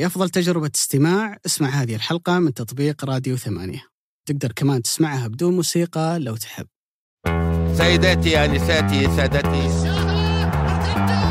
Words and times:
لأفضل 0.00 0.30
تجربة 0.30 0.70
استماع. 0.74 1.38
اسمع 1.46 1.68
هذه 1.68 1.94
الحلقة 1.94 2.38
من 2.38 2.54
تطبيق 2.54 3.04
راديو 3.04 3.36
ثمانية. 3.36 3.82
تقدر 4.28 4.52
كمان 4.52 4.82
تسمعها 4.82 5.28
بدون 5.28 5.56
موسيقى 5.56 6.18
لو 6.18 6.36
تحب. 6.36 6.66
سيداتي 7.76 8.44
آنساتي 8.44 9.16
سادتي. 9.16 9.70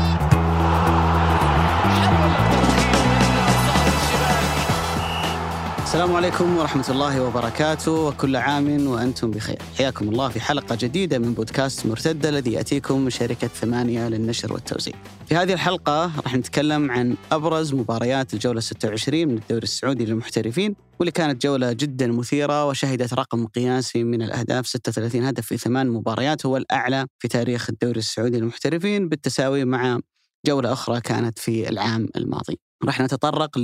السلام 5.90 6.14
عليكم 6.14 6.56
ورحمة 6.56 6.84
الله 6.90 7.22
وبركاته 7.22 7.92
وكل 7.92 8.36
عام 8.36 8.86
وأنتم 8.86 9.30
بخير. 9.30 9.58
حياكم 9.78 10.08
الله 10.08 10.28
في 10.28 10.40
حلقة 10.40 10.78
جديدة 10.80 11.18
من 11.18 11.34
بودكاست 11.34 11.86
مرتدة 11.86 12.28
الذي 12.28 12.52
يأتيكم 12.52 13.00
من 13.00 13.10
شركة 13.10 13.46
ثمانية 13.46 14.08
للنشر 14.08 14.52
والتوزيع. 14.52 14.94
في 15.26 15.34
هذه 15.34 15.52
الحلقة 15.52 16.20
راح 16.20 16.34
نتكلم 16.34 16.90
عن 16.90 17.16
أبرز 17.32 17.74
مباريات 17.74 18.34
الجولة 18.34 18.60
26 18.60 19.28
من 19.28 19.34
الدوري 19.38 19.62
السعودي 19.62 20.04
للمحترفين 20.04 20.76
واللي 21.00 21.12
كانت 21.12 21.42
جولة 21.42 21.72
جدا 21.72 22.06
مثيرة 22.06 22.66
وشهدت 22.66 23.14
رقم 23.14 23.46
قياسي 23.46 24.04
من 24.04 24.22
الأهداف 24.22 24.66
36 24.66 25.24
هدف 25.24 25.46
في 25.46 25.56
ثمان 25.56 25.88
مباريات 25.88 26.46
هو 26.46 26.56
الأعلى 26.56 27.06
في 27.18 27.28
تاريخ 27.28 27.70
الدوري 27.70 27.98
السعودي 27.98 28.38
للمحترفين 28.38 29.08
بالتساوي 29.08 29.64
مع 29.64 29.98
جولة 30.46 30.72
أخرى 30.72 31.00
كانت 31.00 31.38
في 31.38 31.68
العام 31.68 32.08
الماضي. 32.16 32.69
راح 32.84 33.00
نتطرق 33.00 33.58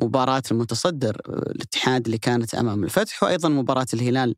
لمباراة 0.00 0.42
المتصدر 0.50 1.16
الاتحاد 1.28 2.04
اللي 2.06 2.18
كانت 2.18 2.54
أمام 2.54 2.84
الفتح 2.84 3.22
وأيضا 3.22 3.48
مباراة 3.48 3.86
الهلال 3.94 4.34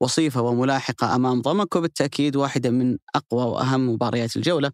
وصيفة 0.00 0.40
وملاحقة 0.42 1.14
أمام 1.16 1.42
ضمك 1.42 1.76
وبالتأكيد 1.76 2.36
واحدة 2.36 2.70
من 2.70 2.98
أقوى 3.14 3.44
وأهم 3.44 3.88
مباريات 3.90 4.36
الجولة 4.36 4.72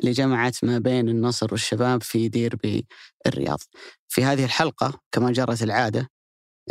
اللي 0.00 0.12
جمعت 0.12 0.64
ما 0.64 0.78
بين 0.78 1.08
النصر 1.08 1.48
والشباب 1.52 2.02
في 2.02 2.28
ديربي 2.28 2.86
الرياض. 3.26 3.58
في 4.08 4.24
هذه 4.24 4.44
الحلقة 4.44 5.00
كما 5.12 5.32
جرت 5.32 5.62
العادة 5.62 6.10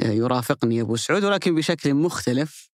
يرافقني 0.04 0.82
أبو 0.82 0.96
سعود 0.96 1.23
ولكن 1.23 1.55
بشكل 1.55 1.93
مختلف 1.93 2.70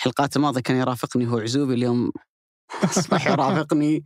الحلقات 0.00 0.36
الماضية 0.36 0.60
كان 0.60 0.76
يرافقني 0.76 1.28
هو 1.28 1.38
عزوبي 1.38 1.74
اليوم 1.74 2.12
أصبح 2.84 3.26
يرافقني 3.26 4.04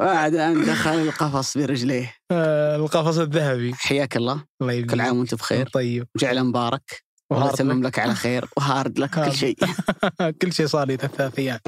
بعد 0.00 0.34
أن 0.34 0.64
دخل 0.64 0.90
القفص 0.90 1.58
برجليه. 1.58 2.14
آه، 2.30 2.76
القفص 2.76 3.18
الذهبي. 3.18 3.74
حياك 3.74 4.16
الله. 4.16 4.44
الله 4.60 4.72
يبقيك 4.72 4.90
كل 4.90 5.00
عام 5.00 5.18
وأنت 5.18 5.34
بخير. 5.34 5.68
طيب. 5.68 6.06
جعله 6.16 6.42
مبارك. 6.42 7.04
و 7.30 7.41
hard 7.41 7.86
luck. 7.86 7.98
على 7.98 8.14
خير. 8.14 8.44
و 8.56 8.64
hard 8.64 8.98
luck 8.98 9.10
كل. 9.10 9.32
شيء. 9.32 9.56
كل 10.42 10.52
شيء 10.52 10.66
صار 10.66 10.86
لي 10.86 10.96
ثلاث 10.96 11.38
أيام. 11.38 11.58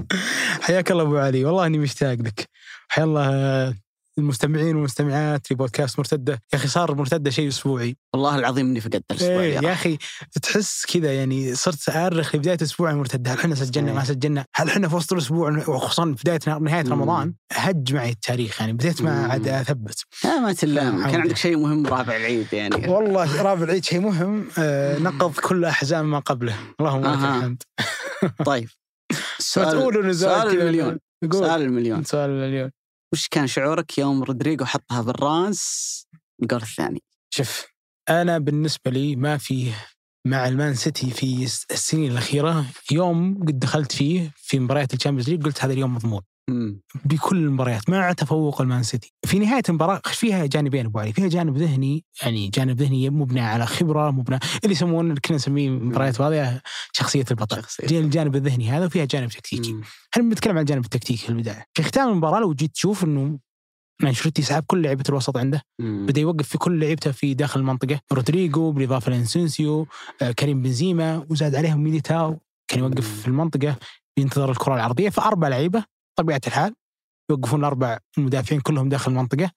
حياك 0.60 0.90
الله 0.90 1.02
أبو 1.02 1.16
علي. 1.16 1.44
والله 1.44 1.66
إني 1.66 1.78
مشتاق 1.78 2.18
لك. 2.18 2.48
حيا 2.88 3.04
الله. 3.04 3.85
المستمعين 4.18 4.76
والمستمعات 4.76 5.52
لبودكاست 5.52 5.98
مرتدة. 5.98 6.32
يا 6.32 6.58
أخي 6.58 6.68
صار 6.68 6.94
مرتدة 6.94 7.30
شيء 7.30 7.48
أسبوعي. 7.48 7.96
والله 8.14 8.38
العظيم 8.38 8.66
إني 8.66 8.80
فقدت 8.80 9.04
الأسبوع 9.10 9.40
إيه 9.40 9.54
يا. 9.54 9.72
أخي. 9.72 9.98
تحس 10.42 10.86
كذا 10.86 11.14
يعني 11.14 11.54
صرت 11.54 11.88
آرخ 11.88 12.36
لبدايه 12.36 12.58
أسبوع 12.62 12.92
مرتدة. 12.92 13.32
هل 13.32 13.38
إحنا 13.38 13.54
سجلنا؟ 13.54 13.90
إيه. 13.90 13.96
ما 13.96 14.04
سجلنا. 14.04 14.44
هل 14.54 14.68
إحنا 14.68 14.88
في 14.88 14.96
وسط 14.96 15.12
الأسبوع؟ 15.12 15.50
وخصوصا 15.68 16.04
بدايه 16.04 16.40
نهاية 16.60 16.84
مم. 16.84 16.92
رمضان. 16.92 17.34
هج 17.52 17.94
معي 17.94 18.10
التاريخ 18.10 18.60
يعني. 18.60 18.72
بديت 18.72 19.02
ما. 19.02 19.26
عاد 19.26 19.48
أثبت. 19.48 20.04
لا 20.24 20.38
ما 20.40 20.52
تلام. 20.52 21.10
كان. 21.10 21.20
عندك 21.20 21.36
شيء 21.36 21.56
مهم 21.56 21.86
رابع 21.86 22.16
العيد 22.16 22.46
يعني. 22.52 22.88
والله 22.88 23.42
رابع 23.42 23.62
العيد 23.64 23.84
شيء 23.84 24.00
مهم. 24.00 24.48
آه 24.58 24.98
نقض 24.98 25.32
كل 25.32 25.64
أحزان 25.64 26.04
ما 26.04 26.18
قبله. 26.18 26.56
اللهم 26.80 27.00
لك. 27.00 27.06
الحمد. 27.06 27.62
طيب. 28.44 28.68
سؤال 29.38 30.16
سؤال 30.16 30.60
المليون. 30.60 30.98
سؤال 31.32 31.62
المليون. 31.62 32.04
سؤال 32.04 32.30
المليون. 32.30 32.70
وش 33.12 33.28
كان 33.28 33.46
شعورك 33.46 33.98
يوم 33.98 34.22
رودريجو 34.22 34.64
حطها 34.64 35.02
بالراس 35.02 36.06
الجول 36.42 36.62
الثاني؟ 36.62 37.02
شوف 37.30 37.66
أنا 38.08 38.38
بالنسبة 38.38 38.90
لي 38.90 39.16
ما 39.16 39.36
في 39.38 39.72
مع 40.26 40.48
المان 40.48 40.74
سيتي 40.74 41.10
في 41.10 41.44
الس- 41.44 41.66
السنين 41.70 42.12
الأخيرة 42.12 42.66
يوم 42.92 43.44
قد 43.44 43.58
دخلت 43.58 43.92
فيه 43.92 44.32
في 44.36 44.58
مباريات 44.58 44.94
ال 44.94 44.98
Champions 44.98 45.30
League 45.30 45.44
قلت 45.44 45.64
هذا 45.64 45.72
اليوم 45.72 45.94
مضمون. 45.94 46.22
بكل 47.04 47.36
المباريات 47.36 47.90
مع 47.90 48.12
تفوق 48.12 48.60
المان 48.60 48.82
سيتي. 48.82 49.12
في 49.26 49.38
نهاية 49.38 49.62
المباراة 49.68 50.00
فيها 50.04 50.46
جانبين 50.46 50.86
ابو 50.86 50.98
علي 50.98 51.12
فيها 51.12 51.28
جانب 51.28 51.56
ذهني 51.56 52.04
يعني 52.22 52.48
جانب 52.48 52.80
ذهني 52.80 53.10
مبني 53.10 53.40
على 53.40 53.66
خبرة 53.66 54.10
مبنى 54.10 54.38
اللي 54.64 54.72
يسمون 54.72 55.16
كنا 55.16 55.36
نسميه 55.36 55.70
مباريات 55.70 56.20
واضحة 56.20 56.60
شخصية 56.92 57.24
البطل. 57.30 57.62
شخصية. 57.62 58.00
الجانب 58.00 58.36
الذهني 58.36 58.70
هذا 58.70 58.86
وفيها 58.86 59.04
جانب 59.04 59.28
تكتيكي. 59.30 59.72
مم. 59.72 59.82
إحنا 60.12 60.22
بنتكلم 60.22 60.52
عن 60.52 60.60
الجانب 60.60 60.84
التكتيكي 60.84 61.22
في 61.22 61.28
البداية؟ 61.28 61.64
في 61.74 61.82
ختام 61.82 62.08
المباراة 62.08 62.40
لو 62.40 62.54
جيت 62.54 62.72
تشوف 62.72 63.04
إنه 63.04 63.38
مان 64.02 64.16
سيتي 64.16 64.42
سحب 64.42 64.64
كل 64.66 64.82
لعيبة 64.82 65.04
الوسط 65.08 65.36
عنده؟ 65.36 65.62
مم. 65.78 66.06
بدأ 66.06 66.20
يوقف 66.20 66.48
في 66.48 66.58
كل 66.58 66.80
لعيبته 66.80 67.10
في 67.12 67.34
داخل 67.34 67.60
المنطقة. 67.60 68.00
رودريجو 68.12 68.72
بالاضافه 68.72 69.10
لأسينسيو 69.10 69.86
آه، 70.22 70.32
كريم 70.32 70.62
بنزيما 70.62 71.26
وزاد 71.30 71.54
عليهم 71.54 71.84
ميليتاو 71.84 72.38
كان 72.68 72.80
يوقف 72.80 73.20
في 73.20 73.28
المنطقة 73.28 73.76
ينتظر 74.18 74.50
الكرة 74.50 74.74
العرضية. 74.74 75.10
فأربع 75.10 75.48
لعيبة 75.48 75.95
طبيعة 76.16 76.40
الحال 76.46 76.74
يوقفون 77.30 77.60
الأربع 77.60 77.98
المدافعين 78.18 78.60
كلهم 78.60 78.88
داخل 78.88 79.12
المنطقة. 79.12 79.50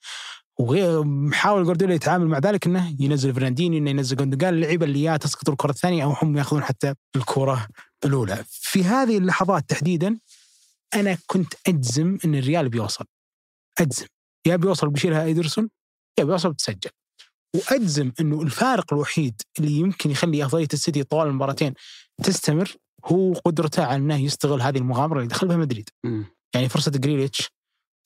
وغير 0.60 1.04
محاول 1.04 1.64
جوارديولا 1.64 1.94
يتعامل 1.94 2.28
مع 2.28 2.38
ذلك 2.38 2.68
إنه 2.68 2.96
ينزل 3.00 3.34
فرنانديني 3.34 3.78
إنه 3.78 3.90
ينزل 3.90 4.18
جوندوجان 4.18 4.54
اللعيبه 4.54 4.86
اللي 4.86 5.04
يا 5.04 5.18
تسقط 5.18 5.50
الكرة 5.50 5.70
الثانية 5.70 6.04
أو 6.04 6.10
هم 6.22 6.38
ياخذون 6.38 6.64
حتى 6.64 6.94
الكرة 7.16 7.68
الأولى. 8.06 8.46
في 8.48 8.84
هذه 8.84 9.18
اللحظات 9.18 9.70
تحديدا 9.70 10.20
أنا 10.94 11.18
كنت 11.28 11.54
أجزم 11.68 12.18
إن 12.26 12.36
الريال 12.36 12.70
بيوصل. 12.70 13.06
أجزم. 13.80 14.06
يا 14.48 14.56
بيوصل 14.56 14.90
بيشيلها 14.90 15.24
إيدرسون 15.26 15.70
يا 16.20 16.24
بيوصل 16.24 16.52
بتسجل. 16.52 16.90
وأجزم 17.56 18.12
إنه 18.20 18.42
الفارق 18.42 18.94
الوحيد 18.94 19.42
اللي 19.60 19.72
يمكن 19.72 20.12
يخلي 20.12 20.46
أفضلية 20.46 20.68
السيتي 20.74 21.04
طوال 21.04 21.28
المباراتين 21.28 21.74
تستمر 22.24 22.76
هو 23.06 23.34
قدرته 23.34 23.86
على 23.86 23.96
إنه 23.96 24.16
يستغل 24.16 24.62
هذه 24.62 24.78
المغامرة 24.78 25.18
اللي 25.18 25.28
دخل 25.28 25.48
بها 25.48 25.58
مدريد. 25.58 25.90
يعني 26.56 26.70
فرصة 26.70 26.92
جريليتش 26.92 27.50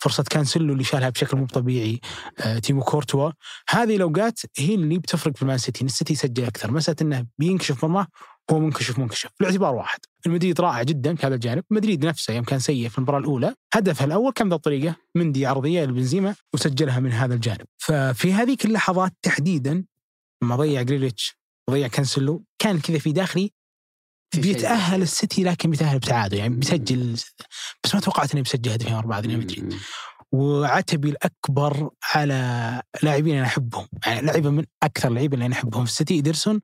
فرصة 0.03 0.23
كانسيلو 0.23 0.73
اللي 0.73 0.83
شالها 0.83 1.09
بشكل 1.09 1.37
مو 1.37 1.45
طبيعي 1.45 1.99
آه، 2.39 2.59
تيبو 2.59 2.81
كورتوا. 2.81 3.31
هذه 3.69 3.95
الأوقات 3.95 4.39
هي 4.57 4.75
اللي 4.75 4.97
بتفرق 4.97 5.35
في 5.35 5.41
المان 5.41 5.57
سيتي 5.57 5.85
السيتي 5.85 6.13
يسجل 6.13 6.43
أكثر. 6.43 6.71
مسألة 6.71 6.97
إنه 7.01 7.25
بينكشف 7.37 7.85
مرمى 7.85 8.05
هو 8.51 8.59
منكشف 8.59 8.99
منكشف. 8.99 9.29
بالاعتبار 9.39 9.75
واحد. 9.75 9.99
المدريد 10.25 10.61
رائع 10.61 10.83
جدا 10.83 11.15
في 11.15 11.27
هذا 11.27 11.35
الجانب. 11.35 11.63
مدريد 11.69 12.05
نفسه 12.05 12.33
يوم 12.33 12.43
كان 12.43 12.59
سيء 12.59 12.89
في 12.89 12.97
المباراة 12.97 13.19
الأولى 13.19 13.55
هدفها 13.73 14.05
الأول 14.05 14.31
كان 14.31 14.49
بهذه 14.49 14.57
الطريقة؟ 14.57 14.95
مندي 15.15 15.45
عرضية 15.45 15.83
لبنزيما 15.83 16.35
وسجلها 16.53 16.99
من 16.99 17.11
هذا 17.11 17.33
الجانب. 17.33 17.65
ففي 17.77 18.33
هذيك 18.33 18.65
اللحظات 18.65 19.11
تحديدا 19.21 19.85
لما 20.43 20.55
ضيع 20.55 20.81
جريليتش 20.81 21.37
وضيع 21.69 21.87
كانسيلو 21.87 22.43
كان 22.59 22.79
كذا 22.79 22.99
في 22.99 23.11
داخلي 23.11 23.51
بيتأهل 24.41 25.01
السيتي 25.01 25.43
لكن 25.43 25.69
بيتأهل 25.69 25.99
بتعادل 25.99 26.37
يعني 26.37 26.55
بيسجل 26.55 27.13
بس 27.83 27.95
ما 27.95 28.01
توقعت 28.01 28.31
إنه 28.31 28.41
بيسجل 28.41 28.71
هدفين 28.71 28.93
ورا 28.93 29.05
بعض 29.07 29.27
مدريد. 29.27 29.73
وعتبي 30.31 31.09
الأكبر 31.09 31.89
على 32.13 32.81
لاعبين 33.03 33.37
أنا 33.37 33.45
أحبهم 33.45 33.87
يعني 34.05 34.21
لعيبة 34.27 34.49
من 34.49 34.65
أكثر 34.83 35.07
اللعيبه 35.09 35.33
اللي 35.33 35.45
أنا 35.45 35.55
أحبهم 35.55 35.85
في 35.85 35.91
السيتي 35.91 36.13
إيدرسون 36.13 36.61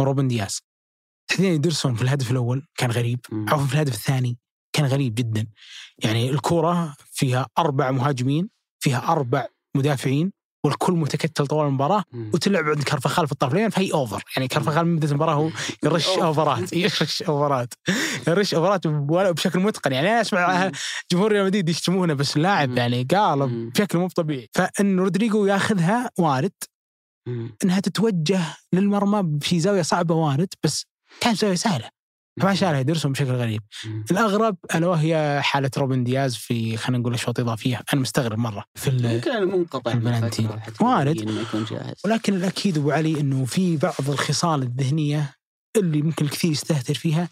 وروبن 0.00 0.28
دياز 0.28 0.60
تحديدا 1.28 1.48
إيدرسون 1.52 1.94
في 1.94 2.02
الهدف 2.02 2.30
الأول 2.30 2.66
كان 2.76 2.90
غريب. 2.90 3.20
عفوا 3.48 3.66
في 3.66 3.74
الهدف 3.74 3.94
الثاني 3.94 4.38
كان 4.72 4.86
غريب 4.86 5.14
جدا 5.14 5.46
يعني 5.98 6.30
الكرة 6.30 6.96
فيها 7.12 7.46
أربع 7.58 7.90
مهاجمين 7.90 8.48
فيها 8.78 8.98
أربع 9.12 9.46
مدافعين 9.76 10.32
والكل 10.66 10.92
متكتل 10.92 11.46
طوال 11.46 11.66
المباراة 11.66 12.04
مم. 12.12 12.30
وتلعب 12.34 12.64
عند 12.64 12.82
كارفخال 12.82 13.26
في 13.26 13.32
الطرف 13.32 13.52
اليمين 13.52 13.70
فهي 13.70 13.92
over 13.92 14.22
يعني 14.36 14.48
كارفخال 14.48 14.86
من 14.86 14.96
بداية 14.96 15.10
المباراة 15.10 15.34
هو 15.34 15.50
يرش. 15.84 16.08
اوفرات 16.08 16.72
يرش 16.82 17.22
اوفرات 17.22 17.74
يرش 18.28 18.54
اوفرات 18.54 18.86
بشكل 18.86 19.58
متقن 19.60 19.92
يعني 19.92 20.08
أنا 20.08 20.20
أسمع 20.20 20.70
جمهور 21.12 21.32
ريال 21.32 21.44
مدريد 21.46 21.68
يشتمونه 21.68 22.14
بس 22.14 22.36
اللاعب. 22.36 22.76
يعني 22.76 23.06
قالب. 23.10 23.72
بشكل 23.72 23.98
مو 23.98 24.08
طبيعي 24.08 24.48
فإن 24.54 25.00
رودريجو 25.00 25.46
ياخذها 25.46 26.10
وارد. 26.18 26.52
إنها 27.64 27.80
تتوجه 27.80 28.40
للمرمى 28.72 29.38
في 29.42 29.60
زاوية 29.60 29.82
صعبة 29.82 30.14
وارد 30.14 30.48
بس 30.64 30.86
كانت 31.20 31.36
زاوية 31.38 31.54
سهلة 31.54 31.88
ما 32.36 32.54
شالها 32.54 32.80
إيدرسون 32.80 33.12
بشكل 33.12 33.30
غريب. 33.30 33.62
الأغرب 34.10 34.56
ألا 34.74 34.86
وهي 34.86 35.40
حالة 35.42 35.70
روبن 35.78 36.04
دياز 36.04 36.36
في 36.36 36.76
خلينا 36.76 37.00
نقول 37.00 37.14
اشواط 37.14 37.40
اضافيه 37.40 37.82
أنا 37.92 38.00
مستغرب 38.00 38.38
مرة 38.38 38.64
في 38.74 38.90
يمكن 39.14 39.44
منقطع 39.44 39.92
حتى 40.60 40.84
وارد. 40.84 41.16
ولكن 42.04 42.34
الأكيد 42.34 42.78
أبو 42.78 42.90
علي 42.90 43.20
إنه 43.20 43.44
في 43.44 43.76
بعض 43.76 44.10
الخصال 44.10 44.62
الذهنية 44.62 45.34
اللي 45.76 46.02
ممكن 46.02 46.24
الكثير 46.24 46.50
يستهتر 46.50 46.94
فيها 46.94 47.28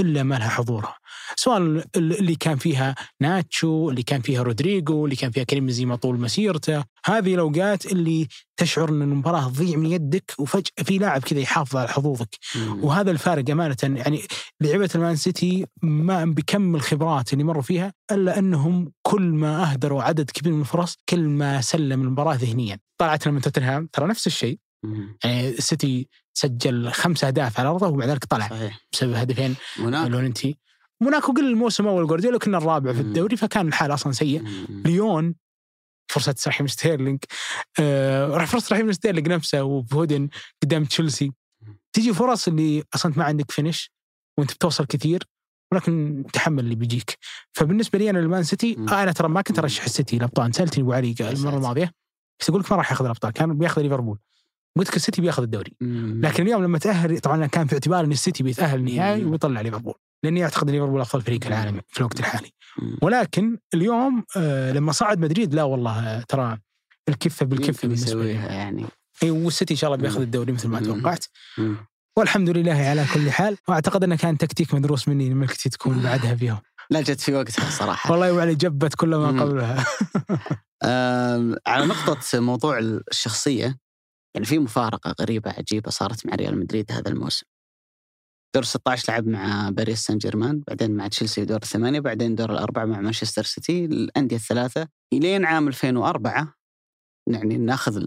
إلا 0.00 0.22
ما 0.22 0.34
لها 0.34 0.48
حضورها 0.48 0.96
سواء 1.36 1.84
اللي 1.96 2.34
كان 2.34 2.56
فيها 2.56 2.94
ناتشو 3.20 3.90
اللي 3.90 4.02
كان 4.02 4.20
فيها 4.20 4.42
رودريجو 4.42 5.04
اللي 5.04 5.16
كان 5.16 5.30
فيها 5.30 5.44
كريم 5.44 5.66
بنزيما 5.66 5.96
طول 5.96 6.20
مسيرته 6.20 6.84
هذه 7.06 7.34
الأوقات 7.34 7.86
اللي 7.86 8.28
تشعر 8.56 8.88
إن 8.88 9.02
المباراة 9.02 9.48
تضيع 9.48 9.76
من 9.76 9.86
يدك 9.86 10.34
وفجأة 10.38 10.84
في 10.84 10.98
لاعب 10.98 11.22
كذا 11.22 11.40
يحافظ 11.40 11.76
على 11.76 11.88
حظوظك 11.88 12.28
مم. 12.56 12.84
وهذا 12.84 13.10
الفارق 13.10 13.50
أمانة 13.50 13.76
يعني 13.82 14.22
لعيبة 14.60 14.90
المان 14.94 15.16
سيتي 15.16 15.66
ما 15.82 16.24
بكم 16.24 16.74
الخبرات 16.74 17.32
اللي 17.32 17.44
مروا 17.44 17.62
فيها 17.62 17.92
إلا 18.12 18.38
أنهم 18.38 18.92
كل 19.02 19.22
ما 19.22 19.72
أهدروا 19.72 20.02
عدد 20.02 20.30
كبير 20.30 20.52
من 20.52 20.60
الفرص 20.60 20.96
كل 21.08 21.20
ما 21.20 21.60
سلم 21.60 22.02
المباراة 22.02 22.34
ذهنيا 22.34 22.78
طلعت 22.98 23.28
من 23.28 23.40
توتنهام 23.40 23.88
ترى 23.92 24.06
نفس 24.06 24.26
الشيء. 24.26 24.58
يعني 25.24 25.48
السيتي 25.48 26.08
سجل 26.34 26.92
خمس 26.92 27.24
أهداف 27.24 27.60
على 27.60 27.68
أرضه 27.68 27.88
ومع 27.88 28.04
ذلك 28.04 28.24
طلع 28.24 28.48
صحيح. 28.48 28.80
بسبب 28.92 29.12
هدفين. 29.12 29.54
لوننتي 29.78 30.58
موناكو 31.00 31.32
قل 31.32 31.46
الموسم 31.50 31.86
أول 31.86 32.06
جوارديولا 32.06 32.38
كنا 32.38 32.58
الرابع 32.58 32.92
في. 32.92 33.00
الدوري 33.00 33.36
فكان 33.36 33.68
الحال 33.68 33.94
أصلا 33.94 34.12
سيء. 34.12 34.44
ليون 34.68 35.34
فرصة 36.08 36.34
رحيم 36.46 36.66
ستيرلينج. 36.66 37.18
آه 37.80 38.44
فرصة 38.44 38.74
رحيم 38.74 38.92
ستيرلينج 38.92 39.28
نفسه 39.28 39.62
وفودن 39.62 40.28
قدام 40.62 40.84
تشيلسي. 40.84 41.32
تجي 41.92 42.14
فرص 42.14 42.48
اللي 42.48 42.84
أصلا 42.94 43.12
ما 43.16 43.24
عندك 43.24 43.50
فينش 43.50 43.90
وأنت 44.38 44.52
بتوصل 44.52 44.86
كثير 44.86 45.22
ولكن 45.72 46.24
تحمل 46.32 46.64
اللي 46.64 46.74
بيجيك. 46.74 47.18
فبالنسبة 47.52 47.98
لي 47.98 48.10
أنا 48.10 48.18
المان 48.18 48.42
سيتي. 48.42 48.76
آه 48.88 49.02
أنا 49.02 49.12
ترى 49.12 49.28
ما 49.28 49.42
كنت 49.42 49.58
أرشح 49.58 49.84
السيتي 49.84 50.16
الابطال 50.16 50.54
سألتني 50.54 50.82
أبو 50.82 50.92
علي 50.92 51.14
المره. 51.20 51.56
الماضية 51.56 51.92
بس 52.40 52.48
أقول 52.48 52.60
لك 52.60 52.72
ما 52.72 52.78
راح 52.78 52.90
ياخذ 52.90 53.04
الأبطال. 53.04 53.32
كان 53.32 53.58
بياخذ 53.58 53.82
ليفربول. 53.82 54.18
قلت 54.78 54.88
لك 54.88 54.96
السيتي 54.96 55.20
بياخذ 55.22 55.42
الدوري. 55.42 55.76
لكن 56.20 56.42
اليوم 56.42 56.64
لما 56.64 56.78
تأهل 56.78 57.18
طبعا 57.18 57.46
كان 57.46 57.66
في 57.66 57.74
اعتبار 57.74 58.04
إن 58.04 58.12
السيتي 58.12 58.42
بيتأهل 58.42 58.78
النهائي. 58.78 59.24
ويطلع 59.24 59.60
ليفربول. 59.60 59.94
لأني 60.24 60.44
أعتقد 60.44 60.70
ليفربول 60.70 61.00
افضل 61.00 61.22
فريق 61.22 61.46
العالم 61.46 61.80
في 61.88 62.00
الوقت 62.00 62.20
الحالي. 62.20 62.50
ولكن 63.02 63.58
اليوم 63.74 64.24
آه 64.36 64.72
لما 64.72 64.92
صعد 64.92 65.18
مدريد 65.18 65.54
لا 65.54 65.62
والله 65.62 65.98
آه، 65.98 66.20
ترى 66.28 66.58
الكفة 67.08 67.46
بالكفة 67.46 67.88
بالنسبة 67.88 68.24
يعني. 68.24 68.84
إي 69.22 69.30
والسيتي 69.30 69.74
إن 69.74 69.78
شاء 69.78 69.90
الله 69.90 70.02
بياخذ 70.02 70.20
الدوري 70.20 70.52
مثل 70.52 70.68
ما. 70.68 70.80
توقعت. 70.80 71.24
والحمد 72.18 72.50
لله 72.50 72.72
على 72.72 73.04
كل 73.14 73.30
حال. 73.30 73.56
وأعتقد 73.68 74.04
إنه 74.04 74.16
كان 74.16 74.38
تكتيك 74.38 74.74
مدروس 74.74 75.08
مني 75.08 75.46
كنت 75.46 75.68
تكون 75.68 76.02
بعدها 76.02 76.34
فيهم 76.34 76.58
لا 76.90 77.00
جت 77.00 77.20
في 77.20 77.34
وقتها 77.34 77.70
صراحة. 77.70 78.10
والله 78.10 78.26
يا 78.26 78.40
علي 78.40 78.54
جبت 78.54 78.94
كل 78.94 79.14
ما. 79.14 79.42
قبلها. 79.42 79.84
على 81.66 81.86
نقطة 81.86 82.40
موضوع 82.40 82.78
الشخصية 82.78 83.78
يعني 84.34 84.46
في 84.46 84.58
مفارقة 84.58 85.14
غريبة 85.20 85.50
عجيبة 85.50 85.90
صارت 85.90 86.26
مع 86.26 86.34
ريال 86.34 86.58
مدريد 86.58 86.92
هذا 86.92 87.08
الموسم. 87.10 87.46
دور 88.54 88.62
16 88.64 89.12
لعب 89.12 89.26
مع 89.26 89.70
باريس 89.70 90.04
سان 90.04 90.18
جيرمان، 90.18 90.60
بعدين 90.68 90.90
مع 90.96 91.08
تشيلسي 91.08 91.44
دور 91.44 91.56
الثمانية، 91.62 92.00
بعدين 92.00 92.34
دور 92.34 92.52
الأربعة 92.52 92.84
مع 92.84 93.00
مانشستر 93.00 93.42
سيتي، 93.42 93.84
الأندية 93.84 94.36
الثلاثة 94.36 94.88
إلين 95.12 95.44
عام 95.44 95.68
2004 95.68 96.54
يعني 97.32 97.58
ناخذ 97.58 98.04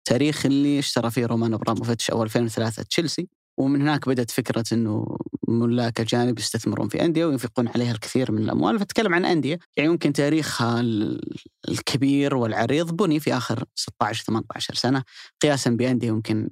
التاريخ 0.00 0.46
اللي 0.46 0.78
اشترى 0.78 1.10
فيه 1.10 1.26
رومان 1.26 1.54
إبراموفيتش 1.54 2.10
أو 2.10 2.22
2003 2.22 2.82
تشيلسي، 2.82 3.28
ومن 3.58 3.80
هناك 3.82 4.08
بدأت 4.08 4.30
فكرة 4.30 4.64
أنه 4.72 5.16
ملاك 5.48 6.00
أجانب 6.00 6.38
يستثمرون 6.38 6.88
في 6.88 7.04
أندية 7.04 7.24
وينفقون 7.26 7.68
عليها 7.68 7.92
الكثير 7.92 8.32
من 8.32 8.42
الأموال، 8.42 8.78
فتكلم 8.78 9.14
عن 9.14 9.24
أندية 9.24 9.58
يعني 9.76 9.90
ممكن 9.90 10.12
تاريخها 10.12 10.80
ال- 10.80 11.20
الكبير 11.68 12.34
والعريض 12.36 12.96
بني 12.96 13.20
في 13.20 13.36
آخر 13.36 13.64
16 13.74 14.24
18 14.24 14.74
سنة 14.74 15.02
قياسا 15.42 15.70
بأندية 15.70 16.08
يمكن 16.08 16.48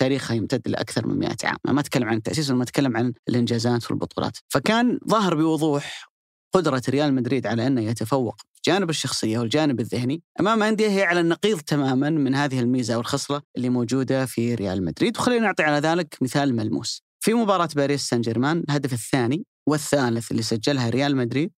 تاريخها 0.00 0.34
يمتد 0.34 0.68
لأكثر 0.68 1.06
من 1.06 1.18
100 1.18 1.36
عام، 1.44 1.56
أنا 1.66 1.74
ما 1.74 1.80
أتكلم 1.80 2.08
عن 2.08 2.16
التأسيس 2.16 2.50
وما 2.50 2.62
أتكلم 2.62 2.96
عن 2.96 3.12
الإنجازات 3.28 3.90
والبطولات، 3.90 4.36
فكان 4.48 4.98
ظهر 5.08 5.34
بوضوح 5.34 6.08
قدرة 6.56 6.82
ريال 6.88 7.14
مدريد 7.14 7.46
على 7.46 7.66
أنه 7.66 7.80
يتفوق 7.80 8.42
جانب 8.66 8.90
الشخصية 8.90 9.38
والجانب 9.38 9.80
الذهني 9.80 10.22
أمام 10.40 10.62
أندية 10.62 10.88
هي 10.88 11.02
على 11.02 11.20
النقيض 11.20 11.60
تماما 11.60 12.10
من 12.10 12.34
هذه 12.34 12.60
الميزة 12.60 12.96
والخصلة 12.96 13.42
اللي 13.56 13.68
موجودة 13.68 14.26
في 14.26 14.54
ريال 14.54 14.84
مدريد. 14.84 15.18
وخلينا 15.18 15.46
نعطي 15.46 15.62
على 15.62 15.88
ذلك 15.88 16.18
مثال 16.22 16.56
ملموس. 16.56 17.02
في 17.20 17.34
مباراة 17.34 17.68
باريس 17.76 18.08
سان 18.08 18.20
جيرمان 18.20 18.64
الهدف 18.68 18.92
الثاني 18.92 19.46
والثالث 19.68 20.30
اللي 20.30 20.42
سجلها 20.42 20.90
ريال 20.90 21.16
مدريد 21.16 21.52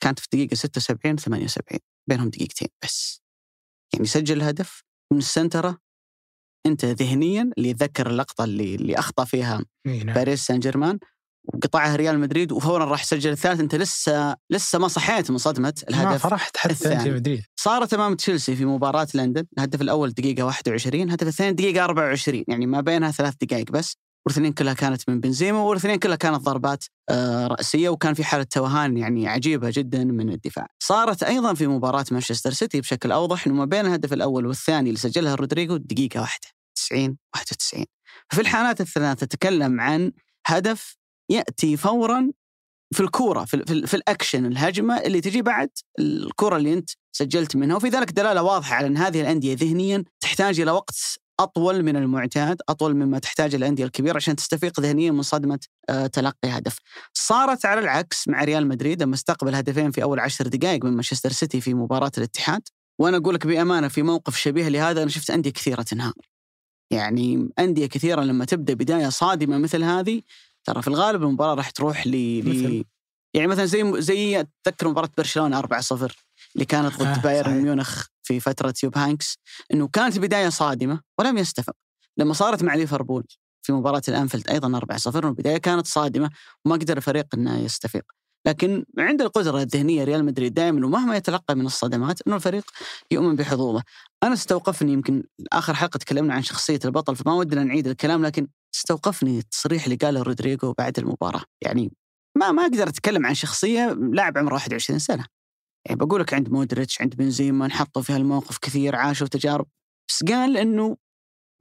كانت 0.00 0.18
في 0.18 0.24
الدقيقة 0.24 0.54
76 0.54 1.16
78 1.16 1.80
بينهم 2.08 2.28
دقيقتين 2.28 2.68
بس. 2.84 3.22
يعني 3.94 4.06
سجل 4.06 4.36
الهدف 4.36 4.82
من 5.12 5.18
السنترة 5.18 5.78
أنت 6.66 6.84
ذهنيا 6.84 7.50
اللي 7.58 7.68
يتذكر 7.68 8.10
اللقطة 8.10 8.44
اللي 8.44 8.74
اللي 8.74 8.98
أخطأ 8.98 9.24
فيها 9.24 9.64
نعم. 9.86 10.14
باريس 10.14 10.46
سان 10.46 10.60
جيرمان. 10.60 10.98
وقطعها 11.44 11.96
ريال 11.96 12.18
مدريد 12.18 12.52
وفورا 12.52 12.84
راح 12.84 13.02
يسجل 13.02 13.30
الثالث. 13.30 13.60
أنت 13.60 13.74
لسه 13.74 14.36
لسه 14.50 14.78
ما 14.78 14.88
صحيت 14.88 15.30
من 15.30 15.38
صدمه 15.38 15.74
ما 15.90 15.96
الهدف 15.96 16.22
فرحت 16.22 16.56
حتى 16.56 16.72
الثاني. 16.72 17.00
انت 17.00 17.08
مدريد. 17.08 17.42
صارت 17.56 17.94
أمام 17.94 18.14
تشيلسي 18.14 18.56
في 18.56 18.64
مباراة 18.64 19.08
لندن. 19.14 19.44
الهدف 19.58 19.82
الأول 19.82 20.10
دقيقة 20.10 20.42
21 20.42 21.02
الهدف 21.02 21.26
الثاني 21.26 21.52
دقيقة 21.52 21.84
24 21.84 22.44
يعني 22.48 22.66
ما 22.66 22.80
بينها 22.80 23.10
ثلاث 23.10 23.34
دقائق 23.40 23.70
بس. 23.70 23.96
والاثنين 24.26 24.52
كلها 24.52 24.74
كانت 24.74 25.08
من 25.08 25.20
بنزيما 25.20 25.58
والاثنين 25.62 25.96
كلها 25.96 26.16
كانت 26.16 26.36
ضربات 26.36 26.84
آه، 27.10 27.46
رأسية 27.46 27.88
وكان 27.88 28.14
في 28.14 28.24
حالة 28.24 28.42
توهان 28.42 28.96
يعني 28.96 29.28
عجيبة 29.28 29.70
جدا 29.74 30.04
من 30.04 30.28
الدفاع. 30.32 30.66
صارت 30.82 31.22
أيضا 31.22 31.54
في 31.54 31.66
مباراة 31.66 32.04
مانشستر 32.10 32.52
سيتي 32.52 32.80
بشكل 32.80 33.12
أوضح 33.12 33.46
أنه 33.46 33.54
ما 33.54 33.64
بين 33.64 33.86
الهدف 33.86 34.12
الأول 34.12 34.46
والثاني 34.46 34.88
اللي 34.88 34.98
سجلها 34.98 35.34
رودريجو 35.34 35.76
دقيقة 35.76 36.20
واحدة 36.20 36.48
90 36.76 37.16
91 37.34 37.84
ففي 38.30 38.40
الحالات 38.40 38.80
الثلاث 38.80 39.18
تتكلم 39.18 39.80
عن 39.80 40.12
هدف 40.46 40.96
يأتي 41.30 41.76
فورا 41.76 42.30
في 42.94 43.00
الكورة 43.00 43.44
في, 43.44 43.64
في, 43.64 43.86
في 43.86 43.94
الأكشن 43.94 44.46
الهجمة 44.46 44.96
اللي 44.98 45.20
تجي 45.20 45.42
بعد 45.42 45.70
الكرة 45.98 46.56
اللي 46.56 46.72
أنت 46.72 46.90
سجلت 47.12 47.56
منها. 47.56 47.76
وفي 47.76 47.88
ذلك 47.88 48.12
دلالة 48.12 48.42
واضحة 48.42 48.74
على 48.74 48.86
أن 48.86 48.96
هذه 48.96 49.20
الأندية 49.20 49.54
ذهنيا 49.54 50.04
تحتاج 50.20 50.60
إلى 50.60 50.70
وقت 50.70 51.18
أطول 51.40 51.82
من 51.82 51.96
المعتاد 51.96 52.56
أطول 52.68 52.94
مما 52.94 53.18
تحتاج 53.18 53.54
الأندية 53.54 53.84
الكبيرة 53.84 54.16
عشان 54.16 54.36
تستفيق 54.36 54.80
ذهنيا 54.80 55.10
من 55.10 55.22
صدمة 55.22 55.58
آه، 55.88 56.06
تلقي 56.06 56.48
هدف. 56.48 56.78
صارت 57.14 57.66
على 57.66 57.80
العكس 57.80 58.28
مع 58.28 58.44
ريال 58.44 58.66
مدريد 58.68 59.02
لما 59.02 59.14
استقبل 59.14 59.54
هدفين 59.54 59.90
في 59.90 60.02
أول 60.02 60.20
عشر 60.20 60.46
دقائق 60.46 60.84
من 60.84 60.92
مانشستر 60.92 61.32
سيتي 61.32 61.60
في 61.60 61.74
مباراة 61.74 62.12
الاتحاد. 62.18 62.62
وأنا 62.98 63.16
أقول 63.16 63.34
لك 63.34 63.46
بأمانة 63.46 63.88
في 63.88 64.02
موقف 64.02 64.36
شبيه 64.36 64.68
لهذا 64.68 65.02
أنا 65.02 65.10
شفت 65.10 65.30
أندية 65.30 65.50
كثيرة 65.50 65.82
تنهار. 65.82 66.14
يعني 66.90 67.48
أندية 67.58 67.86
كثيرة 67.86 68.22
لما 68.22 68.44
تبدأ 68.44 68.74
بداية 68.74 69.08
صادمة 69.08 69.58
مثل 69.58 69.82
هذه 69.84 70.22
ترى 70.64 70.82
في 70.82 70.88
الغالب 70.88 71.22
المباراة 71.22 71.54
راح 71.54 71.70
تروح 71.70 72.06
ل 72.06 72.14
يعني 73.34 73.46
مثلا 73.46 73.64
زي 73.64 74.02
زي 74.02 74.46
تذكر 74.64 74.88
مباراة 74.88 75.10
برشلونة 75.18 75.60
4-0 75.60 75.66
اللي 76.54 76.64
كانت 76.68 76.98
ضد 76.98 77.06
آه، 77.06 77.20
بايرن 77.20 77.44
صحيح. 77.50 77.62
ميونخ 77.62 78.06
في 78.22 78.40
فترة 78.40 78.74
يوب 78.82 78.98
هاينكس 78.98 79.38
إنه 79.72 79.88
كانت 79.88 80.16
البداية 80.16 80.48
صادمة 80.48 81.00
ولم 81.18 81.38
يستفق 81.38 81.74
لما 82.16 82.34
صارت 82.34 82.62
مع 82.62 82.74
ليفربول 82.74 83.24
في 83.62 83.72
مباراة 83.72 84.02
الأنفيلد 84.08 84.50
أيضا 84.50 84.80
4-0 84.80 85.16
البداية 85.16 85.56
كانت 85.56 85.86
صادمة 85.86 86.30
وما 86.64 86.74
قدر 86.74 86.96
الفريق 86.96 87.26
إنه 87.34 87.58
يستفيق 87.58 88.04
لكن 88.46 88.84
عند 88.98 89.22
القدرة 89.22 89.62
الذهنية 89.62 90.04
ريال 90.04 90.24
مدريد 90.24 90.54
دائما 90.54 90.86
ومهما 90.86 91.16
يتلقى 91.16 91.54
من 91.54 91.66
الصدمات 91.66 92.26
إنه 92.26 92.36
الفريق 92.36 92.70
يؤمن 93.10 93.36
بحظوظه. 93.36 93.82
أنا 94.22 94.34
استوقفني 94.34 94.92
يمكن 94.92 95.24
آخر 95.52 95.74
حلقة 95.74 95.98
تكلمنا 95.98 96.34
عن 96.34 96.42
شخصية 96.42 96.78
البطل 96.84 97.16
فما 97.16 97.34
ودنا 97.34 97.64
نعيد 97.64 97.86
الكلام 97.86 98.26
لكن 98.26 98.48
استوقفني 98.74 99.38
التصريح 99.38 99.84
اللي 99.84 99.96
قاله 99.96 100.22
رودريجو 100.22 100.72
بعد 100.72 100.98
المباراة. 100.98 101.44
يعني 101.62 101.92
ما 102.38 102.52
ما 102.52 102.62
أقدر 102.62 102.88
أتكلم 102.88 103.26
عن 103.26 103.34
شخصية 103.34 103.92
لاعب 103.92 104.38
عمره 104.38 104.54
21 104.54 104.98
سنة. 104.98 105.26
يعني 105.86 105.98
بقول 105.98 106.20
لك 106.20 106.34
عند 106.34 106.48
مودريتش 106.48 107.00
عند 107.00 107.16
بنزيما 107.16 107.66
انحطوا 107.66 108.02
في 108.02 108.12
هالموقف 108.12 108.58
كثير 108.58 108.96
عاشوا 108.96 109.26
تجارب. 109.26 109.66
بس 110.08 110.24
قال 110.24 110.56
إنه 110.56 110.96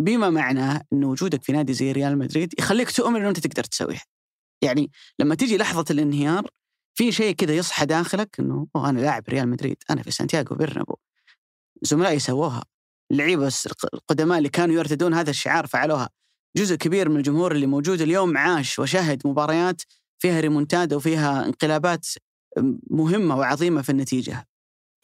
بما 0.01 0.29
معناه 0.29 0.81
انه 0.93 1.07
وجودك 1.07 1.43
في 1.43 1.51
نادي 1.51 1.73
زي 1.73 1.91
ريال 1.91 2.17
مدريد 2.17 2.53
يخليك 2.59 2.91
تؤمن 2.91 3.15
إنه 3.15 3.29
أنت 3.29 3.39
تقدر 3.39 3.63
تسويها. 3.63 4.03
يعني 4.63 4.91
لما 5.19 5.35
تيجي 5.35 5.57
لحظة 5.57 5.85
الانهيار 5.89 6.49
في 6.95 7.11
شيء 7.11 7.35
كذا 7.35 7.55
يصحى 7.55 7.85
داخلك 7.85 8.39
إنه 8.39 8.67
أوه 8.75 8.89
أنا 8.89 8.99
لاعب 8.99 9.23
ريال 9.29 9.49
مدريد 9.49 9.77
أنا 9.89 10.03
في 10.03 10.11
سانتياغو 10.11 10.55
برنابو. 10.55 10.95
زملائي 11.81 12.19
سووها. 12.19 12.63
اللعيبه 13.11 13.51
القدماء 13.93 14.37
اللي 14.37 14.49
كانوا 14.49 14.75
يرددون 14.75 15.13
هذا 15.13 15.29
الشعار 15.29 15.67
فعلوها. 15.67 16.09
جزء 16.57 16.75
كبير 16.75 17.09
من 17.09 17.17
الجمهور 17.17 17.51
اللي 17.51 17.65
موجود 17.65 18.01
اليوم 18.01 18.37
عاش 18.37 18.79
وشاهد 18.79 19.27
مباريات 19.27 19.81
فيها 20.19 20.39
ريمونتادا 20.39 20.95
وفيها 20.95 21.45
انقلابات 21.45 22.07
مهمة 22.89 23.37
وعظيمة 23.37 23.81
في 23.81 23.89
النتيجة. 23.89 24.47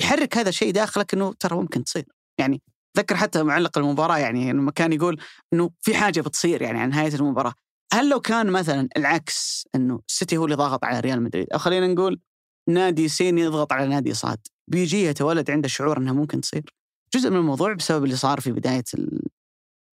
يحرك 0.02 0.38
هذا 0.38 0.50
الشيء 0.50 0.72
داخلك 0.72 1.14
أنه 1.14 1.34
ترى 1.34 1.56
ممكن 1.56 1.84
تصير. 1.84 2.06
يعني 2.40 2.62
ذكر 2.98 3.16
حتى 3.16 3.44
معلق 3.44 3.78
المباراة 3.78 4.18
يعني 4.18 4.54
لما 4.54 4.72
كان 4.72 4.94
يقول 4.94 5.22
أنه 5.54 5.70
في 5.82 5.96
حاجة 5.96 6.22
بتصير 6.22 6.62
يعني 6.62 6.80
عن 6.80 6.90
نهاية 6.90 7.16
المباراة. 7.16 7.54
هل 7.94 8.10
لو 8.10 8.20
كان 8.20 8.48
مثلا 8.48 8.90
العكس 8.98 9.68
أنه 9.76 10.00
السيتي 10.10 10.38
هو 10.38 10.46
اللي 10.46 10.56
ضاغط 10.56 10.86
على 10.86 11.00
ريال 11.00 11.22
مدريد؟ 11.24 11.48
أو 11.54 11.60
خلينا 11.60 11.88
نقول 11.88 12.20
نادي 12.70 13.08
سين 13.08 13.38
يضغط 13.38 13.74
على 13.74 13.88
نادي 13.88 14.14
صاد. 14.14 14.40
بيجي 14.68 15.04
يتولد 15.04 15.52
عنده 15.52 15.68
شعور 15.68 15.98
أنها 15.98 16.14
ممكن 16.14 16.42
تصير؟ 16.42 16.64
جزء 17.16 17.30
من 17.30 17.38
الموضوع 17.38 17.74
بسبب 17.74 18.04
اللي 18.04 18.16
صار 18.16 18.40
في 18.40 18.52
بداية 18.52 18.84
ال... 18.94 19.28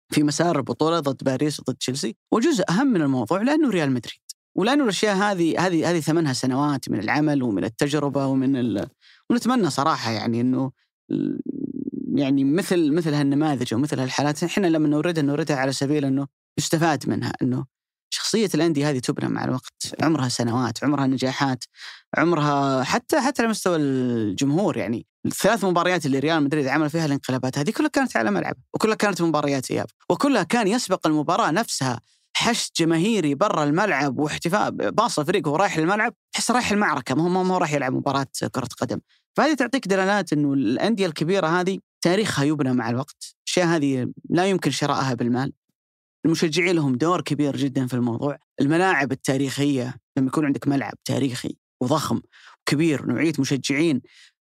في 0.08 0.22
مسار 0.22 0.58
البطولة 0.58 1.00
ضد 1.00 1.24
باريس 1.24 1.60
وضد 1.60 1.74
تشيلسي 1.74 2.16
وجزء 2.32 2.64
أهم 2.70 2.86
من 2.86 3.02
الموضوع 3.02 3.42
لأنه 3.42 3.70
ريال 3.70 3.90
مدريد. 3.90 4.20
ولأنه 4.56 4.84
الأشياء 4.84 5.16
هذه 5.16 5.66
هذه 5.66 5.90
هذه 5.90 6.00
ثمنها 6.00 6.32
سنوات 6.32 6.90
من 6.90 6.98
العمل 6.98 7.42
ومن 7.42 7.64
التجربة 7.64 8.26
ومن 8.26 8.56
ال... 8.56 8.88
ونتمنى 9.30 9.70
صراحة 9.70 10.10
يعني 10.10 10.40
إنه 10.40 10.72
يعني 12.14 12.44
مثل 12.44 12.92
مثل 12.92 13.14
هالنماذج 13.14 13.74
ومثل 13.74 14.00
هالحالات 14.00 14.44
إحنا 14.44 14.66
لما 14.66 14.88
نوردها 14.88 15.22
نوردها 15.22 15.56
على 15.56 15.72
سبيل 15.72 16.04
إنه 16.04 16.26
يستفاد 16.58 17.08
منها 17.08 17.32
إنه 17.42 17.64
شخصية 18.10 18.50
الأندية 18.54 18.90
هذه 18.90 18.98
تبنى 18.98 19.28
مع 19.28 19.44
الوقت 19.44 19.94
عمرها 20.02 20.28
سنوات 20.28 20.84
عمرها 20.84 21.06
نجاحات 21.06 21.64
عمرها 22.18 22.84
حتى 22.84 23.20
حتى 23.20 23.42
على 23.42 23.50
مستوى 23.50 23.76
الجمهور 23.76 24.76
يعني. 24.76 25.06
الثلاث 25.26 25.64
مباريات 25.64 26.06
اللي 26.06 26.18
ريال 26.18 26.42
مدريد 26.42 26.66
عمل 26.66 26.90
فيها 26.90 27.06
الانقلابات 27.06 27.58
هذه 27.58 27.70
كلها 27.70 27.88
كانت 27.88 28.16
على 28.16 28.30
ملعب 28.30 28.56
وكلها 28.74 28.94
كانت 28.94 29.22
مباريات 29.22 29.70
إياب 29.70 29.86
وكلها 30.10 30.42
كان 30.42 30.68
يسبق 30.68 31.06
المباراة 31.06 31.50
نفسها 31.50 32.00
حشد 32.36 32.70
جماهيري 32.76 33.34
برا 33.34 33.64
الملعب 33.64 34.18
واحتفاء 34.18 34.70
باص 34.70 35.18
الفريق 35.18 35.48
وهو 35.48 35.56
رايح 35.56 35.76
الملعب 35.76 36.14
تحس 36.32 36.50
رايح 36.50 36.72
المعركة 36.72 37.14
ما 37.14 37.22
هو 37.22 37.28
ما 37.28 37.54
هو 37.54 37.58
رايح 37.58 37.72
يلعب 37.72 37.92
مباراة 37.92 38.26
كرة 38.52 38.68
قدم. 38.80 39.00
فهذه 39.36 39.54
تعطيك 39.54 39.88
دلالات 39.88 40.32
إنه 40.32 40.52
الأندية 40.52 41.06
الكبيرة 41.06 41.46
هذه 41.46 41.78
تاريخها 42.00 42.44
يبنى 42.44 42.72
مع 42.72 42.90
الوقت. 42.90 43.36
الأشياء 43.46 43.66
هذه 43.76 44.12
لا 44.30 44.46
يمكن 44.46 44.70
شرائها 44.70 45.14
بالمال. 45.14 45.52
المشجعين 46.26 46.76
لهم 46.76 46.96
دور 46.96 47.20
كبير 47.20 47.56
جدا 47.56 47.86
في 47.86 47.94
الموضوع. 47.94 48.38
الملاعب 48.60 49.12
التاريخية 49.12 49.94
لما 50.16 50.26
يكون 50.26 50.44
عندك 50.44 50.68
ملعب 50.68 50.94
تاريخي 51.04 51.56
وضخم 51.80 52.20
وكبير 52.62 53.06
نوعيه 53.06 53.32
مشجعين 53.38 54.02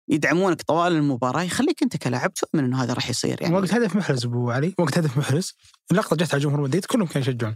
يدعمونك 0.09 0.61
طوال 0.61 0.91
المباراة 0.91 1.43
يخليك 1.43 1.83
أنت 1.83 1.97
كلاعب 1.97 2.33
تؤمن 2.33 2.63
إنه 2.63 2.83
هذا 2.83 2.93
راح 2.93 3.09
يصير 3.09 3.41
يعني. 3.41 3.55
وقت 3.55 3.73
هدف 3.73 3.95
محرز 3.95 4.25
أبو 4.25 4.51
علي. 4.51 4.73
وقت 4.79 4.97
هدف 4.97 5.17
محرز. 5.17 5.53
اللقطة 5.91 6.15
جت 6.15 6.33
على 6.33 6.43
جمهور 6.43 6.61
مدريد 6.61 6.85
كلهم 6.85 7.07
كانوا 7.07 7.27
يشجعون. 7.27 7.55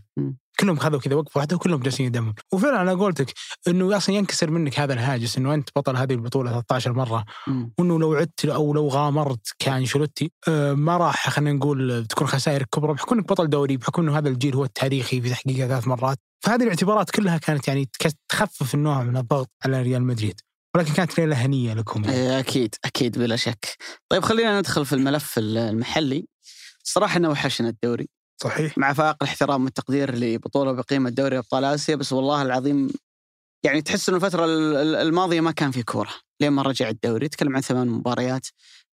كلهم 0.62 0.76
خذوا 0.76 1.00
كذا 1.00 1.16
وقفة 1.16 1.38
واحدة 1.38 1.56
وكلهم 1.56 1.80
جالسين 1.80 2.06
يدعمون 2.06 2.34
وفعلا 2.54 2.82
أنا 2.82 2.94
قلتك 2.94 3.34
إنه 3.68 3.98
أصلا 3.98 4.16
ينكسر 4.16 4.52
منك 4.52 4.80
هذا 4.80 4.94
الهاجس 4.94 5.38
إنه 5.38 5.54
أنت 5.54 5.70
بطل 5.76 5.96
هذه 5.98 6.14
البطولة 6.14 6.52
13 6.52 6.94
مرة. 6.94 7.26
وإنه 7.78 8.00
لو 8.00 8.14
عدت 8.14 8.46
أو 8.46 8.74
لو 8.74 8.88
غامرت 8.88 9.48
كأنشيلوتي 9.60 10.32
آه، 10.48 10.74
ما 10.74 10.98
راح 10.98 11.30
خلينا 11.30 11.52
نقول 11.52 12.06
تكون 12.06 12.28
خسائر 12.28 12.64
كبرى 12.64 12.94
بحكم 12.94 13.16
إنك 13.16 13.30
بطل 13.30 13.50
دوري 13.50 13.78
بحكم 13.78 14.02
إنه 14.02 14.18
هذا 14.18 14.30
الجيل 14.30 14.56
هو 14.56 14.64
التاريخي 14.64 15.22
في 15.22 15.30
تحقيقها 15.30 15.68
ثلاث 15.68 15.88
مرات. 15.88 16.18
فهذه 16.44 16.64
الاعتبارات 16.64 17.10
كلها 17.10 17.38
كانت 17.38 17.68
يعني 17.68 17.90
تخفف 18.30 18.76
النوع 18.76 19.04
من 19.04 19.18
الضغط 19.18 19.50
على 19.66 19.82
ريال 19.82 20.04
مدريد. 20.04 20.40
ولكن 20.76 20.94
كانت 20.94 21.20
ليلة 21.20 21.36
هنية 21.36 21.74
لكم. 21.74 22.04
يعني. 22.04 22.40
أكيد 22.40 22.76
أكيد 22.86 23.20
بلا 23.20 23.36
شك. 23.36 23.78
طيب 24.10 24.24
خلينا 24.24 24.60
ندخل 24.60 24.86
في 24.86 24.94
الملف 24.94 25.38
المحلي. 25.38 26.26
صراحة 26.84 27.18
انه 27.18 27.30
وحشنا 27.30 27.70
الدوري. 27.70 28.21
صحيح. 28.44 28.78
مع 28.78 28.94
فائق 28.94 29.16
الاحترام 29.22 29.64
والتقدير 29.66 30.16
لبطولة 30.16 30.72
بقيمه 30.72 31.10
دوري 31.10 31.38
أبطال 31.38 31.64
آسيا 31.64 31.96
بس 31.96 32.14
والله 32.14 32.42
العظيم 32.42 32.90
يعني 33.66 33.82
تحس 33.82 34.10
إنه 34.10 34.18
الفترة 34.18 34.46
ال- 34.46 34.76
ال- 34.76 34.96
الماضية 34.96 35.42
ما 35.42 35.52
كان 35.52 35.72
في 35.72 35.84
كورة. 35.84 36.10
لين 36.42 36.52
ما 36.52 36.62
رجع 36.62 36.90
الدوري 36.90 37.28
تكلم 37.30 37.56
عن 37.56 37.62
ثمان 37.62 37.88
مباريات 37.88 38.48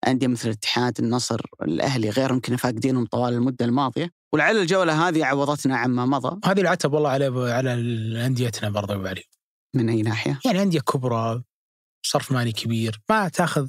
أندية 0.06 0.26
مثل 0.26 0.48
الاتحاد 0.48 0.98
النصر 1.00 1.40
الأهلي 1.62 2.10
غيرهم 2.10 2.40
كنا 2.40 2.56
فاقدينهم 2.56 3.06
طوال 3.06 3.32
المدة 3.32 3.64
الماضية. 3.64 4.10
ولعل 4.32 4.56
الجولة 4.56 5.08
هذه 5.08 5.24
عوضتنا 5.24 5.76
عما 5.76 6.06
مضى. 6.06 6.40
هذه 6.44 6.60
العتب 6.60 6.92
والله 6.92 7.10
على 7.10 7.52
على 7.52 7.72
انديتنا 8.26 8.70
برضه 8.70 8.94
أبو 8.94 9.06
علي. 9.06 9.22
من 9.74 9.88
أي 9.88 10.02
ناحية؟ 10.02 10.40
يعني 10.44 10.62
أندية 10.62 10.80
كبرى 10.80 11.42
صرف 12.06 12.32
مالي 12.32 12.52
كبير 12.52 13.00
ما 13.10 13.28
تأخذ 13.28 13.68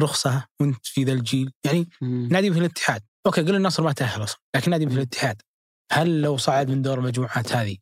رخصة 0.00 0.44
وأنت 0.60 0.86
في 0.86 1.04
ذا 1.04 1.12
الجيل. 1.12 1.52
يعني 1.64 1.88
مم. 2.00 2.28
نادي 2.30 2.50
مثل 2.50 2.58
الاتحاد 2.60 3.02
أوكي 3.28 3.42
قل 3.42 3.54
النصر 3.54 3.82
ما 3.82 3.92
تأهل 3.92 4.22
أصلا 4.22 4.40
لكن 4.56 4.70
نادي 4.70 4.86
مثل 4.86 4.96
الاتحاد. 4.96 5.42
هل 5.92 6.22
لو 6.22 6.36
صعد 6.36 6.70
من 6.70 6.82
دور 6.82 6.98
المجموعات 6.98 7.52
هذه 7.52 7.76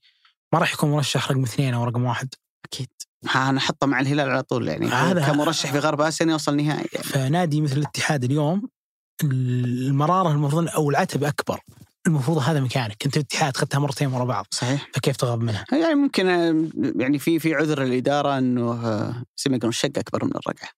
ما 0.52 0.58
راح 0.58 0.72
يكون 0.72 0.90
مرشح 0.90 1.30
رقم 1.30 1.42
اثنين 1.42 1.74
أو 1.74 1.84
رقم 1.84 2.04
واحد؟ 2.04 2.28
أكيد. 2.64 2.88
أنا 3.36 3.58
أحطه 3.58 3.86
مع 3.86 4.00
الهلال 4.00 4.30
على 4.30 4.42
طول 4.42 4.68
يعني 4.68 4.86
هذا- 4.86 5.26
كمرشح 5.26 5.72
في 5.72 5.78
غرب 5.78 6.00
آسيا 6.00 6.26
يوصل 6.26 6.56
نهائي 6.56 6.88
يعني. 6.92 7.04
فنادي 7.06 7.60
مثل 7.60 7.76
الاتحاد 7.76 8.24
اليوم 8.24 8.68
المرارة 9.22 10.32
المفروض 10.32 10.68
أو 10.68 10.90
العتب 10.90 11.24
أكبر. 11.24 11.60
المفروض 12.06 12.38
هذا 12.38 12.60
مكانك. 12.60 13.04
أنت 13.04 13.16
الاتحاد 13.16 13.56
اخذتها 13.56 13.78
مرتين 13.78 14.08
ورا 14.08 14.24
بعض. 14.24 14.46
صحيح. 14.50 14.90
فكيف 14.94 15.16
تغضب 15.16 15.42
منها؟ 15.42 15.64
يعني 15.72 15.94
ممكن 15.94 16.26
يعني 17.00 17.18
في 17.18 17.38
في 17.38 17.54
عذر 17.54 17.82
الاداره 17.82 18.38
إنه 18.38 18.82
زي 19.12 19.50
ما 19.50 19.56
يقولون 19.56 19.68
الشق 19.68 19.98
أكبر 19.98 20.24
من 20.24 20.30
الرقعة. 20.30 20.68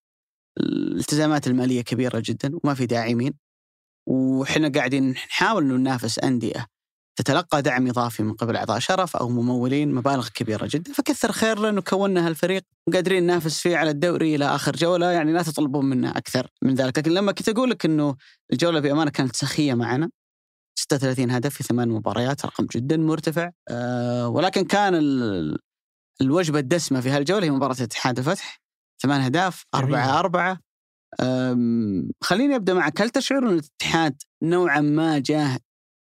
الالتزامات 0.60 1.46
المالية 1.46 1.82
كبيرة 1.82 2.22
جدا 2.24 2.50
وما 2.64 2.74
في 2.74 2.86
داعمين. 2.86 3.34
وحنا 4.08 4.68
قاعدين 4.68 5.10
نحاول 5.10 5.64
انه 5.64 5.74
ننافس 5.74 6.18
أندية 6.18 6.66
تتلقى 7.18 7.62
دعم 7.62 7.86
إضافي 7.86 8.22
من 8.22 8.32
قبل 8.32 8.56
أعضاء 8.56 8.78
شرف 8.78 9.16
أو 9.16 9.28
ممولين 9.28 9.94
مبالغ 9.94 10.28
كبيرة 10.28 10.68
جدا 10.70 10.92
فكثر 10.92 11.32
خير 11.32 11.68
انه 11.68 11.80
كونا 11.80 12.26
هالفريق 12.26 12.62
وقادرين 12.88 13.22
ننافس 13.22 13.60
فيه 13.60 13.76
على 13.76 13.90
الدوري 13.90 14.34
إلى 14.34 14.44
آخر 14.44 14.76
جولة 14.76 15.10
يعني 15.10 15.32
لا 15.32 15.42
تطلبون 15.42 15.84
منا 15.84 16.18
أكثر 16.18 16.46
من 16.62 16.74
ذلك 16.74 16.98
لكن 16.98 17.10
لما 17.10 17.32
كنت 17.32 17.48
أقول 17.48 17.70
لك 17.70 17.84
إنه 17.84 18.16
الجولة 18.52 18.80
بأمانة 18.80 19.10
كانت 19.10 19.36
سخية 19.36 19.74
معنا 19.74 20.10
36 20.78 21.30
هدف 21.30 21.54
في 21.54 21.62
ثمان 21.64 21.88
مباريات 21.88 22.46
رقم 22.46 22.66
جدا 22.74 22.96
مرتفع 22.96 23.50
أه 23.70 24.28
ولكن 24.28 24.64
كان 24.64 24.94
ال- 24.94 25.58
الوجبة 26.20 26.58
الدسمة 26.58 27.00
في 27.00 27.10
هالجولة 27.10 27.46
هي 27.46 27.50
مباراة 27.50 27.76
اتحاد 27.80 28.18
الفتح 28.18 28.60
ثمان 29.02 29.20
اهداف. 29.20 29.64
أربعة 29.74 30.18
أربعة 30.18 30.60
خليني 32.20 32.56
أبدأ 32.56 32.74
معك. 32.74 33.00
هل 33.00 33.10
تشعر 33.10 33.38
أن 33.38 33.48
الاتحاد 33.48 34.22
نوعا 34.42 34.80
ما 34.80 35.18
جاه 35.18 35.58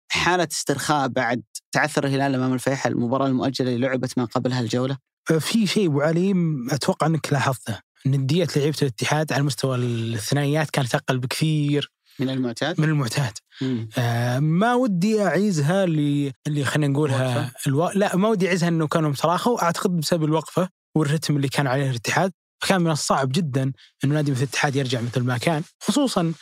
حالة 0.09 0.49
استرخاء 0.53 1.09
بعد 1.09 1.43
تعثر 1.73 2.07
الهلال 2.07 2.35
أمام 2.35 2.55
الفيحاء 2.55 2.93
المباراة 2.93 3.27
المؤجلة 3.27 3.75
اللي 3.75 3.87
لعبت 3.87 4.19
ما 4.19 4.25
قبل 4.25 4.53
هالجولة 4.53 4.99
في 5.41 5.67
شيء 5.67 5.87
أبو 5.87 6.01
علي 6.01 6.35
أتوقع 6.71 7.07
أنك 7.07 7.33
لاحظته. 7.33 7.79
نديه 8.07 8.49
لعيبة 8.57 8.77
الاتحاد 8.83 9.33
على 9.33 9.43
مستوى 9.43 9.77
الثنائيات 9.77 10.71
كانت 10.71 10.95
أقل 10.95 11.19
بكثير 11.19 11.93
من 12.19 12.31
المعتاد؟ 12.31 12.81
من 12.81 12.89
المعتاد. 12.89 13.33
مم. 13.63 13.89
آه 13.99 14.39
ما 14.39 14.75
ودي 14.75 15.23
أعيزها 15.23 15.85
اللي 15.85 16.33
اللي 16.47 16.65
خلينا 16.65 16.93
نقولها؟ 16.93 17.53
ألو... 17.67 17.89
لا 17.89 18.17
ما 18.17 18.29
ودي 18.29 18.49
أعيزها 18.49 18.69
أنه 18.69 18.87
كانوا 18.87 19.13
تراخوا 19.13 19.63
أعتقد 19.63 19.97
بسبب 19.97 20.25
الوقفة 20.25 20.69
والرتم 20.97 21.37
اللي 21.37 21.49
كان 21.49 21.67
عليه 21.67 21.91
الاتحاد. 21.91 22.33
فكان 22.61 22.81
من 22.81 22.91
الصعب 22.91 23.33
جدا 23.33 23.73
إنه 24.05 24.15
نادي 24.15 24.31
مثل 24.31 24.43
الاتحاد 24.43 24.77
يرجع 24.77 25.01
مثل 25.01 25.21
ما 25.21 25.39
كان 25.39 25.63
خصوصا 25.81 26.33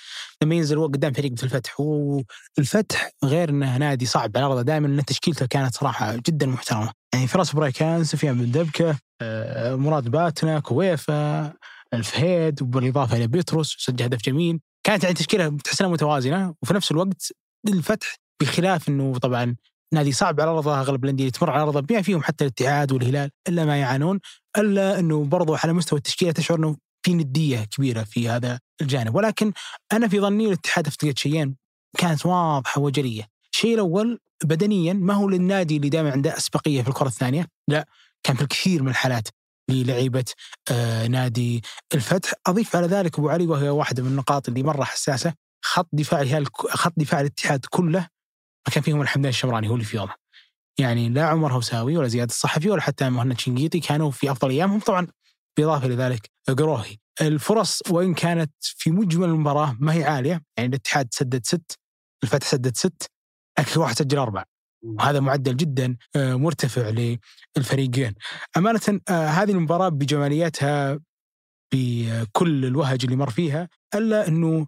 لما 0.42 0.54
ينزل 0.54 0.82
قدام 0.82 1.12
فريق 1.12 1.32
مثل 1.32 1.46
الفتح. 1.46 1.80
والفتح 1.80 3.10
غير 3.24 3.50
إنه 3.50 3.76
نادي 3.76 4.06
صعب 4.06 4.36
على 4.36 4.46
ارضه 4.46 4.62
دائما 4.62 4.86
إن 4.86 5.04
تشكيلته 5.04 5.46
كانت 5.46 5.74
صراحة 5.74 6.16
جدا 6.16 6.46
محترمة. 6.46 6.92
يعني 7.14 7.26
فراس 7.26 7.52
بريكان 7.52 8.04
سفيان 8.04 8.38
بن 8.38 8.50
دبكة 8.50 8.98
آه، 9.22 9.74
مراد 9.74 10.08
باتنا 10.08 10.60
كويفه 10.60 11.52
الفهيد 11.94 12.62
وبالاضافه 12.62 13.16
إلى 13.16 13.26
بيتروس 13.26 13.76
سجل 13.78 14.04
هدف 14.04 14.22
جميل. 14.22 14.60
كانت 14.86 15.02
يعني 15.02 15.14
تشكيلة 15.14 15.58
تحس 15.64 15.80
إنها 15.80 15.92
متوازنة 15.92 16.54
وفي 16.62 16.74
نفس 16.74 16.90
الوقت 16.90 17.32
الفتح 17.68 18.16
بخلاف 18.40 18.88
إنه 18.88 19.18
طبعا 19.18 19.56
نادي 19.94 20.12
صعب 20.12 20.40
على 20.40 20.50
ارضه 20.50 20.80
أغلب 20.80 21.04
الأندية 21.04 21.28
تمر 21.28 21.50
على 21.50 21.62
ارضه 21.62 21.80
بما 21.80 22.02
فيهم 22.02 22.22
حتى 22.22 22.44
الاتحاد 22.44 22.92
والهلال 22.92 23.30
إلا 23.48 23.64
ما 23.64 23.80
يعانون 23.80 24.20
إلا 24.58 24.98
إنه 24.98 25.24
برضو 25.24 25.54
على 25.54 25.72
مستوى 25.72 25.96
التشكيلة 25.96 26.32
تشعر 26.32 26.58
إنه 26.58 26.76
في 27.02 27.14
ندية 27.14 27.64
كبيرة 27.64 28.02
في 28.02 28.28
هذا 28.28 28.60
الجانب. 28.80 29.14
ولكن 29.14 29.52
أنا 29.92 30.08
في 30.08 30.20
ظني 30.20 30.46
الاتحاد 30.46 30.86
أفتقد 30.86 31.18
شيئين 31.18 31.56
كانت 31.98 32.26
واضحة 32.26 32.80
وجلية. 32.80 33.28
الشيء 33.52 33.74
الأول 33.74 34.18
بدنيا 34.44 34.92
ما 34.92 35.14
هو 35.14 35.28
للنادي 35.28 35.76
اللي 35.76 35.88
دائما 35.88 36.10
عنده 36.10 36.36
أسبقية 36.36 36.82
في 36.82 36.88
الكرة 36.88 37.06
الثانية 37.06 37.46
لا 37.68 37.86
كان 38.22 38.36
في 38.36 38.42
الكثير 38.42 38.82
من 38.82 38.88
الحالات 38.88 39.28
للعيبة 39.70 40.24
آه 40.70 41.06
نادي 41.06 41.62
الفتح. 41.94 42.32
أضيف 42.46 42.76
على 42.76 42.86
ذلك 42.86 43.18
أبو 43.18 43.28
علي 43.28 43.46
وهي 43.46 43.68
واحدة 43.68 44.02
من 44.02 44.08
النقاط 44.08 44.48
اللي 44.48 44.62
مرة 44.62 44.84
حساسة 44.84 45.34
خط 45.64 45.88
دفاع 45.92 46.44
خط 46.68 46.92
دفاع 46.96 47.20
الاتحاد 47.20 47.66
كله 47.70 48.08
ما 48.68 48.74
كان 48.74 48.82
فيهم 48.82 49.02
الحمدان 49.02 49.28
الشمراني 49.28 49.68
هو 49.68 49.74
اللي 49.74 49.84
في 49.84 49.98
وضعه 49.98 50.16
يعني 50.78 51.08
لا 51.08 51.26
عمر 51.26 51.52
هوساوي 51.52 51.96
ولا 51.96 52.08
زياد 52.08 52.28
الصحفي 52.28 52.70
ولا 52.70 52.80
حتى 52.80 53.10
مهند 53.10 53.38
شنقيطي 53.38 53.80
كانوا 53.80 54.10
في 54.10 54.30
أفضل 54.30 54.50
ايامهم 54.50 54.80
طبعا 54.80 55.06
بالإضافة 55.56 55.88
لذلك 55.88 56.30
قروهي 56.48 56.96
الفرص 57.20 57.82
وإن 57.90 58.14
كانت 58.14 58.52
في 58.60 58.90
مجمل 58.90 59.28
المباراة 59.28 59.76
ما 59.80 59.92
هي 59.92 60.04
عالية. 60.04 60.42
يعني 60.56 60.68
الاتحاد 60.68 61.08
سدد 61.10 61.46
ست 61.46 61.78
الفتح 62.24 62.46
سدد 62.46 62.76
ست 62.76 63.10
لكن 63.58 63.80
واحد 63.80 63.98
سجل 63.98 64.18
أربع 64.18 64.44
وهذا 64.84 65.20
معدل 65.20 65.56
جدا 65.56 65.96
آه، 66.16 66.34
مرتفع 66.34 67.16
للفريقين. 67.56 68.14
أمانة 68.56 69.00
آه، 69.08 69.26
هذه 69.26 69.50
المباراة 69.50 69.88
بجمالياتها 69.88 71.00
بكل 71.74 72.64
الوهج 72.64 73.04
اللي 73.04 73.16
مر 73.16 73.30
فيها 73.30 73.68
إلا 73.94 74.28
إنه 74.28 74.66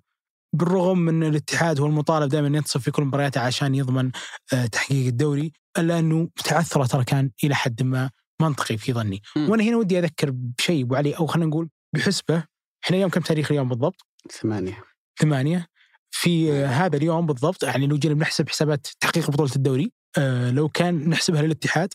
بالرغم 0.57 0.99
من 0.99 1.25
الاتحاد 1.25 1.81
هو 1.81 1.87
المطالب 1.87 2.29
دائما 2.29 2.47
ينتصف 2.47 2.83
في 2.83 2.91
كل 2.91 3.03
مبارياته 3.03 3.41
عشان 3.41 3.75
يضمن 3.75 4.11
آه، 4.53 4.67
تحقيق 4.67 5.07
الدوري 5.07 5.53
إلا 5.79 5.99
أنه 5.99 6.29
تعثره 6.45 6.87
ترى 6.87 7.05
كان 7.05 7.31
إلى 7.45 7.55
حد 7.55 7.83
ما 7.83 8.11
منطقي 8.43 8.77
في 8.77 8.93
ظني. 8.93 9.23
مم. 9.37 9.51
وأنا 9.51 9.65
هنا 9.65 9.77
ودي 9.77 9.99
أذكر 9.99 10.31
بشيء 10.33 10.85
أبو 10.85 10.95
علي 10.95 11.13
أو 11.13 11.27
خلينا 11.27 11.47
نقول 11.47 11.69
بحسبة 11.95 12.45
إحنا 12.85 12.97
اليوم 12.97 13.11
كم 13.11 13.21
تاريخ 13.21 13.51
اليوم 13.51 13.69
بالضبط؟ 13.69 14.07
ثمانية. 14.33 14.85
ثمانية. 15.21 15.67
في 16.11 16.53
آه، 16.53 16.67
هذا 16.67 16.97
اليوم 16.97 17.27
بالضبط 17.27 17.63
يعني 17.63 17.87
لو 17.87 17.97
جينا 17.97 18.15
بنحسب 18.15 18.49
حسابات 18.49 18.87
تحقيق 19.01 19.31
بطولة 19.31 19.51
الدوري 19.57 19.93
آه، 20.19 20.51
لو 20.51 20.69
كان 20.69 21.09
نحسبها 21.09 21.43
للاتحاد 21.43 21.95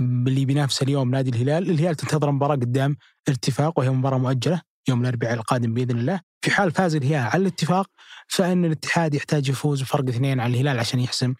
اللي 0.00 0.44
بينافس 0.44 0.82
اليوم 0.82 1.10
نادي 1.10 1.30
الهلال 1.30 1.70
الهلال 1.70 1.94
تنتظر 1.94 2.30
مباراة 2.30 2.54
قدام 2.54 2.96
الاتفاق 3.28 3.78
وهي 3.78 3.90
مباراة 3.90 4.18
مؤجلة. 4.18 4.62
يوم 4.88 5.00
الأربعاء 5.02 5.34
القادم 5.34 5.74
بإذن 5.74 5.98
الله. 5.98 6.20
في 6.42 6.50
حال 6.50 6.70
فاز 6.70 6.94
الهلال 6.94 7.26
على 7.26 7.42
الاتفاق 7.42 7.90
فإن 8.28 8.64
الاتحاد 8.64 9.14
يحتاج 9.14 9.48
يفوز 9.48 9.82
بفرق 9.82 10.08
اثنين 10.08 10.40
على 10.40 10.54
الهلال 10.54 10.78
عشان 10.78 11.00
يحسم 11.00 11.34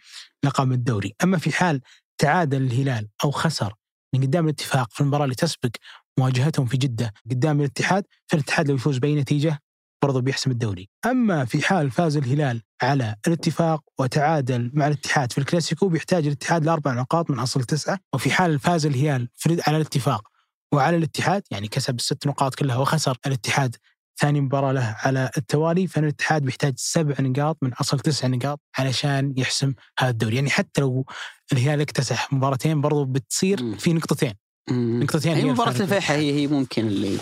لقب 0.45 0.73
الدوري. 0.73 1.15
أما 1.25 1.39
في 1.39 1.53
حال 1.53 1.81
تعادل 2.19 2.63
الهلال 2.63 3.09
أو 3.25 3.31
خسر 3.31 3.75
من 4.15 4.21
قدام 4.23 4.45
الاتفاق 4.45 4.93
في 4.93 5.01
المباراة 5.01 5.25
اللي 5.25 5.35
تسبق 5.35 5.71
مواجهتهم 6.19 6.67
في 6.67 6.77
جدة 6.77 7.13
قدام 7.31 7.61
الاتحاد 7.61 8.05
فالاتحاد 8.27 8.69
لو 8.69 8.75
يفوز 8.75 8.99
بأي 8.99 9.15
نتيجة 9.15 9.59
برضه 10.03 10.21
بيحسم 10.21 10.51
الدوري. 10.51 10.89
أما 11.07 11.45
في 11.45 11.63
حال 11.63 11.91
فاز 11.91 12.17
الهلال 12.17 12.63
على 12.83 13.17
الاتفاق 13.27 13.83
وتعادل 13.99 14.71
مع 14.75 14.87
الاتحاد 14.87 15.33
في 15.33 15.39
الكلاسيكو 15.39 15.89
بيحتاج 15.89 16.27
الاتحاد 16.27 16.65
لأربع 16.65 16.93
نقاط 16.93 17.31
من 17.31 17.39
أصل 17.39 17.65
تسعة. 17.65 17.99
وفي 18.15 18.31
حال 18.31 18.59
فاز 18.59 18.87
الهلال 18.87 19.29
على 19.67 19.77
الاتفاق 19.77 20.29
وعلى 20.73 20.97
الاتحاد 20.97 21.43
يعني 21.51 21.69
كسب 21.69 21.97
الست 21.97 22.27
نقاط 22.27 22.55
كلها 22.55 22.77
وخسر 22.77 23.17
الاتحاد 23.27 23.77
ثاني 24.21 24.41
مباراة 24.41 24.73
له 24.73 24.97
على 24.99 25.31
التوالي 25.37 25.87
فإن 25.87 26.05
الاتحاد 26.05 26.43
بيحتاج 26.43 26.75
سبع 26.77 27.15
نقاط 27.21 27.59
من 27.63 27.73
أصل 27.73 28.01
تسع 28.01 28.27
نقاط 28.29 28.61
علشان 28.79 29.35
يحسم 29.37 29.75
هذا 29.99 30.11
الدوري 30.11 30.37
يعني 30.37 30.51
حتى 30.51 30.81
لو 30.81 31.07
الهلال 31.53 31.81
اكتسح 31.81 32.33
مباراتين 32.33 32.81
برضو 32.81 33.05
بتصير. 33.05 33.79
في 33.79 33.93
نقطتين. 33.93 34.35
نقطتين 34.71 35.37
هي 35.37 35.45
مباراة 35.45 35.71
الفيحة 35.71 36.15
هي 36.15 36.33
هي 36.33 36.47
ممكن 36.47 36.87
اللي 36.87 37.19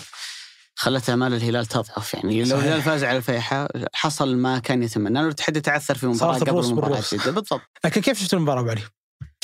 خلت 0.75 1.09
امال 1.09 1.33
الهلال 1.33 1.65
تضعف 1.65 2.13
يعني 2.13 2.43
لو. 2.43 2.57
الهلال 2.57 2.81
فاز 2.81 3.03
على 3.03 3.17
الفيحة 3.17 3.67
حصل 3.93 4.35
ما 4.35 4.59
كان 4.59 4.83
يتمنى 4.83 5.21
الاتحاد 5.21 5.57
يتعثر 5.57 5.95
في 5.95 6.07
مباراة 6.07 6.37
صارت 6.39 6.49
قبل 6.49 6.75
بالروس. 6.75 7.15
جدة 7.15 7.31
بالضبط 7.31 7.61
لكن 7.85 8.01
كيف 8.01 8.19
شفت 8.19 8.33
المباراة 8.33 8.61
أبو 8.61 8.69
علي؟ 8.69 8.81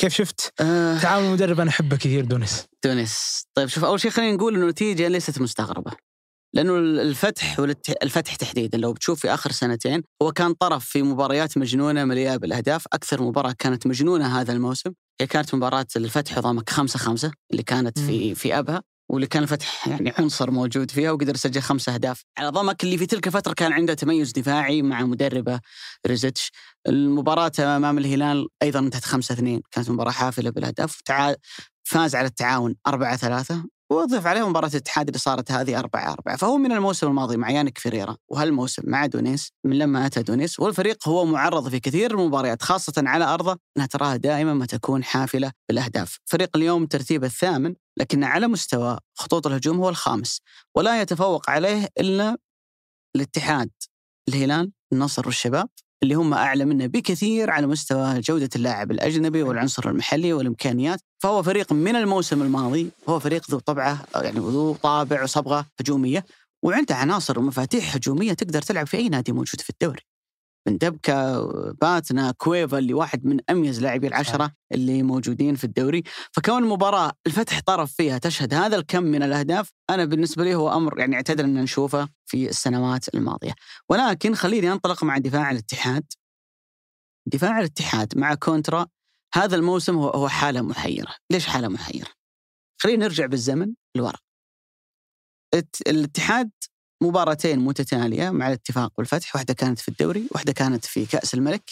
كيف 0.02 0.14
شفت؟ 0.14 0.52
آه. 0.60 0.98
تعامل 0.98 1.26
المدرب 1.26 1.60
أنا 1.60 1.70
أحبه 1.70 1.96
كثير 1.96 2.24
دونس 2.24 2.66
تونس 2.82 3.44
طيب 3.54 3.68
شوف 3.68 3.84
أول 3.84 4.00
شيء 4.00 4.10
خلينا 4.10 4.36
نقول 4.36 4.54
إنه 4.54 4.62
النتيجة 4.62 5.08
ليست 5.08 5.40
مستغربة. 5.40 5.92
لأنه 6.54 6.78
الفتح 6.78 7.58
الفتح 8.02 8.34
تحديدا 8.36 8.78
لو 8.78 8.92
بتشوف 8.92 9.20
في 9.20 9.34
آخر 9.34 9.52
سنتين 9.52 10.02
هو 10.22 10.32
كان 10.32 10.52
طرف 10.54 10.84
في 10.84 11.02
مباريات 11.02 11.58
مجنونة 11.58 12.04
مليئة 12.04 12.36
بالأهداف. 12.36 12.84
أكثر 12.92 13.22
مباراة 13.22 13.54
كانت 13.58 13.86
مجنونة 13.86 14.40
هذا 14.40 14.52
الموسم 14.52 14.92
هي 15.20 15.26
كانت 15.26 15.54
مباراة 15.54 15.86
الفتح 15.96 16.38
ضامك 16.38 16.70
خمسة 16.70 16.98
خمسة 16.98 17.32
اللي 17.50 17.62
كانت 17.62 17.98
في 17.98 18.34
في 18.34 18.58
أبها. 18.58 18.82
واللي 19.12 19.26
كان 19.26 19.42
الفتح 19.42 19.88
يعني 19.88 20.12
عنصر 20.18 20.50
موجود 20.50 20.90
فيها 20.90 21.10
وقدر 21.10 21.34
يسجل 21.34 21.60
خمسة 21.60 21.94
أهداف. 21.94 22.24
على 22.38 22.48
ضمك 22.48 22.84
اللي 22.84 22.98
في 22.98 23.06
تلك 23.06 23.26
الفترة 23.26 23.52
كان 23.52 23.72
عنده 23.72 23.94
تميز 23.94 24.32
دفاعي 24.32 24.82
مع 24.82 25.02
مدربه 25.02 25.60
ريزيتش. 26.06 26.50
المباراة 26.88 27.52
أمام 27.58 27.98
الهلال 27.98 28.48
أيضا 28.62 28.78
انتهت 28.78 29.04
5 29.04 29.32
2 29.32 29.60
كانت 29.70 29.90
مباراة 29.90 30.10
حافلة 30.10 30.50
بالأهداف. 30.50 31.00
فاز 31.84 32.14
على 32.14 32.26
التعاون 32.26 32.74
4 32.86 33.16
3 33.16 33.64
وضيف 33.92 34.26
عليه 34.26 34.48
مباراة 34.48 34.68
الاتحاد 34.68 35.06
اللي 35.08 35.18
صارت 35.18 35.52
هذه 35.52 35.78
4 35.78 36.12
4 36.12 36.36
فهو 36.36 36.56
من 36.56 36.72
الموسم 36.72 37.06
الماضي 37.06 37.36
مع 37.36 37.50
يانك 37.50 37.78
فيريرا 37.78 38.16
وهالموسم 38.28 38.82
مع 38.86 39.06
دونيس 39.06 39.52
من 39.64 39.78
لما 39.78 40.06
أتى 40.06 40.22
دونيس 40.22 40.60
والفريق 40.60 41.08
هو 41.08 41.24
معرض 41.24 41.68
في 41.68 41.80
كثير 41.80 42.10
المباريات 42.10 42.62
خاصة 42.62 42.92
على 42.98 43.24
أرضه 43.24 43.58
أنها 43.76 43.86
تراها 43.86 44.16
دائما 44.16 44.54
ما 44.54 44.66
تكون 44.66 45.04
حافلة 45.04 45.52
بالأهداف. 45.68 46.18
فريق 46.24 46.56
اليوم 46.56 46.86
ترتيبه 46.86 47.26
الثامن 47.26 47.74
لكن 47.96 48.24
على 48.24 48.48
مستوى 48.48 48.98
خطوط 49.14 49.46
الهجوم 49.46 49.76
هو 49.76 49.88
الخامس. 49.88 50.40
ولا 50.76 51.00
يتفوق 51.00 51.50
عليه 51.50 51.88
إلا 52.00 52.36
الاتحاد 53.16 53.70
الهلال 54.28 54.72
النصر 54.92 55.26
والشباب. 55.26 55.68
اللي 56.02 56.14
هم 56.14 56.34
أعلى 56.34 56.64
منه 56.64 56.86
بكثير 56.86 57.50
على 57.50 57.66
مستوى 57.66 58.20
جودة 58.20 58.48
اللاعب 58.56 58.90
الأجنبي 58.90 59.42
والعنصر 59.42 59.88
المحلي 59.88 60.32
والإمكانيات، 60.32 61.00
فهو 61.22 61.42
فريق 61.42 61.72
من 61.72 61.96
الموسم 61.96 62.42
الماضي 62.42 62.90
هو 63.08 63.18
فريق 63.18 63.50
ذو 63.50 63.58
طبعة 63.58 64.04
يعني 64.14 64.38
ذو 64.38 64.74
طابع 64.74 65.22
وصبغة 65.22 65.66
هجومية 65.80 66.24
وعنده 66.64 66.94
عناصر 66.94 67.38
ومفاتيح 67.38 67.96
هجومية 67.96 68.32
تقدر 68.32 68.62
تلعب 68.62 68.86
في 68.86 68.96
أي 68.96 69.08
نادي 69.08 69.32
موجود 69.32 69.60
في 69.60 69.70
الدوري. 69.70 70.02
من 70.66 70.78
تيو 70.78 71.40
باتنا 71.80 72.30
كويفا 72.30 72.78
اللي 72.78 72.94
واحد 72.94 73.26
من 73.26 73.38
أميز 73.50 73.82
لاعبي 73.82 74.06
العشرة 74.06 74.52
اللي 74.72 75.02
موجودين 75.02 75.54
في 75.54 75.64
الدوري. 75.64 76.02
فكون 76.32 76.62
المباراه 76.62 77.12
الفتح 77.26 77.60
طرف 77.60 77.92
فيها 77.92 78.18
تشهد 78.18 78.54
هذا 78.54 78.76
الكم 78.76 79.02
من 79.02 79.22
الأهداف 79.22 79.72
أنا 79.90 80.04
بالنسبة 80.04 80.44
لي 80.44 80.54
هو 80.54 80.72
أمر 80.72 80.98
يعني 80.98 81.16
اعتدل 81.16 81.44
أن 81.44 81.54
نشوفه 81.54 82.08
في 82.26 82.48
السنوات 82.48 83.14
الماضية. 83.14 83.54
ولكن 83.88 84.34
خليني 84.34 84.72
أنطلق 84.72 85.04
مع 85.04 85.18
دفاع 85.18 85.50
الاتحاد. 85.50 86.04
دفاع 87.26 87.58
الاتحاد 87.58 88.18
مع 88.18 88.34
كونترا 88.34 88.86
هذا 89.34 89.56
الموسم 89.56 89.96
هو 89.96 90.28
حالة 90.28 90.62
محيرة. 90.62 91.14
ليش 91.30 91.46
حالة 91.46 91.68
محيرة؟ 91.68 92.08
خلينا 92.78 93.04
نرجع 93.04 93.26
بالزمن 93.26 93.74
لورا. 93.96 94.18
الاتحاد 95.86 96.50
مباراتين 97.02 97.58
متتالية 97.58 98.30
مع 98.30 98.48
الاتفاق 98.48 98.92
والفتح 98.98 99.34
واحدة 99.36 99.54
كانت 99.54 99.78
في 99.78 99.88
الدوري 99.88 100.28
واحدة 100.30 100.52
كانت 100.52 100.84
في 100.84 101.06
كأس 101.06 101.34
الملك. 101.34 101.70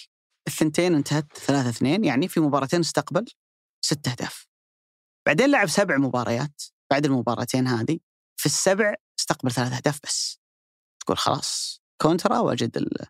الثنتين 0.48 0.94
انتهت 0.94 1.26
3 1.36 1.68
2 1.68 2.04
يعني 2.04 2.28
في 2.28 2.40
مباراتين 2.40 2.80
استقبل 2.80 3.24
ست 3.84 4.08
أهداف. 4.08 4.46
بعدين 5.26 5.50
لعب 5.50 5.68
سبع 5.68 5.96
مباريات. 5.96 6.62
بعد 6.90 7.04
المباراتين 7.06 7.66
هذه 7.66 7.98
في 8.36 8.46
السبع 8.46 8.94
استقبل 9.20 9.50
ثلاث 9.52 9.72
أهداف 9.72 10.00
بس. 10.04 10.40
تقول 11.00 11.18
خلاص 11.18 11.80
كونترا 12.02 12.38
وجد 12.38 12.76
ال- 12.76 13.06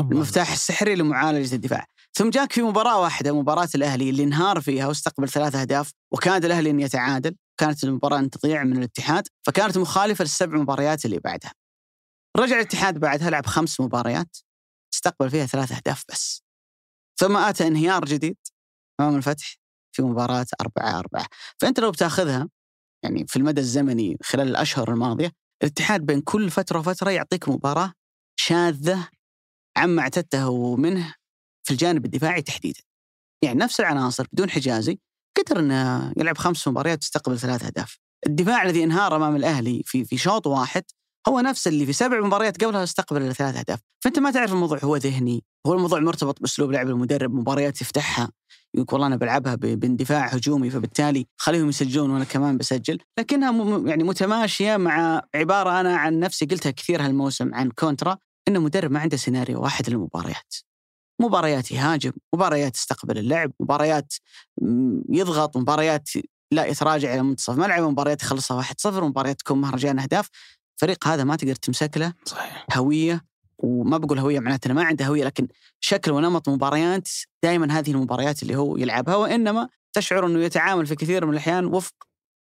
المفتاح 0.00 0.52
السحري 0.52 0.94
لمعالجة 0.94 1.54
الدفاع. 1.54 1.86
ثم 2.14 2.30
جاك 2.30 2.52
في 2.52 2.62
مباراة 2.62 3.00
واحدة 3.00 3.32
مباراة 3.40 3.68
الأهلي 3.74 4.10
اللي 4.10 4.24
انهار 4.24 4.60
فيها 4.60 4.86
واستقبل 4.86 5.28
ثلاث 5.28 5.54
أهداف 5.54 5.90
وكاد 6.12 6.44
الأهلي 6.44 6.70
أن 6.70 6.80
يتعادل. 6.80 7.36
كانت 7.60 7.84
المباراة 7.84 8.18
ان 8.18 8.30
تضيع 8.30 8.64
من 8.64 8.76
الاتحاد 8.78 9.28
فكانت 9.46 9.78
مخالفة 9.78 10.22
للسبع 10.22 10.58
مباريات 10.58 11.04
اللي 11.04 11.18
بعدها. 11.18 11.52
رجع 12.36 12.56
الاتحاد 12.56 12.98
بعدها 12.98 13.30
لعب 13.30 13.46
خمس 13.46 13.80
مباريات 13.80 14.36
استقبل 14.94 15.30
فيها 15.30 15.46
ثلاث 15.46 15.72
أهداف 15.72 16.04
بس 16.08 16.42
ثم 17.20 17.36
آتى 17.36 17.66
انهيار 17.66 18.04
جديد 18.04 18.36
أمام 19.00 19.16
الفتح 19.16 19.56
في 19.92 20.02
مباراة 20.02 20.46
4 20.60 20.98
4 20.98 21.26
فأنت 21.60 21.80
لو 21.80 21.90
بتاخذها 21.90 22.48
يعني 23.04 23.26
في 23.26 23.36
المدى 23.36 23.60
الزمني 23.60 24.16
خلال 24.22 24.48
الأشهر 24.48 24.92
الماضية 24.92 25.32
الاتحاد 25.62 26.06
بين 26.06 26.20
كل 26.20 26.50
فترة 26.50 26.78
وفترة 26.78 27.10
يعطيك 27.10 27.48
مباراة 27.48 27.92
شاذة 28.36 29.08
عما 29.76 30.02
اعتدته 30.02 30.76
منه 30.76 31.14
في 31.66 31.70
الجانب 31.70 32.04
الدفاعي 32.04 32.42
تحديدا. 32.42 32.80
يعني 33.44 33.58
نفس 33.58 33.80
العناصر 33.80 34.26
بدون 34.32 34.50
حجازي 34.50 34.98
قدر 35.38 35.60
إنه 35.60 36.12
يلعب 36.16 36.38
خمس 36.38 36.68
مباريات 36.68 36.98
ويستقبل 36.98 37.38
ثلاث 37.38 37.64
أهداف. 37.64 37.98
الدفاع 38.26 38.62
الذي 38.62 38.84
انهار 38.84 39.16
أمام 39.16 39.36
الأهلي 39.36 39.82
في 39.84 40.04
في 40.04 40.16
شوط 40.16 40.46
واحد 40.46 40.84
هو 41.28 41.40
نفس 41.40 41.68
اللي 41.68 41.86
في 41.86 41.92
سبع 41.92 42.20
مباريات 42.20 42.64
قبلها 42.64 42.82
استقبل 42.82 43.34
ثلاث 43.34 43.56
أهداف، 43.56 43.80
فأنت 44.04 44.18
ما 44.18 44.30
تعرف 44.30 44.52
الموضوع 44.52 44.78
هو 44.84 44.96
ذهني، 44.96 45.44
هو 45.66 45.72
الموضوع 45.72 46.00
مرتبط 46.00 46.40
بأسلوب 46.40 46.72
لعب 46.72 46.88
المدرب، 46.88 47.34
مباريات 47.34 47.80
يفتحها 47.80 48.30
يقول 48.74 48.86
والله 48.92 49.06
أنا 49.06 49.16
بلعبها 49.16 49.54
باندفاع 49.54 50.26
هجومي 50.26 50.70
فبالتالي 50.70 51.26
خليهم 51.36 51.68
يسجلون 51.68 52.10
وأنا 52.10 52.24
كمان 52.24 52.58
بسجل، 52.58 52.98
لكنها 53.18 53.52
يعني 53.88 54.04
متماشية 54.04 54.76
مع 54.76 55.22
عبارة 55.34 55.80
أنا 55.80 55.96
عن 55.96 56.20
نفسي 56.20 56.46
قلتها 56.46 56.70
كثير 56.70 57.04
هالموسم 57.04 57.54
عن 57.54 57.70
كونترا 57.70 58.16
انه 58.48 58.60
مدرب 58.60 58.90
ما 58.90 59.00
عنده 59.00 59.16
سيناريو 59.16 59.62
واحد 59.62 59.90
للمباريات. 59.90 60.54
مباريات 61.20 61.72
يهاجم، 61.72 62.12
مباريات 62.34 62.76
يستقبل 62.76 63.18
اللعب، 63.18 63.52
مباريات 63.60 64.14
يضغط، 65.08 65.56
مباريات 65.56 66.08
لا 66.52 66.66
يتراجع 66.66 67.14
إلى 67.14 67.22
منتصف 67.22 67.58
ملعب، 67.58 67.82
مباريات 67.82 68.22
يخلصها 68.22 68.56
1-0، 68.56 68.86
مباريات 68.86 69.40
تكون 69.40 69.60
مهرجان 69.60 69.98
أهداف. 69.98 70.28
الفريق 70.74 71.08
هذا 71.08 71.24
ما 71.24 71.36
تقدر 71.36 71.54
تمسك 71.54 71.96
له 71.96 72.14
صحيح 72.24 72.66
هوية 72.76 73.24
وما 73.58 73.98
بقول 73.98 74.18
هوية 74.18 74.40
معناته 74.40 74.66
أنه 74.66 74.74
ما 74.74 74.84
عنده 74.84 75.06
هوية 75.06 75.24
لكن 75.24 75.48
شكل 75.80 76.10
ونمط 76.10 76.48
مباريات 76.48 77.08
دائما 77.42 77.78
هذه 77.78 77.90
المباريات 77.90 78.42
اللي 78.42 78.56
هو 78.56 78.76
يلعبها 78.76 79.16
وإنما 79.16 79.68
تشعر 79.92 80.26
أنه 80.26 80.40
يتعامل 80.40 80.86
في 80.86 80.94
كثير 80.94 81.26
من 81.26 81.32
الأحيان 81.32 81.64
وفق 81.64 81.94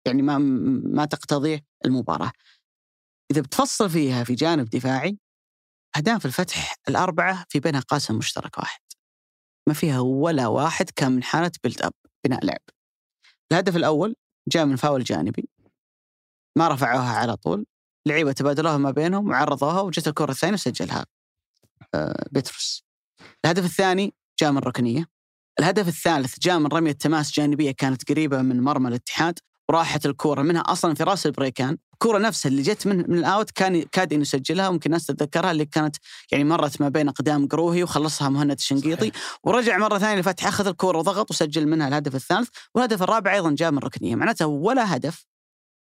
يعني 0.06 0.22
ما 0.22 0.38
ما 0.96 1.06
تقتضيه 1.06 1.66
المباراة. 1.86 2.32
إذا 3.32 3.42
بتفصل 3.42 3.90
فيها 3.90 4.24
في 4.24 4.36
جانب 4.36 4.70
دفاعي 4.70 5.18
أهداف 5.98 6.26
الفتح 6.26 6.76
الأربعة 6.90 7.46
في 7.50 7.60
بينها 7.60 7.80
قاسم 7.80 8.16
مشترك 8.16 8.58
واحد. 8.58 8.82
ما 9.68 9.74
فيها 9.74 10.00
ولا 10.00 10.48
واحد 10.48 10.90
كان 10.90 11.12
من 11.12 11.24
حالة 11.24 11.52
build 11.64 11.82
up 11.82 11.94
بناء 12.26 12.46
لعب. 12.46 12.62
الهدف 13.52 13.76
الأول 13.76 14.16
جاء 14.48 14.66
من 14.66 14.76
فاول 14.76 15.04
جانبي 15.04 15.50
ما 16.58 16.68
رفعوها 16.68 17.14
على 17.18 17.36
طول 17.36 17.66
لعيبة 18.06 18.32
تبادلوها 18.32 18.78
ما 18.78 18.92
بينهم 18.92 19.30
وعرضوها 19.30 19.82
وجت 19.82 20.08
الكرة 20.08 20.32
الثانية 20.32 20.54
وسجلها 20.54 21.06
آه، 21.94 22.26
بيتروس. 22.32 22.84
الهدف 23.46 23.66
الثاني 23.66 24.14
جاء 24.40 24.52
من 24.52 24.58
ركنية. 24.58 25.08
الهدف 25.60 25.88
الثالث 25.88 26.40
جاء 26.40 26.60
من 26.60 26.68
رمية 26.68 26.92
تماس 26.92 27.32
جانبية 27.32 27.72
كانت 27.72 28.12
قريبة 28.12 28.42
من 28.42 28.62
مرمى 28.62 28.90
الاتحاد 28.90 29.40
وراحت 29.70 30.06
الكورة. 30.06 30.42
منها 30.42 30.62
أصلا 30.62 30.96
في 30.96 31.04
راس 31.04 31.26
البريكان، 31.26 31.78
الكورة 31.94 32.18
نفسها 32.18 32.50
اللي 32.50 32.62
جت 32.62 32.88
من 32.88 32.98
من 32.98 33.18
ال 33.18 33.26
out 33.26 33.52
كان 33.52 33.82
كاد 33.82 34.14
انه 34.14 34.22
يسجلها 34.22 34.70
ممكن 34.70 34.90
الناس 34.90 35.06
تتذكرها 35.06 35.52
اللي 35.52 35.66
كانت 35.66 35.96
يعني 36.32 36.44
مرت 36.44 36.82
ما 36.82 36.90
بين 36.90 37.08
أقدام 37.10 37.48
قروهي 37.48 37.84
وخلصها 37.84 38.30
مهند 38.30 38.52
الشنقيطي. 38.52 39.12
ورجع 39.44 39.78
مرة 39.78 39.98
ثانية 39.98 40.22
لفتح 40.22 40.48
أخذ 40.48 40.68
الكورة 40.68 40.98
وضغط 40.98 41.32
وسجل 41.32 41.68
منها 41.68 41.88
الهدف 41.88 42.16
الثالث. 42.16 42.50
والهدف 42.76 43.04
الرابع 43.04 43.34
أيضا 43.34 43.52
جاء 43.52 43.72
من 43.72 43.80
ركنية. 43.80 44.16
معناته 44.16 44.46
ولا 44.48 44.96
هدف 44.96 45.26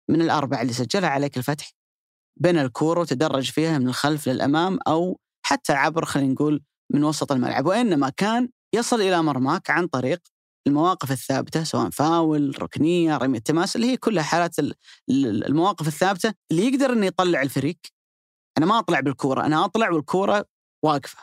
من 0.10 0.21
الأربعة 0.21 0.62
اللي 0.62 0.73
سجلها 0.73 1.10
عليك 1.10 1.38
الفتح 1.38 1.71
بين 2.38 2.58
الكورة 2.58 3.00
وتدرج 3.00 3.52
فيها 3.52 3.78
من 3.80 3.88
الخلف 3.88 4.30
للأمام 4.30 4.80
أو 4.88 5.20
حتى 5.46 5.74
عبر 5.74 6.06
خلينا 6.06 6.34
نقول 6.34 6.63
من 6.94 7.04
وسط 7.04 7.32
الملعب. 7.32 7.65
وإنما 7.65 8.10
كان 8.10 8.50
يصل 8.76 9.02
إلى 9.02 9.24
مرماك 9.24 9.70
عن 9.70 9.88
طريق 9.88 10.20
المواقف 10.67 11.12
الثابتة 11.12 11.63
سواء 11.63 11.89
فاول 11.89 12.62
ركنية 12.63 13.17
رميه 13.17 13.39
تماس 13.39 13.76
اللي 13.76 13.88
هي 13.91 13.98
كلها 13.98 14.24
حالات 14.24 14.60
ال- 14.60 14.74
ال- 15.10 15.46
المواقف 15.48 15.88
الثابتة 15.88 16.34
اللي 16.52 16.67
يقدر 16.67 16.94
إنه 16.94 17.06
يطلع 17.06 17.41
الفريق. 17.41 17.78
أنا 18.58 18.65
ما 18.65 18.80
أطلع 18.80 19.00
بالكورة 19.00 19.46
أنا 19.46 19.65
أطلع 19.65 19.89
والكورة 19.91 20.46
واقفة. 20.86 21.17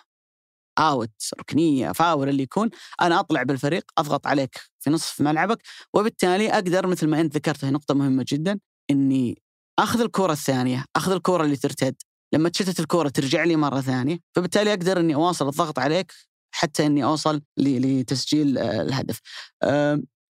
آوت 0.78 1.10
ركنية 1.40 1.92
فاول 1.92 2.28
اللي 2.28 2.42
يكون. 2.42 2.70
أنا 3.02 3.20
أطلع 3.20 3.42
بالفريق 3.42 3.84
أضغط 3.98 4.26
عليك 4.26 4.60
في 4.80 4.90
نصف 4.90 5.20
ملعبك 5.20 5.58
وبالتالي 5.94 6.52
أقدر 6.54 6.86
مثل 6.86 7.06
ما 7.08 7.20
أنت 7.20 7.34
ذكرت 7.36 7.64
هي 7.64 7.70
نقطة 7.70 7.94
مهمة 7.94 8.24
جدا 8.28 8.60
إني 8.90 9.42
أخذ 9.78 10.00
الكرة 10.00 10.32
الثانية 10.32 10.84
أخذ 10.96 11.12
الكرة 11.12 11.44
اللي 11.44 11.56
ترتد. 11.56 11.94
لما 12.34 12.48
تشتت 12.48 12.80
الكرة 12.80 13.08
ترجع 13.08 13.44
لي 13.44 13.56
مرة 13.56 13.80
ثانية 13.80 14.18
فبالتالي 14.36 14.70
أقدر 14.70 15.00
إني 15.00 15.14
أواصل 15.14 15.48
الضغط 15.48 15.78
عليك 15.78 16.12
حتى 16.54 16.86
إني 16.86 17.04
أوصل 17.04 17.42
لتسجيل 17.56 18.58
آه، 18.58 18.82
الهدف. 18.82 19.20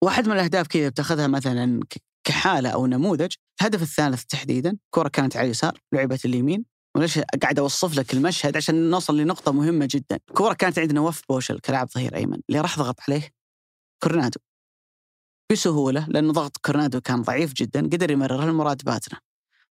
واحد 0.04 0.28
من 0.28 0.34
الأهداف 0.34 0.68
كذا 0.68 0.90
بتاخذها 0.90 1.28
مثلا 1.28 1.80
كحالة 2.28 2.70
أو 2.70 2.88
نموذج، 2.88 3.34
الهدف 3.62 3.82
الثالث 3.82 4.24
تحديدا 4.24 4.78
كرة 4.90 5.08
كانت 5.08 5.38
على 5.38 5.46
اليسار 5.46 5.80
لعبت 5.94 6.26
اليمين. 6.26 6.66
وليش 6.98 7.20
قاعد 7.20 7.60
أوصف 7.60 7.98
لك 7.98 8.14
المشهد 8.14 8.58
عشان 8.58 8.90
نوصل 8.90 9.18
لنقطة 9.18 9.52
مهمة 9.52 9.88
جدا، 9.92 10.20
كرة 10.34 10.54
كانت 10.54 10.80
عند 10.80 10.94
نواف 10.94 11.22
بوشل 11.30 11.60
كلاعب 11.60 11.90
ظهير 11.90 12.16
أيمن 12.16 12.40
اللي 12.50 12.62
راح 12.62 12.80
ضغط 12.80 13.00
عليه 13.08 13.30
كورنادو. 14.04 14.40
بسهولة 15.52 16.06
لأنه 16.10 16.34
ضغط 16.34 16.58
كورنادو 16.58 17.02
كان 17.02 17.22
ضعيف 17.22 17.54
جدا 17.54 17.82
قدر 17.82 18.12
يمررها 18.12 18.46
لمراد 18.46 18.82
باتنا. 18.84 19.20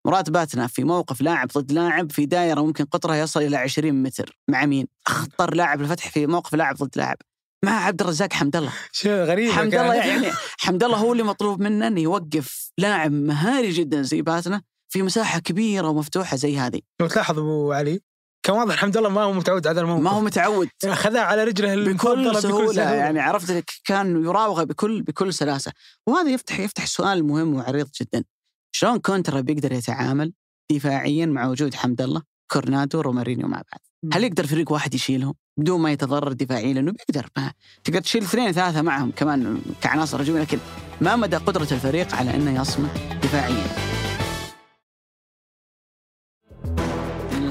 مراد 0.08 0.30
باتنا 0.30 0.68
في 0.68 0.84
موقف 0.84 1.22
لاعب 1.22 1.48
ضد 1.48 1.72
لاعب 1.72 2.12
في 2.12 2.26
دائره 2.26 2.62
ممكن 2.62 2.86
قطرها 2.86 3.16
يصل 3.16 3.42
إلى 3.42 3.58
20 3.58 4.04
متر. 4.04 4.38
مع 4.48 4.66
مين؟ 4.66 4.88
أخطر 5.08 5.54
لاعب 5.54 5.82
الفتح 5.82 6.10
في 6.10 6.28
موقف 6.28 6.56
لاعب 6.56 6.76
ضد 6.76 6.98
لاعب. 6.98 7.18
مع 7.66 7.86
عبد 7.86 8.02
الرزاق 8.02 8.34
حمد 8.34 8.56
الله. 8.56 8.74
شو 8.92 9.10
غريم 9.24 9.52
حمد 9.52 9.76
الله 9.76 9.94
يعني 9.94 10.32
حمد 10.60 10.84
الله 10.84 10.98
هو 10.98 11.12
اللي 11.12 11.24
مطلوب 11.24 11.62
منه 11.62 11.88
انه 11.88 12.02
يوقف 12.02 12.72
لاعب 12.78 13.12
مهاري 13.12 13.70
جدا 13.70 14.02
زي 14.02 14.22
باتنا 14.22 14.62
في 14.90 15.02
مساحة 15.02 15.40
كبيرة 15.40 15.88
ومفتوحة 15.88 16.38
زي 16.38 16.58
هذه. 16.58 16.82
لو 17.00 17.08
تلاحظ 17.08 17.40
أبو 17.40 17.72
علي؟ 17.72 18.02
كان 18.44 18.56
واضح 18.56 18.74
حمد 18.74 18.98
الله 18.98 19.10
ما 19.10 19.22
هو 19.22 19.34
متعود 19.34 19.68
على 19.68 19.82
الموقف. 19.82 20.02
ما 20.02 20.10
هو 20.10 20.22
متعود. 20.22 20.70
اخذها 20.84 21.22
على 21.22 21.44
رجله 21.44 21.74
المفضله 21.74 22.32
بكل 22.32 22.42
سهولة. 22.42 22.82
يعني 22.82 23.20
عرفت 23.20 23.64
كان 23.86 24.24
يراوغه 24.24 24.64
بكل 24.64 25.02
بكل 25.02 25.34
سلاسة. 25.34 25.72
وهذا 26.08 26.30
يفتح 26.30 26.60
يفتح 26.60 26.86
سؤال 26.86 27.24
مهم 27.24 27.56
وعريض 27.56 27.90
جدا. 28.02 28.24
شلون 28.72 29.00
كونترا 29.00 29.42
بيقدر 29.42 29.72
يتعامل 29.72 30.34
دفاعيا 30.72 31.26
مع 31.26 31.48
وجود 31.48 31.74
حمد 31.74 32.02
الله 32.02 32.22
كورونادو 32.52 33.02
رومارينيو 33.02 33.48
مع 33.48 33.58
بعض 33.58 33.82
هل 34.14 34.24
يقدر 34.24 34.48
فريق 34.48 34.72
واحد 34.72 34.94
يشيلهم 34.94 35.34
بدون 35.58 35.82
ما 35.82 35.92
يتضرر 35.92 36.34
دفاعيا؟ 36.34 36.74
لأنه 36.74 36.92
بيقدر 36.92 37.30
ما 37.38 37.54
تقدر 37.84 38.02
تشيل 38.02 38.24
اثنين 38.24 38.52
ثلاثة 38.52 38.82
معهم 38.82 39.12
كمان 39.12 39.62
كعناصر 39.82 40.22
هجومية 40.22 40.42
لكن 40.42 40.58
ما 41.02 41.16
مدى 41.16 41.36
قدرة 41.36 41.68
الفريق 41.72 42.16
على 42.16 42.36
إنه 42.36 42.62
يصمد 42.62 42.90
دفاعيا؟ 43.24 43.68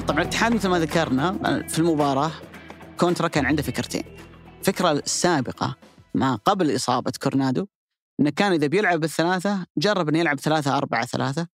طبعا 0.07 0.21
الاتحاد 0.21 0.53
مثل 0.53 0.69
ما 0.69 0.79
ذكرنا 0.79 1.63
في 1.67 1.79
المباراة 1.79 2.31
كونترا 2.99 3.27
كان 3.27 3.45
عنده 3.45 3.63
فكرتين. 3.63 4.03
الفكرة 4.59 4.91
السابقه 4.91 5.75
ما 6.13 6.35
قبل 6.35 6.75
إصابة 6.75 7.11
كورنادو 7.23 7.67
إنه 8.19 8.29
كان 8.29 8.51
إذا 8.51 8.67
بيلعب 8.67 8.99
بالثلاثة 8.99 9.65
جرب 9.77 10.09
إنه 10.09 10.19
يلعب 10.19 10.39
ثلاثة 10.39 10.77
أربعة 10.77 11.05
ثلاثة 11.05 11.47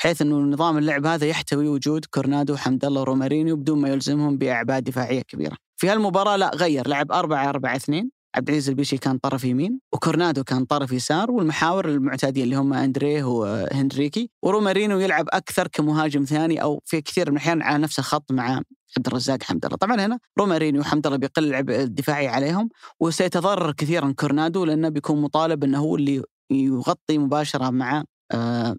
بحيث 0.00 0.22
إنه 0.22 0.38
نظام 0.38 0.78
اللعب 0.78 1.06
هذا 1.06 1.26
يحتوي 1.26 1.68
وجود 1.68 2.04
كورونادو 2.04 2.54
وحمد 2.54 2.84
الله 2.84 3.00
ورومارينيو 3.00 3.56
بدون 3.56 3.80
ما 3.80 3.88
يلزمهم 3.88 4.38
بأعباء 4.38 4.80
دفاعية 4.80 5.22
كبيرة. 5.22 5.56
في 5.76 5.88
هالمباراة 5.88 6.36
لا 6.36 6.50
غيّر 6.54 6.88
لعب 6.88 7.12
4 7.12 7.48
4 7.48 7.76
2 7.76 8.10
عبد 8.36 8.48
العزيز 8.48 8.68
البيشي 8.68 8.98
كان 8.98 9.18
طرف 9.18 9.44
يمين 9.44 9.80
وكورونادو 9.92 10.44
كان 10.44 10.64
طرف 10.64 10.92
يسار 10.92 11.30
والمحاور 11.30 11.88
المعتادين 11.88 12.44
اللي 12.44 12.56
هم 12.56 12.74
أندريه 12.74 13.24
وهنريكي 13.24 14.30
ورومارينيو 14.42 14.98
يلعب 14.98 15.26
أكثر 15.32 15.68
كمهاجم 15.68 16.24
ثاني 16.24 16.62
أو 16.62 16.82
في 16.84 17.00
كثير 17.00 17.30
من 17.30 17.36
الأحيان 17.36 17.62
على 17.62 17.82
نفس 17.82 17.98
الخط 17.98 18.32
مع 18.32 18.60
عبد 18.96 19.06
الرزاق 19.06 19.42
حمد 19.42 19.64
الله 19.64 19.76
طبعا 19.76 20.06
هنا 20.06 20.18
رومارينيو 20.38 20.80
وحمد 20.80 21.06
الله 21.06 21.18
بيقل 21.18 21.44
العبء 21.44 21.80
الدفاعي 21.80 22.28
عليهم 22.28 22.68
وسيتضرر 23.00 23.72
كثيرا 23.72 24.14
كورونادو 24.18 24.64
لأنه 24.64 24.88
بيكون 24.88 25.22
مطالب 25.22 25.64
إنه 25.64 25.78
هو 25.78 25.96
اللي 25.96 26.22
يغطي 26.50 27.18
مباشرة 27.18 27.70
مع 27.70 28.04
آه 28.32 28.76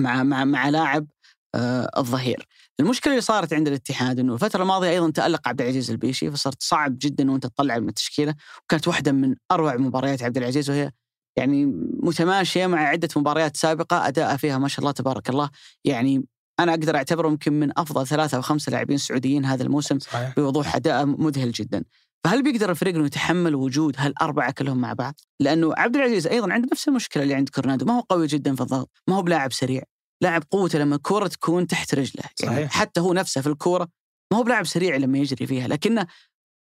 مع 0.00 0.22
مع 0.22 0.44
مع 0.44 0.68
لاعب 0.68 1.06
آه 1.54 1.90
الظهير. 1.96 2.46
المشكلة 2.80 3.12
اللي 3.12 3.20
صارت 3.22 3.52
عند 3.52 3.68
الاتحاد 3.68 4.18
إنه 4.18 4.34
الفترة 4.34 4.62
الماضية 4.62 4.90
أيضا 4.90 5.10
تألق 5.10 5.48
عبد 5.48 5.60
العزيز 5.60 5.90
البيشي 5.90 6.30
فصرت 6.30 6.62
صعب 6.62 6.96
جدا 7.00 7.30
وأنت 7.30 7.46
تطلع 7.46 7.78
من 7.78 7.88
التشكيلة 7.88 8.34
وكانت 8.64 8.88
واحدة 8.88 9.12
من 9.12 9.34
أروع 9.52 9.76
مباريات 9.76 10.22
عبد 10.22 10.36
العزيز 10.36 10.70
وهي 10.70 10.90
يعني 11.36 11.66
متماشية 12.02 12.66
مع 12.66 12.78
عدة 12.80 13.08
مباريات 13.16 13.56
سابقة 13.56 14.08
أداء 14.08 14.36
فيها 14.36 14.58
ما 14.58 14.68
شاء 14.68 14.80
الله 14.80 14.92
تبارك 14.92 15.30
الله 15.30 15.50
يعني 15.84 16.24
أنا 16.60 16.72
أقدر 16.72 16.96
أعتبره 16.96 17.28
يمكن 17.28 17.52
من 17.52 17.78
أفضل 17.78 18.06
ثلاثة 18.06 18.36
أو 18.36 18.42
خمسة 18.42 18.72
لاعبين 18.72 18.98
سعوديين 18.98 19.44
هذا 19.44 19.62
الموسم 19.62 19.98
صحيح 19.98 20.34
بوضوح 20.36 20.76
أداء 20.76 21.06
مذهل 21.06 21.52
جدا. 21.52 21.84
فهل 22.24 22.42
بيقدر 22.42 22.70
الفريق 22.70 22.94
إنه 22.94 23.06
يتحمل 23.06 23.54
وجود 23.54 23.94
هالأربعة 23.98 24.50
كلهم 24.52 24.78
مع 24.78 24.92
بعض؟ 24.92 25.14
لأنه 25.40 25.74
عبد 25.76 25.96
العزيز 25.96 26.26
أيضا 26.26 26.52
عنده 26.52 26.68
نفس 26.72 26.88
المشكلة 26.88 27.22
اللي 27.22 27.34
عند 27.34 27.48
كورنادو، 27.48 27.84
ما 27.84 27.96
هو 27.96 28.00
قوي 28.00 28.26
جدا 28.26 28.54
في 28.54 28.60
الضغط، 28.60 28.90
ما 29.08 29.16
هو 29.16 29.22
بلاعب 29.22 29.52
سريع، 29.52 29.82
لاعب 30.22 30.42
قوته 30.50 30.78
لما 30.78 30.96
الكورة 30.96 31.26
تكون 31.28 31.66
تحت 31.66 31.94
رجله، 31.94 32.22
يعني 32.42 32.54
صحيح. 32.54 32.70
حتى 32.72 33.00
هو 33.00 33.12
نفسه 33.12 33.40
في 33.40 33.46
الكورة 33.46 33.88
ما 34.32 34.38
هو 34.38 34.42
بلاعب 34.42 34.66
سريع 34.66 34.96
لما 34.96 35.18
يجري 35.18 35.46
فيها، 35.46 35.68
لكنه 35.68 36.06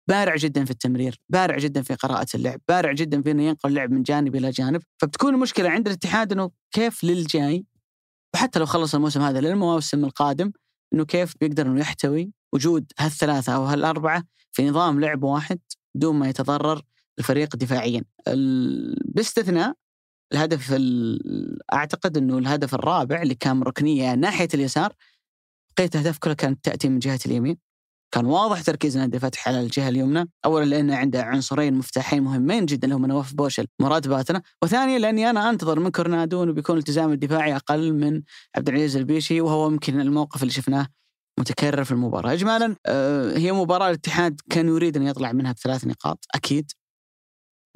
بارع 0.10 0.36
جدا 0.36 0.66
في 0.66 0.72
التمرير، 0.72 1.20
بارع 1.30 1.58
جدا 1.58 1.82
في 1.82 1.94
قراءة 1.94 2.28
اللعب، 2.36 2.60
بارع 2.68 2.92
جدا 2.92 3.22
في 3.22 3.32
إنه 3.32 3.44
ينقل 3.44 3.70
اللعب 3.70 3.92
من 3.92 4.04
جانب 4.04 4.36
إلى 4.36 4.50
جانب، 4.50 4.82
فبتكون 5.02 5.34
المشكلة 5.34 5.70
عند 5.70 5.88
الاتحاد 5.88 6.32
إنه 6.32 6.52
كيف 6.72 7.04
للجاي 7.04 7.66
وحتى 8.34 8.60
لو 8.60 8.66
خلص 8.66 8.96
الموسم 8.96 9.22
هذا 9.22 9.42
للموسم 9.42 10.06
القادم 10.06 10.52
إنه 10.94 11.06
كيف 11.06 11.34
بيقدر 11.42 11.68
إنه 11.68 11.80
يحتوي 11.80 12.32
وجود 12.54 12.92
هالثلاثة 13.00 13.56
أو 13.56 13.66
هالأربعة 13.66 14.24
في 14.52 14.70
نظام 14.70 15.00
لعب 15.00 15.24
واحد 15.24 15.60
بدون 15.96 16.16
ما 16.16 16.30
يتضرر 16.30 16.82
الفريق 17.20 17.56
دفاعيا. 17.56 18.04
باستثناء 19.06 19.74
الهدف 20.34 20.74
ال- 20.74 21.60
أعتقد 21.74 22.18
إنه 22.18 22.38
الهدف 22.38 22.76
الرابع 22.76 23.22
اللي 23.22 23.36
كان 23.36 23.64
ركنية 23.64 24.14
ناحية 24.16 24.48
اليسار 24.54 24.94
بقيه 25.78 25.90
الاهداف 25.96 26.18
كلها 26.18 26.34
كانت 26.34 26.66
تأتي 26.66 26.90
من 26.90 27.00
جهة 27.00 27.20
اليمين. 27.26 27.58
كان 28.14 28.26
واضح 28.26 28.62
تركيز 28.62 28.98
نادي 28.98 29.18
الفتح 29.18 29.48
على 29.48 29.60
الجهة 29.62 29.90
اليمنى، 29.90 30.30
أولا 30.46 30.66
لأنه 30.66 30.96
عنده 30.96 31.24
عنصرين 31.24 31.74
مفتاحين 31.74 32.24
مهمين 32.24 32.66
جدا 32.66 32.84
اللي 32.84 32.96
هم 32.96 33.06
نواف 33.06 33.34
بوشل 33.34 33.68
مراد 33.82 34.08
باتنا، 34.08 34.42
وثانيا 34.64 35.00
لأني 35.00 35.30
أنا 35.30 35.50
أنتظر 35.50 35.80
من 35.80 35.92
كورنادو 35.92 36.44
انه 36.44 36.54
بيكون 36.54 36.76
الالتزام 36.76 37.12
الدفاعي 37.12 37.56
أقل 37.56 37.94
من 37.94 38.22
عبد 38.58 38.70
العزيز 38.70 38.98
البيشي 38.98 39.42
وهو 39.42 39.68
يمكن 39.68 40.00
الموقف 40.00 40.42
اللي 40.42 40.54
شفناه 40.54 40.88
متكرر 41.40 41.84
في 41.84 41.92
المباراة، 41.92 42.34
اجمالا 42.34 42.76
آه، 42.86 43.38
هي 43.38 43.52
مباراة 43.52 43.88
الاتحاد 43.90 44.42
كان 44.50 44.68
يريد 44.68 44.98
أن 44.98 45.04
يطلع 45.04 45.32
منها 45.32 45.52
بثلاث 45.52 45.88
نقاط 45.88 46.26
أكيد. 46.36 46.72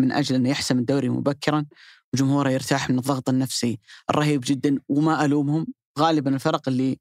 من 0.01 0.11
أجل 0.11 0.35
انه 0.35 0.49
يحسم 0.49 0.79
الدوري 0.79 1.09
مبكرا. 1.09 1.65
وجمهوره 2.13 2.49
يرتاح 2.49 2.89
من 2.89 2.97
الضغط 2.97 3.29
النفسي 3.29 3.79
الرهيب 4.09 4.41
جدا 4.45 4.79
وما 4.89 5.25
ألومهم. 5.25 5.67
غالبا 5.99 6.35
الفرق 6.35 6.69
اللي 6.69 6.97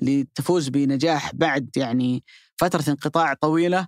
اللي 0.00 0.28
تفوز 0.34 0.68
بنجاح 0.68 1.34
بعد 1.34 1.70
يعني 1.76 2.24
فترة 2.56 2.84
انقطاع 2.88 3.34
طويلة 3.34 3.86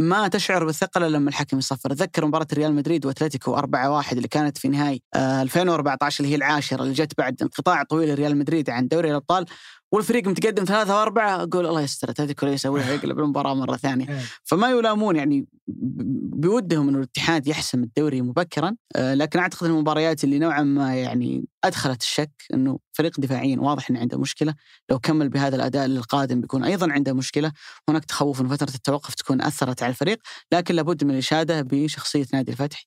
ما 0.00 0.28
تشعر 0.28 0.64
بالثقل 0.64 1.12
لما 1.12 1.28
الحكم 1.28 1.58
يصفر، 1.58 1.92
أتذكر 1.92 2.26
مباراة 2.26 2.46
ريال 2.52 2.74
مدريد 2.74 3.06
وأتلتيكو 3.06 3.56
4-1 3.56 4.12
اللي 4.12 4.28
كانت 4.28 4.58
في 4.58 5.00
آه، 5.14 5.42
2014 5.42 6.20
اللي 6.20 6.32
هي 6.32 6.36
العاشرة 6.36 6.82
اللي 6.82 6.94
جت 6.94 7.18
بعد 7.18 7.42
انقطاع 7.42 7.82
طويل 7.82 8.08
لريال 8.08 8.36
مدريد 8.36 8.70
عن 8.70 8.88
دوري 8.88 9.10
الأبطال. 9.10 9.46
والفريق 9.92 10.28
متقدم 10.28 10.64
ثلاثة 10.64 10.96
وأربعة 10.96 11.42
أقول 11.42 11.66
الله 11.66 11.80
يستر 11.80 12.10
اتلتيكو 12.10 12.46
اللي 12.46 12.54
يسويها 12.54 12.92
يقلب 12.92 13.18
المباراة 13.18 13.54
مرة 13.54 13.76
ثانية. 13.76 14.08
إيه. 14.08 14.20
فما 14.44 14.70
يلامون 14.70 15.16
يعني 15.16 15.46
بودهم 15.66 16.88
انه 16.88 16.98
الاتحاد 16.98 17.46
يحسم 17.46 17.82
الدوري 17.82 18.22
مبكرا. 18.22 18.76
آه، 18.96 19.14
لكن 19.14 19.38
أعتقد 19.38 19.66
المباريات 19.66 20.24
اللي 20.24 20.38
نوعا 20.38 20.62
ما 20.62 20.96
يعني 20.96 21.44
أدخلت 21.64 22.02
الشك 22.02 22.30
إنه 22.54 22.78
فريق 22.92 23.20
دفاعيا 23.20 23.60
واضح 23.60 23.90
إنه 23.90 24.00
عنده 24.00 24.18
مشكلة. 24.18 24.54
لو 24.90 24.98
كمل 24.98 25.28
بهذا 25.28 25.56
الأداء 25.56 25.86
للقادم 25.86 26.40
بيكون 26.40 26.64
أيضا 26.64 26.92
عنده 26.92 27.12
مشكلة. 27.12 27.52
هناك 27.88 28.04
تخوف 28.04 28.40
إن 28.40 28.48
فترة 28.48 28.74
التوقف 28.74 29.14
تكون 29.14 29.42
أثرت 29.42 29.82
على 29.82 29.90
الفريق 29.90 30.18
لكن 30.52 30.74
لابد 30.74 31.04
من 31.04 31.10
الإشادة 31.10 31.62
بشخصية 31.62 32.26
نادي 32.32 32.52
الفتح. 32.52 32.86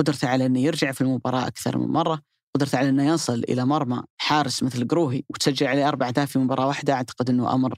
قدرته 0.00 0.28
على 0.28 0.46
إنه 0.46 0.60
يرجع 0.60 0.92
في 0.92 1.00
المباراة 1.00 1.46
أكثر 1.46 1.78
من 1.78 1.86
مرة. 1.86 2.30
قدرته 2.54 2.78
على 2.78 2.88
إنه 2.88 3.14
يصل 3.14 3.44
إلى 3.48 3.64
مرمى 3.64 4.02
حارس 4.18 4.62
مثل 4.62 4.88
قروهي 4.88 5.22
وتسجل 5.28 5.66
عليه 5.66 5.88
أربع 5.88 6.08
اهداف 6.08 6.30
في 6.30 6.38
مباراة 6.38 6.66
واحدة 6.66 6.92
أعتقد 6.92 7.30
إنه 7.30 7.54
أمر 7.54 7.74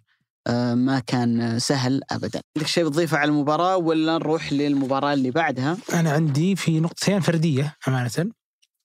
آه، 0.47 0.75
ما 0.75 0.99
كان 0.99 1.59
سهل 1.59 2.01
ابدا. 2.11 2.41
عندك 2.57 2.69
شيء 2.69 2.89
بتضيفه 2.89 3.19
على 3.19 3.29
المباراة 3.29 3.77
ولا 3.77 4.13
نروح 4.13 4.53
للمباراة 4.53 5.13
اللي 5.13 5.31
بعدها؟ 5.31 5.77
أنا 5.93 6.13
عندي 6.13 6.57
في 6.57 6.81
نقطتين 6.81 7.21
فردية 7.21 7.77
أمانة 7.89 8.33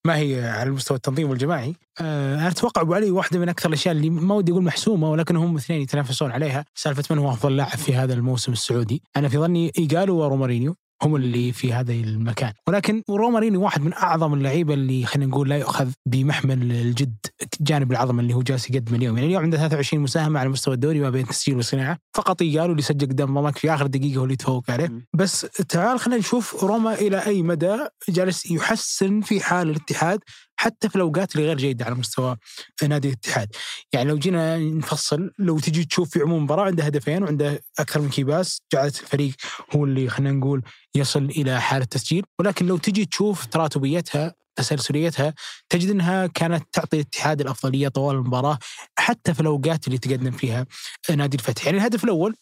ما 0.06 0.17
هي 0.17 0.50
على 0.50 0.69
المستوى 0.69 0.97
التنظيم 0.97 1.30
والجماعي 1.30 1.76
آه، 2.02 2.36
أنا 2.36 2.47
أتوقع 2.47 2.82
أبو 2.82 2.93
علي 2.93 3.12
واحدة 3.12 3.39
من 3.39 3.50
أكثر 3.50 3.69
الأشياء 3.69 3.95
اللي 3.95 4.10
ما 4.10 4.36
ودي 4.36 4.52
أقول 4.52 4.63
محسومة 4.63 5.12
ولكن 5.12 5.36
هم 5.36 5.56
اثنين 5.56 5.82
يتنافسون 5.82 6.32
عليها 6.32 6.65
سالفة 6.76 7.15
من 7.15 7.17
هو 7.21 7.30
أفضل 7.30 7.56
لاعب 7.56 7.78
في 7.78 7.95
هذا 7.95 8.13
الموسم 8.13 8.52
السعودي 8.52 9.02
أنا 9.17 9.30
في 9.30 9.38
ظني 9.38 9.71
إيجالو 9.78 10.17
ورومارينيو 10.17 10.76
هم 11.03 11.15
اللي 11.15 11.51
في 11.51 11.73
هذا 11.73 11.93
المكان. 11.93 12.53
ولكن 12.67 13.03
روماريني 13.10 13.57
واحد 13.57 13.81
من 13.81 13.93
أعظم 13.93 14.33
اللعيبة 14.33 14.73
اللي 14.73 15.05
خلينا 15.05 15.31
نقول 15.31 15.49
لا 15.49 15.57
يؤخذ 15.57 15.89
بمحمل 16.05 16.71
الجد 16.71 17.15
جانب 17.62 17.91
العظمه 17.91 18.21
اللي 18.21 18.33
هو 18.33 18.41
جالس 18.41 18.69
يقدمه 18.69 18.97
اليوم. 18.97 19.15
يعني 19.15 19.27
اليوم 19.27 19.43
عنده 19.43 19.57
23 19.57 20.03
مساهمة 20.03 20.39
على 20.39 20.49
مستوى 20.49 20.73
الدوري 20.73 20.99
ما 20.99 21.10
بين 21.10 21.27
تسجيل 21.27 21.57
وصناعة. 21.57 21.97
فقط 22.15 22.43
قالوا 22.43 22.65
اللي 22.65 22.81
سجل 22.81 23.07
قدام 23.07 23.39
ضمك 23.39 23.57
في 23.57 23.73
آخر 23.73 23.88
دقيقة 23.88 24.19
هو 24.19 24.23
اللي 24.23 24.33
يتفوق 24.33 24.71
عليه. 24.71 24.91
بس 25.13 25.41
تعال 25.69 25.99
خلينا 25.99 26.19
نشوف 26.19 26.63
روما 26.63 26.93
إلى 26.93 27.25
أي 27.25 27.43
مدى 27.43 27.77
جالس 28.10 28.51
يحسن 28.51 29.21
في 29.21 29.41
حال 29.41 29.69
الاتحاد. 29.69 30.19
حتى 30.67 30.89
في 30.89 30.95
الأوقات 30.95 31.36
اللي 31.36 31.47
غير 31.47 31.58
جيدة 31.58 31.86
على 31.86 31.95
مستوى 31.95 32.38
نادي 32.84 33.08
الاتحاد 33.08 33.56
يعني 33.93 34.10
لو 34.10 34.17
جينا 34.17 34.58
نفصل 34.58 35.32
لو 35.39 35.60
تجي 35.60 35.86
تشوف 35.86 36.10
في 36.10 36.21
عموم 36.21 36.38
المباراه 36.38 36.65
عنده 36.65 36.84
هدفين 36.84 37.23
وعنده 37.23 37.62
أكثر 37.80 38.01
من 38.01 38.10
كيباس 38.10 38.62
جعلت 38.73 39.01
الفريق 39.01 39.34
هو 39.75 39.86
اللي 39.86 40.10
خلينا 40.10 40.32
نقول 40.32 40.63
يصل 40.95 41.25
إلى 41.25 41.62
حالة 41.62 41.86
تسجيل 41.86 42.23
ولكن 42.39 42.67
لو 42.67 42.77
تجي 42.77 43.06
تشوف 43.06 43.45
تراتبيتها 43.45 44.34
تسلسليتها 44.56 45.34
تجد 45.69 45.89
إنها 45.89 46.27
كانت 46.27 46.63
تعطي 46.73 46.97
الاتحاد 46.97 47.41
الأفضلية 47.41 47.88
طوال 47.88 48.15
المباراة 48.15 48.60
حتى 48.99 49.34
في 49.34 49.39
الأوقات 49.39 49.88
اللي 49.88 49.97
تقدم 49.97 50.32
فيها 50.32 50.65
نادي 51.10 51.38
الفتح 51.38 51.65
يعني 51.65 51.77
الهدف 51.77 52.03
الأول 52.03 52.36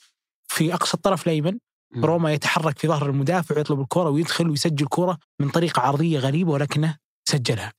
في 0.48 0.74
أقصى 0.74 0.94
الطرف 0.94 1.28
الأيمن. 1.28 1.58
روما 1.96 2.34
يتحرك 2.34 2.80
في 2.80 2.88
ظهر 2.88 3.10
المدافع 3.10 3.56
ويطلب 3.56 3.82
الكرة 3.82 4.10
ويدخل 4.10 4.50
ويسجل 4.50 4.86
كرة 4.90 5.18
من 5.40 5.50
طريقة 5.50 5.82
عرضية 5.82 6.20
غريبة 6.20 6.52
ولكنه 6.52 6.98
سجلها. 7.30 7.74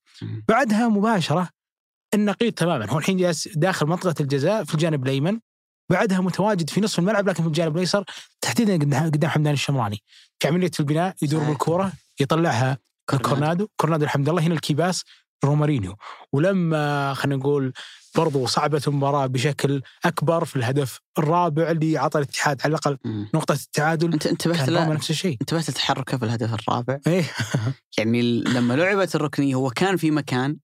بعدها 0.49 0.89
مباشرة 0.89 1.49
النقيض 2.15 2.53
تماما. 2.53 2.91
هو 2.91 2.99
الحين 2.99 3.17
جالس 3.17 3.49
داخل 3.49 3.87
منطقة 3.87 4.15
الجزاء 4.21 4.65
في 4.65 4.75
الجانب 4.75 5.05
الأيمن 5.05 5.41
بعدها 5.91 6.21
متواجد 6.21 6.71
في 6.71 6.81
نصف 6.81 6.99
الملعب 6.99 7.29
لكن 7.29 7.43
في 7.43 7.49
الجانب 7.49 7.75
الأيسر 7.75 8.05
تحديدا 8.41 9.05
قدام 9.05 9.31
حمدان 9.31 9.53
الشمراني. 9.53 10.03
في 10.39 10.49
عمليه 10.49 10.71
البناء 10.81 11.15
يدور. 11.23 11.45
بالكورة 11.45 11.93
يطلعها 12.21 12.79
كورونادو. 13.23 13.69
كورونادو 13.77 14.05
حمد 14.05 14.29
الله. 14.29 14.43
هنا 14.43 14.55
ال 14.55 14.61
key 14.61 14.80
pass 14.80 15.05
رومارينيو. 15.45 15.97
ولما 16.33 17.15
خلينا 17.15 17.37
نقول 17.37 17.73
برضو 18.17 18.47
صعبت 18.47 18.89
المباراة 18.89 19.27
بشكل 19.27 19.83
أكبر 20.05 20.45
في 20.45 20.57
الهدف 20.57 21.01
الرابع 21.19 21.71
اللي 21.71 21.99
عطى 21.99 22.19
الاتحاد 22.19 22.61
على 22.65 22.71
الأقل 22.71 22.99
مم. 23.05 23.29
نقطة 23.35 23.53
التعادل. 23.53 24.13
أنت 24.13 24.27
انتبهت 24.27 24.57
كان 24.57 24.75
لا 24.75 24.85
نفس 24.85 25.11
الشيء. 25.11 25.37
انتبهت 25.41 25.71
لتحركه 25.71 26.19
في 26.19 26.25
الهدف 26.25 26.55
الرابع؟ 26.55 26.99
إيه. 27.07 27.25
يعني 27.99 28.23
لما 28.43 28.75
لعبت 28.75 29.15
الركنية 29.15 29.55
هو 29.55 29.71
كان 29.71 29.97
في 29.97 30.11
مكان. 30.11 30.57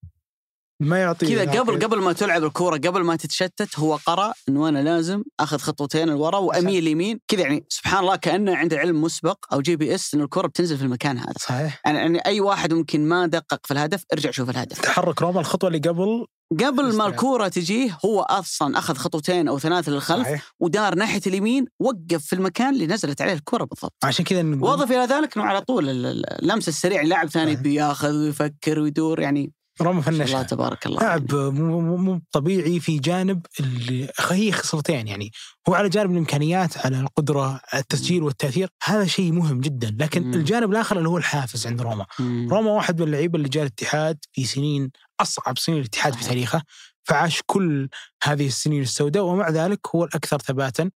ما 0.83 0.99
يعطي 0.99 1.27
كذا 1.27 1.61
قبل 1.61 1.85
قبل 1.85 1.99
ما 1.99 2.12
تلعب 2.12 2.45
الكورة 2.45 2.77
قبل 2.77 3.03
ما 3.03 3.17
تتشتت 3.17 3.79
هو 3.79 3.97
قرأ 3.97 4.33
إنه 4.49 4.69
أنا 4.69 4.79
لازم 4.83 5.23
أخذ 5.41 5.59
خطوتين 5.59 6.09
لورا 6.09 6.38
وأميل 6.38 6.87
يمين 6.87 7.21
كذا 7.29 7.41
يعني 7.41 7.65
سبحان 7.69 8.01
الله 8.01 8.17
كأنه 8.17 8.57
عنده 8.57 8.79
علم 8.79 9.03
مسبق 9.03 9.38
أو 9.53 9.61
GPS 9.61 10.14
انه 10.15 10.25
الكورة 10.25 10.47
بتنزل 10.47 10.77
في 10.79 10.83
المكان 10.83 11.19
هذا. 11.19 11.33
صحيح. 11.38 11.81
يعني 11.85 11.99
يعني 11.99 12.19
أي 12.27 12.41
واحد 12.41 12.75
ممكن 12.75 13.09
ما 13.09 13.27
دقق 13.27 13.67
في 13.67 13.71
الهدف 13.71 14.05
ارجع 14.12 14.31
شوف 14.31 14.51
الهدف. 14.51 14.81
تحرك 14.81 15.23
روما 15.23 15.41
الخطوة 15.41 15.69
اللي 15.69 15.79
قبل 15.79 16.27
قبل 16.61 16.97
ما. 16.97 17.07
الكورة 17.07 17.49
تجيه 17.49 17.99
هو 18.05 18.21
أصلا 18.21 18.79
أخذ 18.79 18.95
خطوتين 18.95 19.49
أو 19.49 19.59
ثلاثة 19.59 19.93
للخلف 19.93 20.23
صحيح 20.27 20.53
ودار 20.61 20.95
ناحية 20.95 21.21
اليمين 21.27 21.67
وقف 21.81 22.27
في 22.27 22.33
المكان 22.33 22.75
اللي 22.75 22.87
نزلت 22.87 23.21
عليه 23.23 23.33
الكرة 23.33 23.65
بالضبط 23.65 23.95
عشان 24.05 24.25
كذا 24.25 24.43
نقول 24.43 24.62
وأضف 24.71 24.93
إلى 24.93 25.05
ذلك 25.05 25.37
إنه 25.37 25.47
على 25.47 25.61
طول 25.61 25.88
ال- 25.88 26.07
ال- 26.07 26.43
اللمس 26.43 26.69
السريع 26.69 27.03
لاعب 27.03 27.29
ثاني. 27.29 27.57
بياخذ 27.57 28.12
ويفكر 28.17 28.79
ويدور 28.81 29.21
يعني 29.21 29.53
روما 29.80 29.96
ما 29.96 30.02
شاء 30.02 30.26
الله 30.26 30.42
تبارك 30.42 30.87
الله. 30.87 31.00
لاعب 31.00 31.35
مو 31.35 32.20
طبيعي 32.32 32.80
في 32.80 32.98
جانب 32.98 33.46
اللي 33.61 34.08
هي 34.30 34.52
خصلتين 34.52 35.08
يعني. 35.08 35.30
هو 35.68 35.74
على 35.74 35.88
جانب 35.88 36.11
الإمكانيات 36.11 36.87
على 36.87 37.00
القدرة 37.00 37.61
على 37.72 37.80
التسجيل 37.80 38.22
والتأثير 38.22 38.68
هذا 38.85 39.04
شيء 39.04 39.32
مهم 39.32 39.61
جدا. 39.61 39.96
لكن 40.00 40.22
مم. 40.22 40.35
الجانب 40.35 40.70
الآخر 40.70 40.98
اللي 40.98 41.08
هو 41.08 41.18
الحافز 41.18 41.66
عند 41.66 41.82
روما. 41.82 42.06
مم. 42.18 42.48
روما 42.50 42.70
واحد 42.70 43.00
من 43.00 43.06
اللعيبة 43.06 43.37
اللي 43.37 43.48
جاء 43.48 43.62
الاتحاد 43.62 44.18
في 44.32 44.44
سنين 44.44 44.90
أصعب 45.20 45.58
سنين 45.58 45.78
الاتحاد 45.78 46.14
في. 46.14 46.24
تاريخه. 46.24 46.62
فعاش 47.04 47.42
كل 47.46 47.88
هذه 48.22 48.46
السنين 48.46 48.82
السوداء 48.82 49.22
ومع 49.24 49.50
ذلك 49.50 49.80
هو 49.94 50.04
الأكثر 50.04 50.38
ثباتا 50.38 50.90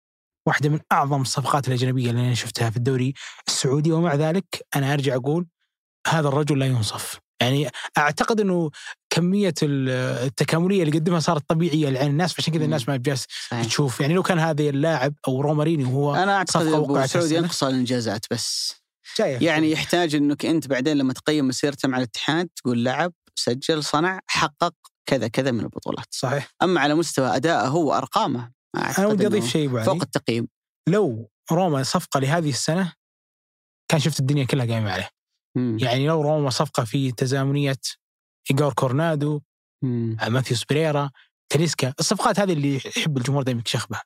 واحدة 0.48 0.70
من 0.70 0.80
أعظم 0.92 1.22
الصفقات 1.22 1.68
الأجنبية 1.68 2.10
اللي 2.10 2.22
أنا 2.22 2.34
شفتها 2.34 2.70
في 2.70 2.78
الدوري 2.78 3.14
السعودي. 3.48 3.92
ومع 3.92 4.16
ذلك 4.16 4.66
أنا 4.76 4.94
أرجع 4.94 5.16
أقول 5.16 5.48
هذا 6.08 6.28
الرجل 6.28 6.60
لا 6.60 6.66
ينصف. 6.66 7.20
يعني 7.42 7.70
أعتقد 7.98 8.40
إنه 8.40 8.72
كمية 9.10 9.54
ال- 9.64 9.90
التكاملية 10.26 10.84
اللي 10.84 11.00
قدمها 11.00 11.20
صارت 11.20 11.44
طبيعية 11.50 11.90
لعين 11.90 12.12
الناس 12.12 12.34
فعشان 12.34 12.54
كذا. 12.54 12.66
الناس 12.66 12.90
ما 12.90 13.02
صحيح. 13.16 13.66
تشوف 13.66 14.02
يعني 14.02 14.14
لو 14.14 14.24
كان 14.24 14.40
هذا 14.40 14.62
اللاعب 14.64 15.14
أو 15.28 15.42
روماريني 15.42 15.84
وهو 15.84 16.16
أنا 16.16 16.36
أعتقد 16.38 16.68
أبو 16.68 17.06
سعود. 17.06 17.32
ينقص 17.32 17.64
الإنجازات 17.64 18.26
بس 18.32 18.74
جاية 19.20 19.38
يعني 19.46 19.72
يحتاج 19.72 20.16
إنك 20.16 20.46
أنت 20.46 20.68
بعدين 20.68 20.98
لما 20.98 21.14
تقيم 21.14 21.48
مسيرته 21.48 21.88
مع 21.88 21.98
الاتحاد 21.98 22.50
تقول 22.56 22.84
لعب 22.86 23.14
سجل 23.36 23.84
صنع 23.84 24.20
حقق 24.28 24.74
كذا 25.10 25.28
كذا 25.28 25.52
من 25.52 25.60
البطولات 25.60 26.06
صحيح 26.12 26.50
أما 26.64 26.82
على 26.82 26.96
مستوى 26.96 27.36
ادائه 27.36 27.68
هو 27.68 27.94
أرقامه 27.94 28.52
أنا 28.76 29.08
ودي 29.08 29.28
أضيف 29.28 29.48
شيء 29.48 29.70
علي. 29.76 29.84
فوق 29.86 30.02
التقييم 30.02 30.48
لو 30.90 31.30
روما 31.52 31.84
صفقة 31.84 32.20
لهذه 32.20 32.50
السنة 32.50 32.94
كان 33.92 34.00
شفت 34.00 34.20
الدنيا 34.20 34.46
كلها 34.46 34.66
قايمة 34.66 34.92
عليه 34.92 35.10
مم. 35.56 35.78
يعني 35.82 36.08
لو 36.08 36.22
روما 36.22 36.50
صفقة 36.50 36.84
في 36.84 37.12
تزامنية 37.12 37.78
إيجور 38.52 38.74
كورنادو 38.74 39.42
مم. 39.84 40.18
ماثيوس 40.28 40.64
بريرا 40.70 41.10
تاليسكا 41.50 41.94
الصفقات 42.00 42.40
هذه 42.40 42.54
اللي 42.54 42.76
يحب 42.76 43.18
الجمهور 43.18 43.44
دائما 43.44 43.60
يكشخ 43.60 43.88
بها. 43.88 44.04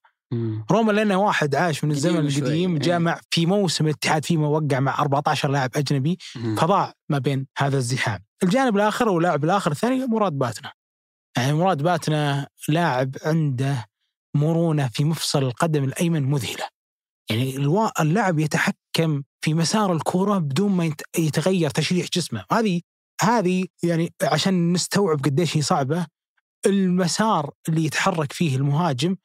روما 0.72 0.92
لأنه 0.92 1.18
واحد 1.18 1.56
عاش 1.56 1.84
من 1.84 1.92
الزمن 1.92 2.28
القديم 2.28 2.74
إيه. 2.74 2.80
جامع 2.80 3.20
في 3.32 3.46
موسم 3.46 3.86
الاتحاد 3.86 4.26
فيما 4.26 4.48
وقع 4.48 4.80
مع 4.80 5.02
14 5.02 5.50
لاعب 5.50 5.70
أجنبي 5.76 6.18
مم. 6.36 6.56
فضاع 6.56 6.94
ما 7.10 7.18
بين 7.18 7.48
هذا 7.58 7.78
الزحام 7.78 8.20
الجانب 8.44 8.76
الآخر 8.76 9.10
واللاعب 9.10 9.44
الآخر 9.44 9.72
الثاني 9.72 10.06
مراد 10.06 10.34
باتنا 10.34 10.72
يعني 11.38 11.54
مراد 11.54 11.84
باتنا 11.84 12.48
لاعب 12.70 13.16
عنده 13.26 13.86
مرونة 14.36 14.88
في 14.88 15.04
مفصل 15.04 15.44
القدم 15.44 15.84
الأيمن 15.84 16.24
مذهلة 16.24 16.68
يعني 17.30 17.56
اللاعب 18.00 18.40
يتحكم 18.40 19.24
في 19.42 19.54
مسار 19.54 19.94
الكره 19.94 20.38
بدون 20.38 20.72
ما 20.72 20.86
يت- 20.86 21.02
يتغير 21.18 21.70
تشريح 21.70 22.08
جسمه 22.14 22.46
هذه 22.52 22.82
هذه 23.22 23.66
يعني 23.84 24.14
عشان 24.24 24.74
نستوعب 24.74 25.20
قديش 25.24 25.58
هي 25.58 25.62
صعبة 25.62 26.06
المسار 26.66 27.52
اللي 27.70 27.86
يتحرك 27.86 28.34
فيه 28.34 28.56
المهاجم 28.56 29.16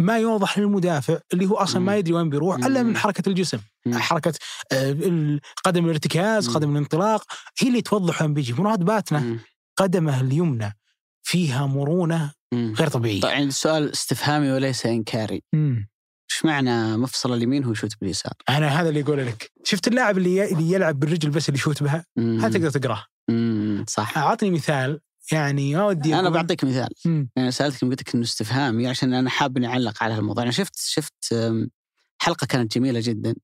ما 0.00 0.18
يوضح 0.18 0.58
للمدافع 0.58 1.18
اللي 1.32 1.46
هو 1.46 1.54
أصلا 1.56 1.80
ما. 1.80 1.96
يدري 1.96 2.12
وين 2.14 2.30
بيروح 2.30 2.56
إلا 2.56 2.82
من. 2.82 2.96
حركة 2.96 3.28
الجسم. 3.28 3.58
حركة 3.94 4.32
آه، 4.72 5.38
قدم 5.64 5.84
الارتكاز. 5.84 6.48
قدم 6.48 6.72
الانطلاق 6.72 7.24
هي 7.60 7.68
اللي 7.68 7.82
توضح 7.82 8.22
وين 8.22 8.34
بيجي 8.34 8.52
مراد 8.52 8.78
باتنا. 8.84 9.38
قدمه 9.76 10.20
اليمنى 10.20 10.76
فيها 11.22 11.66
مرونة. 11.66 12.32
غير 12.54 12.88
طبيعية 12.88 13.20
طيب 13.20 13.32
يعني 13.32 13.44
السؤال 13.44 13.92
استفهامي 13.92 14.50
وليس 14.52 14.86
إنكاري 14.86 15.42
مم. 15.52 15.88
إيش 16.32 16.44
معنى 16.44 16.96
مفصل 16.96 17.34
اليمين 17.34 17.64
هو 17.64 17.72
يشوت 17.72 18.00
باليسار؟ 18.00 18.32
أنا 18.48 18.68
هذا 18.68 18.88
اللي 18.88 19.00
يقول 19.00 19.26
لك 19.26 19.52
شفت 19.64 19.88
اللاعب 19.88 20.18
اللي 20.18 20.52
اللي 20.52 20.72
يلعب 20.72 21.00
بالرجل 21.00 21.30
بس 21.30 21.48
اللي 21.48 21.58
يشوت 21.58 21.82
بها. 21.82 22.04
هذا 22.18 22.48
تقدر 22.48 22.70
تقرأه. 22.70 23.04
صح 23.88 24.18
أعطني 24.18 24.50
مثال 24.50 25.00
يعني 25.32 25.74
ما 25.74 25.86
ودي 25.86 26.14
أنا 26.18 26.30
بعطيك 26.30 26.64
مثال 26.64 26.88
مم. 27.04 27.30
يعني 27.36 27.50
سألتك 27.50 27.84
قلت 27.84 28.00
لك 28.00 28.14
إنه 28.14 28.24
استفهامي 28.24 28.86
عشان 28.86 29.14
أنا 29.14 29.30
حاب 29.30 29.56
إني 29.56 29.66
أعلق 29.66 30.02
على 30.02 30.14
هالموضوع 30.14 30.42
أنا 30.42 30.52
شفت 30.52 30.76
شفت 30.76 31.34
حلقة 32.22 32.46
كانت 32.46 32.74
جميلة 32.74 33.00
جدا 33.02 33.34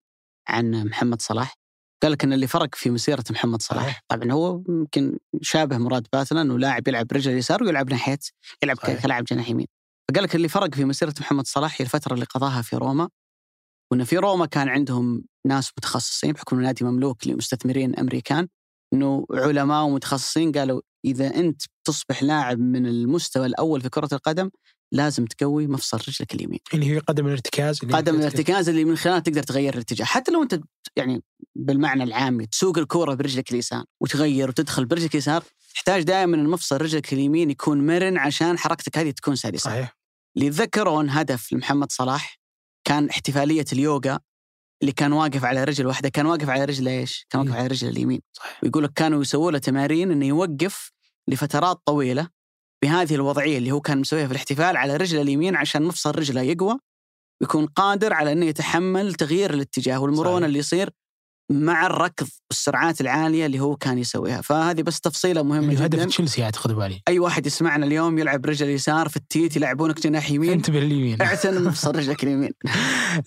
عن 0.49 0.85
محمد 0.85 1.23
صلاح 1.23 1.55
قال 2.03 2.13
لك 2.13 2.25
إن 2.25 2.33
اللي 2.33 2.47
فرق 2.47 2.75
في 2.75 2.91
مسيرة 2.91 3.25
محمد 3.31 3.63
صلاح. 3.63 4.03
طبعا 4.09 4.33
هو 4.33 4.63
يمكن 4.69 5.19
شابه 5.43 5.79
مراد 5.79 6.07
باتنا 6.13 6.43
انه 6.43 6.59
لاعب 6.59 6.89
يلعب 6.89 7.07
برجل 7.07 7.33
اليسار 7.33 7.63
ويلعب 7.63 7.91
ناحية 7.91 8.19
يلعب. 8.63 8.77
كلاعب 8.77 9.25
جناح 9.25 9.49
يمين 9.49 9.67
فقال 10.11 10.25
لك 10.25 10.35
اللي 10.35 10.49
فرق 10.49 10.75
في 10.75 10.85
مسيرة 10.85 11.15
محمد 11.21 11.47
صلاح 11.47 11.81
هي 11.81 11.85
الفترة 11.85 12.15
اللي 12.15 12.25
قضاها 12.25 12.63
في 12.63 12.77
روما 12.77 13.09
وإنه 13.93 14.05
في 14.05 14.17
روما 14.19 14.47
كان 14.47 14.69
عندهم 14.69 15.25
ناس 15.47 15.73
متخصصين 15.79 16.33
بحكم 16.33 16.57
إنه 16.57 16.67
نادي 16.67 16.85
مملوك 16.85 17.27
لمستثمرين 17.27 17.97
أمريكان 17.97 18.49
إنه 18.95 19.27
علماء 19.31 19.85
ومتخصصين 19.85 20.53
قالوا 20.53 20.81
إذا 21.05 21.35
أنت 21.35 21.63
تصبح 21.85 22.23
لاعب 22.23 22.59
من 22.59 22.87
المستوى 22.87 23.47
الأول 23.47 23.81
في 23.81 23.89
كرة 23.89 24.09
القدم 24.13 24.51
لازم 24.93 25.25
تقوي 25.25 25.67
مفصل 25.67 25.99
رجلك 26.09 26.35
اليمين. 26.35 26.59
اللي 26.75 26.91
هي 26.91 26.99
قدم 26.99 27.27
الارتكاز 27.27 27.81
اللي 27.83 27.97
قدم 27.97 28.15
يمكن 28.15 28.27
الارتكاز 28.27 28.69
اللي 28.69 28.85
من 28.85 28.97
خلاله 28.97 29.19
تقدر 29.19 29.43
تغير 29.43 29.75
الاتجاه. 29.75 30.05
حتى 30.05 30.33
لو 30.33 30.43
أنت 30.43 30.61
يعني 30.97 31.23
بالمعنى 31.57 32.03
العامي 32.03 32.47
تسوق 32.47 32.79
الكورة 32.79 33.15
برجلك 33.15 33.51
اليسار 33.53 33.85
وتغير 34.01 34.49
وتدخل 34.49 34.85
برجلك 34.87 35.15
اليسار 35.15 35.45
تحتاج 35.75 36.03
دائما 36.03 36.37
المفصل 36.37 36.77
رجلك 36.77 37.13
اليمين 37.13 37.51
يكون 37.51 37.87
مرن 37.87 38.19
عشان 38.19 38.59
حركتك 38.59 38.99
هذه 38.99 39.11
تكون 39.11 39.37
سلسة. 39.37 39.71
صحيح. 39.71 39.98
اللي 40.37 40.47
يتذكرون 40.47 41.11
هدف 41.11 41.53
لمحمد 41.53 41.93
صلاح 41.93 42.39
كان 42.85 43.09
احتفالية 43.09 43.65
اليوغا 43.73 44.19
اللي 44.83 44.93
كان 44.93 45.13
واقف 45.13 45.45
على 45.45 45.65
رجل 45.65 45.87
واحدة 45.87 46.09
كان 46.09 46.27
واقف 46.27 46.49
على 46.49 46.65
رجل 46.65 46.89
إيش؟ 46.89 47.27
كان 47.31 47.41
واقف. 47.41 47.53
على 47.59 47.67
رجل 47.67 47.89
اليمين 47.89 48.21
صحيح 48.33 48.65
ويقول 48.65 48.85
لك 48.85 48.93
كانوا 48.93 49.23
يسووا 49.23 49.51
له 49.53 49.59
تمارين 49.59 50.11
إنه 50.11 50.27
يوقف 50.27 50.93
لفترات 51.29 51.81
طويلة 51.85 52.29
بهذه 52.83 53.15
الوضعية 53.15 53.59
اللي 53.59 53.71
هو 53.73 53.81
كان 53.81 53.99
مسويها 53.99 54.27
في 54.27 54.33
الاحتفال 54.33 54.77
على 54.77 54.97
رجله 54.97 55.23
اليمين 55.23 55.57
عشان 55.57 55.83
مفصل 55.83 56.11
رجله 56.19 56.41
يقوى 56.43 56.79
ويكون 57.41 57.67
قادر 57.67 58.13
على 58.13 58.33
إنه 58.33 58.47
يتحمل 58.47 59.15
تغيير 59.15 59.55
الاتجاه 59.55 59.99
والمرونة 59.99 60.35
صحيح. 60.35 60.45
اللي 60.45 60.59
يصير 60.59 60.91
مع 61.51 61.87
الركض 61.87 62.29
والسرعات 62.51 63.01
العالية 63.01 63.47
اللي 63.47 63.61
هو 63.61 63.77
كان 63.77 63.99
يسويها. 63.99 64.41
فهذه 64.41 64.83
بس 64.83 65.01
تفصيلة 65.01 65.43
مهمة 65.43 65.65
اللي 65.69 65.79
هو 65.81 65.85
هدف 65.85 65.99
جدا. 65.99 66.09
تشيلسي 66.09 66.43
اعتقد 66.45 66.73
بالي. 66.73 67.03
أي 67.09 67.19
واحد 67.19 67.47
يسمعنا 67.47 67.87
اليوم 67.87 68.19
يلعب 68.19 68.47
رجل 68.47 68.67
اليسار 68.67 69.09
في 69.09 69.17
التيت 69.17 69.57
يلعبونك 69.57 70.01
جناح 70.01 70.31
يمين. 70.31 70.51
انتبه 70.53 70.81
لليمين. 70.81 71.23
اعتن 71.23 71.65
مفصل 71.65 71.97
رجلك 71.99 72.25
اليمين. 72.25 72.51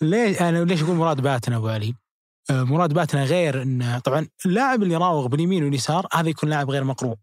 ليش 0.01 0.41
أنا 0.41 0.63
ليش 0.63 0.83
أقول 0.83 0.95
مراد 0.95 1.21
باتنا 1.21 1.57
ابو 1.57 1.67
علي؟ 1.67 1.93
آه، 2.49 2.63
مراد 2.63 2.93
باتنا 2.93 3.23
غير 3.23 3.61
انه 3.61 3.99
طبعا 3.99 4.27
اللاعب 4.45 4.83
اللي 4.83 4.93
يراوغ 4.93 5.27
باليمين 5.27 5.63
واليسار 5.63 6.07
هذا 6.13 6.29
يكون 6.29 6.49
لاعب 6.49 6.69
غير 6.69 6.83
مقروء. 6.83 7.15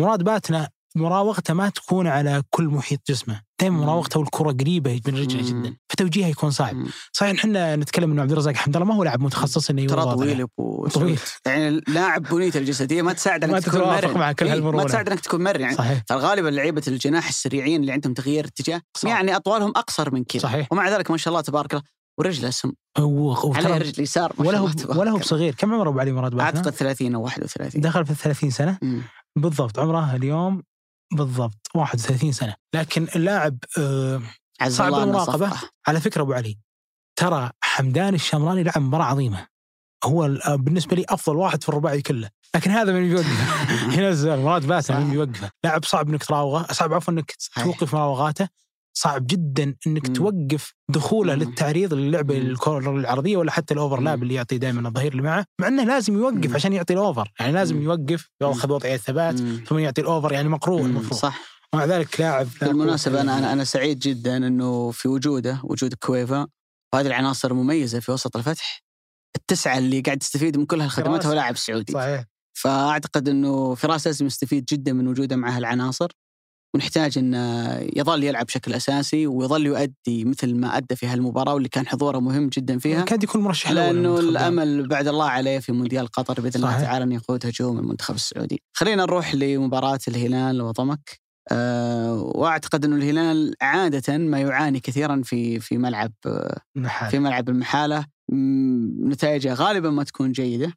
مراد 0.00 0.22
باتنا 0.22 0.68
مراوغته 0.96 1.54
ما 1.54 1.68
تكون 1.68 2.06
على 2.06 2.42
كل 2.50 2.64
محيط 2.64 3.00
جسمه 3.08 3.40
دائما. 3.60 3.76
مراوغته 3.76 4.20
والكرة 4.20 4.52
قريبة 4.52 5.00
من 5.06 5.18
رجله. 5.18 5.48
جدا 5.48 5.76
فتوجيهه 5.88 6.26
يكون 6.26 6.50
صعب. 6.50 6.76
صحيح 7.12 7.38
إحنا 7.38 7.76
نتكلم 7.76 8.12
إنه 8.12 8.22
عبد 8.22 8.32
الرزاق 8.32 8.54
حمد 8.54 8.76
الله 8.76 8.88
ما 8.88 8.94
هو 8.94 9.04
لاعب 9.04 9.20
متخصص 9.20 9.70
إنه 9.70 9.86
ترى 9.86 10.02
طويل 10.02 10.46
طويل 10.94 11.18
يعني 11.46 11.80
لاعب 11.88 12.22
بنيته 12.22 12.58
الجسدية 12.58 13.02
ما 13.02 13.12
تساعد 13.12 13.44
ما 13.44 13.56
انك 13.56 13.64
تكون 13.64 13.80
مرن 13.80 14.18
مع 14.18 14.32
كل 14.32 14.46
إيه، 14.46 14.52
هالمرونة. 14.54 14.76
ما 14.76 14.88
تساعد 14.88 15.08
انك 15.08 15.20
تكون 15.20 15.44
مرن 15.44 15.60
يعني 15.60 15.74
صحيح 15.74 15.98
ترى 16.02 16.18
غالبا 16.18 16.48
لعيبة 16.48 16.82
الجناح 16.88 17.28
السريعين 17.28 17.80
اللي 17.80 17.92
عندهم 17.92 18.14
تغيير 18.14 18.44
اتجاه. 18.46 18.82
يعني 19.04 19.36
أطوالهم 19.36 19.70
أقصر 19.76 20.14
من 20.14 20.24
كذا 20.24 20.42
صحيح 20.42 20.68
ومع 20.72 20.88
ذلك 20.88 21.10
ما 21.10 21.16
شاء 21.16 21.32
الله 21.32 21.40
تبارك 21.40 21.72
الله 21.72 21.84
ورجله 22.18 22.50
سم 22.50 22.72
هو 22.98 23.32
عليه 23.32 23.68
وترى 23.68 23.78
رجل 23.78 24.02
يسار 24.02 24.32
ولا 24.38 24.58
هو 24.58 24.70
ولا 24.88 25.10
هو. 25.10 25.16
بصغير 25.16 25.54
كم 25.54 25.74
عمره 25.74 25.88
أبو 25.88 26.00
علي 26.00 26.12
مراد؟ 26.12 26.38
أعتقد 26.40 26.70
30 26.70 27.14
أو 27.14 27.22
31 27.22 27.80
دخل 27.80 28.04
في 28.06 28.10
ال 28.10 28.16
30 28.16 28.50
سنة 28.50 28.78
مم. 28.82 29.02
بالضبط 29.36 29.78
عمره 29.78 30.16
اليوم 30.16 30.62
بالضبط 31.12 31.70
31 31.74 32.32
سنة 32.32 32.54
لكن 32.74 33.06
اللاعب 33.16 33.58
آه 33.78 34.22
صعب. 34.68 35.18
صفقة. 35.18 35.70
على 35.86 36.00
فكرة 36.00 36.22
أبو 36.22 36.32
علي 36.32 36.58
ترى 37.16 37.50
حمدان 37.60 38.14
الشمراني 38.14 38.62
لعب 38.62 38.78
مباراة 38.78 39.04
عظيمة 39.04 39.46
هو 40.04 40.24
آه، 40.24 40.54
بالنسبة 40.54 40.96
لي 40.96 41.04
أفضل 41.08 41.36
واحد 41.36 41.62
في 41.62 41.68
الرباعي 41.68 42.02
كله 42.02 42.30
لكن 42.54 42.70
هذا 42.70 42.92
من 42.92 43.08
بيوقفه 43.08 43.52
ينزل 44.00 44.36
مراد 44.38 44.66
باسم 44.66 44.96
من 45.00 45.10
بيوقفه 45.10 45.50
لاعب 45.64 45.84
صعب 45.84 46.08
إنك 46.08 46.24
تراوغه 46.24 46.72
صعب 46.72 46.92
عفوا 46.92 47.14
إنك. 47.14 47.34
توقف 47.64 47.94
مراوغاته 47.94 48.48
صعب 48.98 49.26
جدا 49.26 49.74
إنك 49.86 50.08
مم. 50.08 50.14
توقف 50.14 50.74
دخوله 50.90 51.34
مم. 51.34 51.42
للتعريض 51.42 51.94
للعبة. 51.94 52.38
الكره 52.38 52.90
العرضية 52.90 53.36
ولا 53.36 53.50
حتى 53.50 53.74
ال 53.74 53.79
overlap. 53.79 54.22
اللي 54.22 54.34
يعطي 54.34 54.58
دائما 54.58 54.88
الظهير 54.88 55.12
اللي 55.12 55.22
معه 55.22 55.44
مع 55.60 55.68
إنه 55.68 55.84
لازم 55.84 56.14
يوقف 56.14 56.48
مم. 56.48 56.54
عشان 56.54 56.72
يعطي 56.72 56.92
ال 56.92 57.00
over 57.00 57.32
يعني 57.40 57.52
لازم. 57.52 57.82
يوقف 57.82 58.30
ياخذ 58.42 58.72
وضعيه 58.72 58.94
الثبات. 58.94 59.38
ثم 59.68 59.78
يعطي 59.78 60.00
ال 60.00 60.06
over 60.06 60.32
يعني 60.32 60.48
مقروء. 60.48 60.80
المفروض 60.80 61.14
صح 61.20 61.40
ومع 61.74 61.84
ذلك 61.84 62.20
لاعب 62.20 62.46
بالمناسبة 62.60 63.14
قوة. 63.14 63.22
أنا 63.22 63.38
أنا 63.38 63.52
أنا 63.52 63.64
سعيد 63.64 63.98
جدا 63.98 64.36
إنه 64.36 64.90
في 64.90 65.08
وجوده 65.08 65.60
وجود 65.64 65.94
كويفا 65.94 66.46
وهذه 66.94 67.06
العناصر 67.06 67.54
مميزة 67.54 68.00
في 68.00 68.12
وسط 68.12 68.36
الفتح 68.36 68.82
ال 69.36 69.44
تسعة 69.44 69.78
اللي 69.78 70.00
قاعد 70.00 70.22
يستفيد 70.22 70.56
من 70.56 70.66
كل 70.66 70.80
هالخدمات 70.80 71.26
هو. 71.26 71.32
لاعب 71.32 71.56
سعودي 71.56 71.92
صحيح 71.92 72.24
فأعتقد 72.54 73.28
إنه 73.28 73.74
فراس 73.74 74.06
لازم 74.06 74.26
يستفيد 74.26 74.64
جدا 74.64 74.92
من 74.92 75.08
وجوده 75.08 75.36
مع 75.36 75.56
هالعناصر 75.56 76.08
ونحتاج 76.74 77.18
انه 77.18 77.72
يظل 77.96 78.24
يلعب 78.24 78.46
بشكل 78.46 78.74
أساسي 78.74 79.26
ويظل 79.26 79.66
يؤدي 79.66 80.24
مثل 80.24 80.54
ما 80.54 80.76
أدى 80.76 80.96
في 80.96 81.06
هالمباراة 81.06 81.54
واللي 81.54 81.68
كان 81.68 81.86
حضوره 81.86 82.18
مهم 82.18 82.48
جدا 82.48 82.78
فيها 82.78 83.02
كاد 83.02 83.22
يكون 83.22 83.40
مرشح 83.40 83.70
لأنه 83.70 84.18
الأمل 84.18 84.88
بعد 84.88 85.08
الله 85.08 85.28
عليه 85.28 85.58
في 85.58 85.72
مونديال 85.72 86.06
قطر 86.06 86.40
بإذن 86.40 86.56
الله. 86.56 86.80
تعالى 86.82 87.04
ان 87.04 87.12
يقود 87.12 87.46
هجوم 87.46 87.78
المنتخب 87.78 88.14
السعودي. 88.14 88.62
خلينا 88.72 89.02
نروح 89.02 89.34
لمباراة 89.34 89.98
الهلال 90.08 90.62
وضمك. 90.62 91.20
أه 91.50 92.22
وأعتقد 92.34 92.84
إنه 92.84 92.96
الهلال 92.96 93.54
عادة 93.60 94.18
ما 94.18 94.40
يعاني 94.40 94.80
كثيرا 94.80 95.22
في 95.24 95.60
في 95.60 95.78
ملعب 95.78 96.12
النحال. 96.76 97.10
في 97.10 97.18
ملعب 97.18 97.48
المحالة 97.48 98.04
نتائجه 99.04 99.54
غالبا 99.54 99.90
ما 99.90 100.04
تكون 100.04 100.32
جيدة 100.32 100.72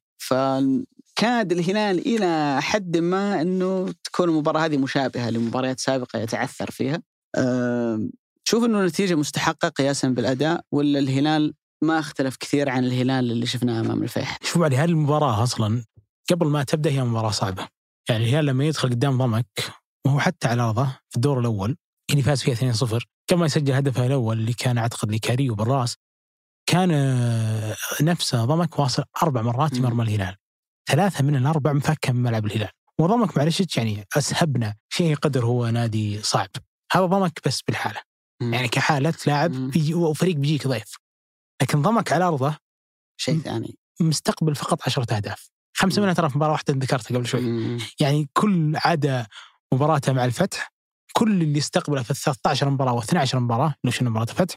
فكاد 1.22 1.52
الهلال 1.52 2.08
إلى 2.08 2.62
حد 2.62 2.98
ما 2.98 3.42
إنه 3.42 3.94
تكون 4.04 4.30
المباراة 4.30 4.66
هذه 4.66 4.78
مشابهة 4.78 5.30
لمباريات 5.30 5.80
سابقة 5.80 6.20
يتعثر 6.20 6.72
فيها. 6.72 7.02
أه 7.38 8.10
تشوف 8.46 8.64
إنه 8.64 8.80
النتيجة 8.80 9.16
مستحقة 9.16 9.70
قياسا 9.70 10.08
بالأداء 10.08 10.62
ولا 10.72 11.00
الهلال 11.00 11.54
ما 11.84 12.00
اختلف 12.00 12.36
كثير 12.36 12.70
عن 12.70 12.86
الهلال 12.86 13.32
اللي 13.32 13.46
شفناه 13.46 13.80
أمام 13.80 14.04
الفيح. 14.04 14.38
شوف 14.44 14.62
علي 14.62 14.78
هذه 14.78 14.90
المباراة 14.90 15.44
أصلا 15.44 15.84
قبل 16.32 16.48
ما 16.48 16.64
تبدأ 16.64 16.90
هي 16.90 17.04
مباراة 17.04 17.32
صعبة 17.32 17.68
يعني 18.10 18.24
الهلال 18.24 18.46
لما 18.46 18.66
يدخل 18.66 18.90
قدام 18.90 19.18
ضمك 19.18 19.64
وهو 20.06 20.20
حتى 20.20 20.48
على 20.48 20.62
أرضه 20.62 20.86
في 21.10 21.16
الدور 21.16 21.40
الأول 21.40 21.78
اللي 22.12 22.22
فاز 22.22 22.42
فيها 22.42 22.74
2-0 22.74 23.06
قبل 23.30 23.40
ما 23.40 23.46
يسجل 23.46 23.74
هدفه 23.74 24.06
الأول 24.06 24.40
اللي 24.40 24.54
كان 24.54 24.78
أعتقد 24.78 25.12
لكاريو 25.12 25.56
بالراس 25.56 25.96
كان 26.70 26.92
آه، 26.92 27.76
نفسه 28.02 28.46
ضمك 28.46 28.80
واصل 28.80 29.04
أربع 29.24 29.42
مرات. 29.42 29.80
مرمى 29.80 30.04
الهلال 30.04 30.41
ثلاثة 30.92 31.24
من 31.24 31.36
الأربع 31.36 31.74
مفكة 31.74 32.14
من 32.14 32.24
ملعب 32.24 32.46
الهلال 32.46 32.70
وضمك 33.00 33.38
معلش 33.38 33.78
يعني 33.78 34.08
أسهبنا 34.18 34.76
شيء 34.90 35.16
قدر 35.16 35.46
هو 35.46 35.68
نادي 35.68 36.22
صعب 36.22 36.50
هذا 36.92 37.06
ضمك 37.06 37.40
بس 37.46 37.62
بالحالة 37.62 38.02
يعني 38.42 38.68
كحالة 38.68 39.14
لاعب 39.28 39.52
مم. 39.52 39.70
بيجي 39.70 39.94
وفريق 39.94 40.36
بيجيك 40.36 40.68
ضيف 40.68 40.96
لكن 41.62 41.82
ضمك 41.82 42.12
على 42.12 42.26
أرضه 42.26 42.58
شيء 43.18 43.40
ثاني. 43.40 43.78
مستقبل 44.02 44.56
فقط 44.56 44.82
عشرة 44.86 45.16
أهداف 45.16 45.50
خمسة 45.78 46.00
مم. 46.00 46.04
منها 46.04 46.14
ترى 46.14 46.30
في 46.30 46.38
مباراة 46.38 46.52
واحدة 46.52 46.74
ذكرتها 46.74 47.16
قبل 47.18 47.28
شوي 47.28 47.42
مم. 47.42 47.78
يعني 48.00 48.30
كل 48.34 48.74
عدا 48.76 49.28
مباراته 49.74 50.14
مع 50.14 50.26
الفتح 50.26 50.72
كل 51.14 51.42
اللي 51.42 51.60
استقبله 51.60 52.04
في 52.04 52.12
ال 52.12 52.16
13 52.16 52.70
مباراة 52.70 52.94
و 52.94 53.00
12 53.00 53.40
مباراة 53.40 53.76
لو 53.84 53.92
شنو 53.92 54.10
مباراة 54.10 54.26
الفتح 54.32 54.56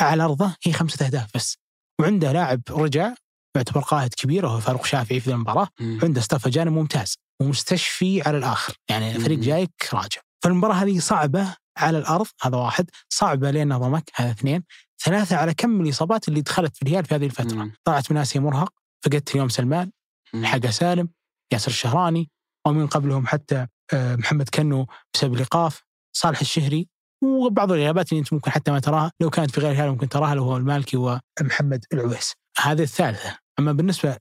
على 0.00 0.24
أرضه 0.24 0.56
هي 0.66 0.72
خمسة 0.72 1.06
أهداف 1.06 1.30
بس 1.34 1.56
وعنده 2.00 2.32
لاعب 2.32 2.62
رجع 2.70 3.14
يعتبر 3.56 3.80
قائد 3.80 4.14
كبير 4.14 4.46
وهو 4.46 4.60
فاروق 4.60 4.84
شافعي 4.84 5.20
في 5.20 5.34
مم. 5.34 6.00
عنده 6.02 6.20
ستاف 6.20 6.48
جانب 6.48 6.72
ممتاز 6.72 7.16
ومستشفي 7.40 8.22
على 8.22 8.38
الآخر. 8.38 8.74
يعني 8.90 9.16
الفريق 9.16 9.38
مم. 9.38 9.44
جايك 9.44 9.88
راجع 9.92 10.20
فالمباراة 10.44 10.74
هذه 10.74 10.98
صعبة 10.98 11.56
على 11.78 11.98
الأرض 11.98 12.26
هذا 12.42 12.56
واحد. 12.56 12.90
صعبة 13.08 13.50
لأنها 13.50 13.78
ضمك 13.78 14.10
هذا 14.14 14.30
اثنين. 14.30 14.64
ثلاثة 15.04 15.36
على 15.36 15.54
كم 15.54 15.80
الإصابات 15.80 16.28
اللي 16.28 16.40
دخلت 16.40 16.76
في 16.76 16.82
الهلال 16.82 17.04
في 17.04 17.14
هذه 17.14 17.26
الفترة. 17.26 17.56
مم. 17.56 17.72
طلعت 17.84 18.12
من 18.12 18.16
آسيا 18.16 18.40
مرهق 18.40 18.72
فقدت 19.04 19.30
اليوم 19.34 19.48
سلمان 19.48 19.90
مم. 20.34 20.46
حق 20.46 20.66
سالم 20.66 21.08
ياسر 21.52 21.70
الشهراني 21.70 22.30
ومن 22.66 22.86
قبلهم 22.86 23.26
حتى 23.26 23.66
آه، 23.92 24.16
محمد 24.16 24.48
كنو 24.48 24.86
بسبب 25.14 25.34
الإيقاف 25.34 25.82
صالح 26.16 26.40
الشهري 26.40 26.88
وبعض 27.22 27.72
الغيابات 27.72 28.12
اللي 28.12 28.20
انت 28.20 28.32
ممكن 28.32 28.50
حتى 28.50 28.70
ما 28.70 28.78
تراها. 28.78 29.12
لو 29.20 29.30
كانت 29.30 29.50
في 29.50 29.60
غير 29.60 29.70
الهلال 29.72 29.90
ممكن 29.90 30.08
تراها 30.08 30.34
لو 30.34 30.44
هو 30.44 30.56
المالكي 30.56 30.96
ومحمد 30.96 31.84
العويس. 31.92 32.32
هذه 32.58 32.82
الثالثة. 32.82 33.38
أما 33.58 33.72
بالنسبة 33.72 34.16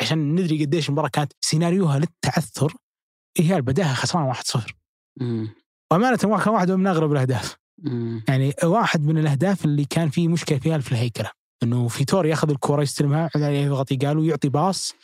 عشان 0.00 0.34
ندري 0.34 0.64
قديش 0.64 0.88
المباراة 0.88 1.08
كانت 1.08 1.32
سيناريوها 1.40 1.98
للتعثر 1.98 2.74
الهلال 3.40 3.62
بداها 3.62 3.94
خسران 3.94 4.34
1-0 4.34 4.60
مم. 5.20 5.48
وأمانة 5.92 6.16
كان 6.16 6.30
واحد 6.30 6.70
من 6.70 6.86
أغرب 6.86 7.12
الأهداف 7.12 7.56
مم. 7.78 8.24
يعني 8.28 8.54
واحد 8.64 9.06
من 9.06 9.18
الأهداف 9.18 9.64
اللي 9.64 9.84
كان 9.84 10.08
فيه 10.08 10.28
مشكلة 10.28 10.58
فيها 10.58 10.78
في 10.78 10.92
الهيكلة 10.92 11.30
إنه 11.62 11.88
فيتور 11.88 12.26
ياخذ 12.26 12.50
الكره 12.50 12.82
يستلمها 12.82 13.30
يضغط 13.36 13.92
يقاد 13.92 14.18
ويعطي 14.18 14.48
باص 14.48 14.94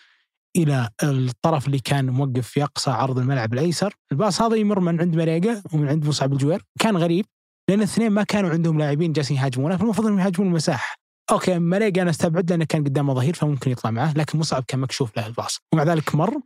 إلى 0.56 0.88
الطرف 1.02 1.66
اللي 1.66 1.78
كان 1.78 2.10
موقف 2.10 2.48
في 2.48 2.64
أقصى 2.64 2.90
عرض 2.90 3.18
الملعب 3.18 3.54
الأيسر، 3.54 3.94
الباص 4.12 4.42
هذا 4.42 4.56
يمر 4.56 4.80
من 4.80 5.00
عند 5.00 5.16
مريقة 5.16 5.62
ومن 5.72 5.88
عند 5.88 6.06
مصعب 6.06 6.32
الجوير، 6.32 6.62
كان 6.78 6.96
غريب 6.96 7.26
لأن 7.68 7.78
الاثنين 7.78 8.10
ما 8.10 8.22
كانوا 8.22 8.50
عندهم 8.50 8.78
لاعبين 8.78 9.12
جالسين 9.12 9.36
يهاجمونه 9.36 9.76
فالمفروض 9.76 10.06
إنهم 10.06 10.20
يهاجمون 10.20 10.48
المساحة. 10.48 10.96
أوكي 11.30 11.58
مريقه 11.58 12.02
أنا 12.02 12.10
استبعد 12.10 12.50
لأنه 12.50 12.64
كان 12.64 12.84
قدامه 12.84 13.14
ظهير 13.14 13.34
فممكن 13.34 13.70
يطلع 13.70 13.90
معه، 13.90 14.12
لكن 14.12 14.38
مصعب 14.38 14.64
كان 14.68 14.80
مكشوف 14.80 15.16
له 15.16 15.26
الباص، 15.26 15.58
ومع 15.72 15.82
ذلك 15.82 16.14
مر 16.14 16.40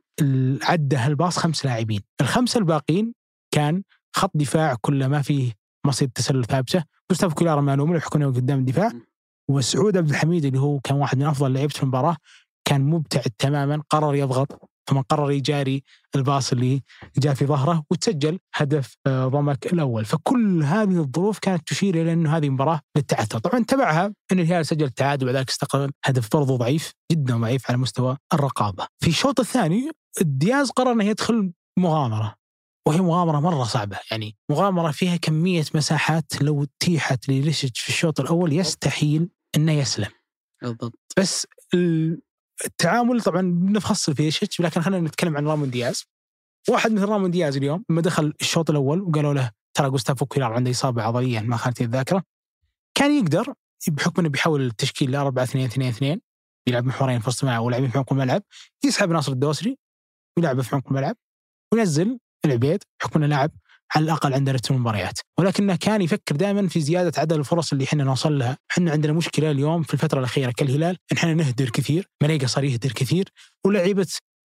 عدى 0.62 0.96
هالباص 0.96 1.38
خمس 1.38 1.64
لاعبين، 1.64 2.00
الخمسة 2.20 2.58
الباقيين 2.58 3.14
كان 3.54 3.82
خط 4.16 4.30
دفاع 4.34 4.76
كله 4.80 5.08
ما 5.08 5.22
فيه 5.22 5.52
مصيد 5.86 6.10
تسلل 6.10 6.44
ثابتة، 6.44 6.84
جوستاف 7.10 7.34
كولارا 7.34 7.60
مالوم 7.60 7.96
يحكونه 7.96 8.26
قدام 8.26 8.58
الدفاع. 8.58 8.92
وسعود 9.50 9.96
عبد 9.96 10.10
الحميد 10.10 10.44
اللي 10.44 10.60
هو 10.60 10.80
كان 10.80 10.96
واحد 10.96 11.18
من 11.18 11.26
أفضل 11.26 11.52
لعيبة 11.52 11.74
المباراة 11.82 12.16
كان 12.64 12.80
مبتعد 12.80 13.30
تماما 13.38 13.82
قرر 13.90 14.14
يضغط. 14.14 14.70
ثم 14.88 15.01
قرر 15.01 15.31
يجاري 15.31 15.83
الباص 16.16 16.53
اللي 16.53 16.83
جاء 17.18 17.35
في 17.35 17.46
ظهره 17.46 17.85
وتسجل 17.90 18.38
هدف 18.55 18.94
آه، 19.07 19.27
ضمك 19.27 19.66
الأول. 19.72 20.05
فكل 20.05 20.62
هذه 20.62 20.98
الظروف 21.01 21.38
كانت 21.38 21.68
تشير 21.68 22.03
إلى 22.03 22.12
إنه 22.12 22.37
هذه 22.37 22.48
مباراة 22.48 22.81
للتعثر. 22.96 23.38
طبعا 23.38 23.64
تبعها 23.64 24.14
إن 24.32 24.41
الهلال 24.41 24.66
سجل 24.66 24.84
التعادل 24.84 25.24
وبعد 25.24 25.36
ذلك 25.36 25.49
استقبل 25.49 25.91
هدف 26.05 26.28
برضو 26.36 26.57
ضعيف 26.57 26.93
جدا 27.12 27.36
ضعيف 27.39 27.70
على 27.70 27.78
مستوى 27.78 28.16
الرقابة. 28.34 28.86
في 29.01 29.09
الشوط 29.11 29.41
الثاني 29.41 29.91
دياز 30.20 30.70
قرر 30.70 30.93
إنه 30.93 31.05
يدخل 31.05 31.53
مغامرة 31.78 32.34
وهي 32.89 33.01
مغامرة 33.01 33.41
مرة 33.41 33.64
صعبة. 33.64 33.99
يعني 34.11 34.36
مغامرة 34.51 34.91
فيها 34.91 35.16
كمية 35.16 35.64
مساحات 35.74 36.43
لو 36.43 36.62
اتيحت 36.62 37.28
لريتشي 37.28 37.70
في 37.74 37.89
الشوط 37.89 38.20
الأول 38.20 38.53
يستحيل 38.53 39.28
أنه 39.57 39.72
يسلم. 39.72 40.11
بالضبط. 40.62 40.99
بس 41.18 41.47
ال- 41.74 42.20
التعامل 42.64 43.22
طبعا 43.22 43.42
بنفصل 43.42 44.14
في 44.14 44.22
ريتشي 44.22 44.49
لكن 44.61 44.80
خلينا 44.80 45.09
نتكلم 45.09 45.36
عن 45.36 45.46
رامون 45.46 45.70
دياز. 45.70 46.04
واحد 46.68 46.92
مثل 46.92 47.04
رامون 47.04 47.30
دياز 47.30 47.56
اليوم 47.56 47.84
لما 47.90 48.02
دخل 48.02 48.34
الشوط 48.40 48.70
الأول 48.70 49.00
وقالوا 49.00 49.34
له 49.34 49.50
ترى 49.74 49.90
جوستافو 49.90 50.26
كويلار 50.26 50.52
عنده 50.52 50.70
إصابة 50.70 51.02
عضلية 51.02 51.40
ما 51.40 51.56
خانتني 51.56 51.86
الذاكرة. 51.86 52.22
كان 52.94 53.18
يقدر 53.18 53.54
بحكم 53.88 54.20
إنه 54.20 54.28
بيحول 54.28 54.66
التشكيل 54.66 55.11
ل 55.11 55.16
4 55.16 55.44
2 55.44 55.64
2 55.64 55.88
2 55.88 56.20
يلعب 56.68 56.84
محورين 56.84 57.20
في 57.20 57.28
وسط 57.28 57.44
الملعب 57.44 57.62
ولاعبين 57.62 57.90
في 57.90 57.98
عمق 57.98 58.12
الملعب 58.12 58.42
يسحب 58.84 59.11
ناصر 59.11 59.32
الدوسري 59.32 59.78
ويلعبه 60.36 60.62
في 60.62 60.74
عمق 60.74 60.88
الملعب 60.88 61.16
وينزل 61.74 62.18
العبيد 62.44 62.82
بحكم 63.00 63.18
إنه 63.18 63.26
لاعب 63.26 63.50
على 63.97 64.05
الأقل 64.05 64.34
عنده 64.34 64.53
رتم 64.53 64.74
المباريات. 64.74 65.18
ولكنه 65.39 65.76
كان 65.76 66.03
يفكر 66.03 66.36
دائما 66.36 66.68
في 66.68 66.80
زيادة 66.80 67.20
عدد 67.20 67.32
الفرص 67.32 67.72
اللي 67.72 67.84
إحنا 67.84 68.05
نوصل 68.05 68.39
لها، 68.39 68.59
إحنا 68.70 68.91
عندنا 68.91 69.12
مشكلة 69.12 69.51
اليوم 69.51 69.82
في 69.82 69.95
الفترة 69.95 70.18
الأخيرة 70.18 70.51
كالهلال. 70.57 70.97
إن 71.12 71.16
إحنا 71.16 71.34
نهدر 71.34 71.70
كثير، 71.70 72.09
منيقه 72.22 72.47
صار 72.47 72.64
يهدر 72.64 72.93
كثير 72.93 73.28
ولعيبة 73.66 74.07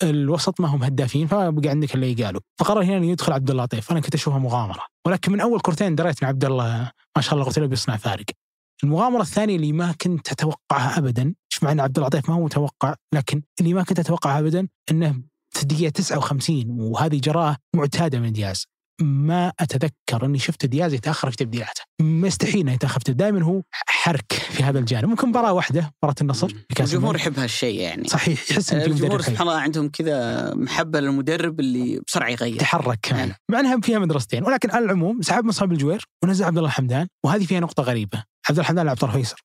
الوسط 0.04 0.62
ما 0.62 0.68
هم 0.68 0.84
هدافين 0.84 1.28
فبقى 1.28 1.70
عندك 1.70 1.96
اللي 1.96 2.12
يقالوا. 2.12 2.42
فقرر 2.60 2.84
هنا 2.84 3.06
يدخل 3.06 3.34
عبد 3.34 3.50
الله 3.52 3.64
لطيف 3.64 3.92
أنا 3.92 4.00
كنت 4.00 4.16
اشوفها 4.16 4.40
مغامرة. 4.40 4.86
ولكن 5.08 5.32
من 5.32 5.40
أول 5.40 5.60
كورتين 5.60 5.96
دريت 5.96 6.24
ان 6.24 6.28
عبد 6.28 6.46
الله 6.46 6.92
ما 7.16 7.22
شاء 7.22 7.34
الله 7.34 7.46
قلت 7.46 7.60
له 7.60 7.66
بيصنع 7.66 7.98
فارق. 7.98 8.26
المغامرة 8.84 9.22
الثانية 9.22 9.56
اللي 9.56 9.72
ما 9.72 9.92
كنت 10.02 10.32
أتوقعها 10.32 10.98
ابدا 10.98 11.34
شوف 11.50 11.64
مع 11.64 11.72
إن 11.72 11.80
عبد 11.80 11.98
الله 11.98 12.08
لطيف 12.08 12.30
ما 12.30 12.36
هو 12.36 12.44
متوقع 12.46 12.96
لكن 13.14 13.42
اللي 13.60 13.74
ما 13.74 13.84
كنت 13.84 14.00
أتوقعها 14.00 14.40
ابدا 14.40 14.68
إنه 14.92 15.22
في 15.52 15.64
الدقيقة 15.64 15.90
59 15.90 16.66
وهذه 16.70 17.20
جراءة 17.20 17.58
معتادة 17.76 18.20
من 18.20 18.34
دياز. 18.34 18.66
ما 19.02 19.54
أتذكر 19.60 20.26
أني 20.26 20.40
شفت 20.40 20.66
دياز 20.66 20.94
يتأخر 20.94 21.32
في 21.32 21.38
تبديلاته. 21.38 21.82
مستحيل 22.02 22.60
إنه 22.60 22.74
يتأخر 22.74 23.00
في 23.06 23.14
دائما 23.14 23.44
هو 23.44 23.62
حرك 23.88 24.34
في 24.34 24.64
هذا 24.64 24.80
الجانب. 24.80 25.10
ممكن 25.10 25.30
مباراة 25.30 25.54
واحدة 25.54 25.92
مباراة 26.04 26.16
النصر 26.22 26.48
الجمهور. 26.80 27.16
يحب 27.16 27.40
هالشيء 27.40 27.80
يعني. 27.80 28.08
صحيح 28.08 28.52
يحس 28.52 28.74
ان 28.74 28.82
الجمهور. 28.82 29.22
سبحان 29.22 29.48
الله 29.48 29.60
عندهم 29.60 29.90
كذا 29.90 30.54
محبة 30.54 31.00
للمدرب 31.00 31.60
اللي 31.60 32.02
بسرعة 32.08 32.30
يغير. 32.30 32.60
تحرك 32.60 33.00
كمان. 33.02 33.28
نعم. 33.28 33.38
مع 33.52 33.60
إنها 33.60 33.82
فيها 33.82 34.00
مدرستين. 34.00 34.44
ولكن 34.44 34.72
على 34.72 34.86
العموم 34.86 35.22
سحب 35.22 35.46
مصعب 35.46 35.72
الجوير 35.72 36.06
ونزل 36.24 36.46
عبد 36.46 36.58
الله 36.58 36.70
الحمدان 36.70 37.08
وهذه 37.26 37.46
فيها 37.46 37.60
نقطة 37.60 37.84
غريبة. 37.84 38.18
عبد 38.18 38.50
الله 38.50 38.62
الحمدان 38.62 38.86
لعب 38.86 38.98
طرف 38.98 39.16
ايسر. 39.16 39.44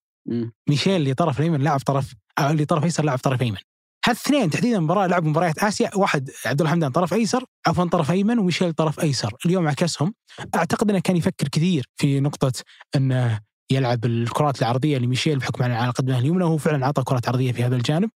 ميشيل 0.68 0.96
اللي 0.96 1.14
طرف 1.14 1.38
الايمن 1.38 1.60
لاعب 1.60 1.80
طرف 1.80 2.14
اللي 2.40 2.64
طرف 2.64 2.84
ايسر 2.84 3.04
لاعب 3.04 3.18
طرف 3.18 3.42
ايمن 3.42 3.58
هالاثنين 4.06 4.50
تحديدا 4.50 4.80
مباراة 4.80 5.06
لعبوا 5.06 5.28
مباريات 5.28 5.58
آسيا 5.58 5.90
واحد 5.96 6.30
عبد 6.46 6.60
الله 6.60 6.70
الحمدان 6.70 6.90
طرف 6.90 7.14
أيسر 7.14 7.44
عفوا 7.66 7.84
طرف 7.84 8.10
أيمن 8.10 8.38
وميشيل 8.38 8.72
طرف 8.72 9.00
أيسر. 9.00 9.34
اليوم 9.46 9.68
عكسهم. 9.68 10.14
أعتقد 10.54 10.90
إنه 10.90 10.98
كان 10.98 11.16
يفكر 11.16 11.48
كثير 11.48 11.86
في 11.96 12.20
نقطة 12.20 12.52
إنه 12.96 13.40
يلعب 13.70 14.04
الكرات 14.04 14.62
العرضية 14.62 14.98
لميشيل 14.98 15.38
بحكم 15.38 15.64
على 15.64 15.90
قدمه 15.90 16.18
اليمنى 16.18 16.44
وهو 16.44 16.58
فعلا 16.58 16.86
أعطى 16.86 17.02
كرات 17.02 17.28
عرضية 17.28 17.52
في 17.52 17.64
هذا 17.64 17.76
الجانب. 17.76 18.10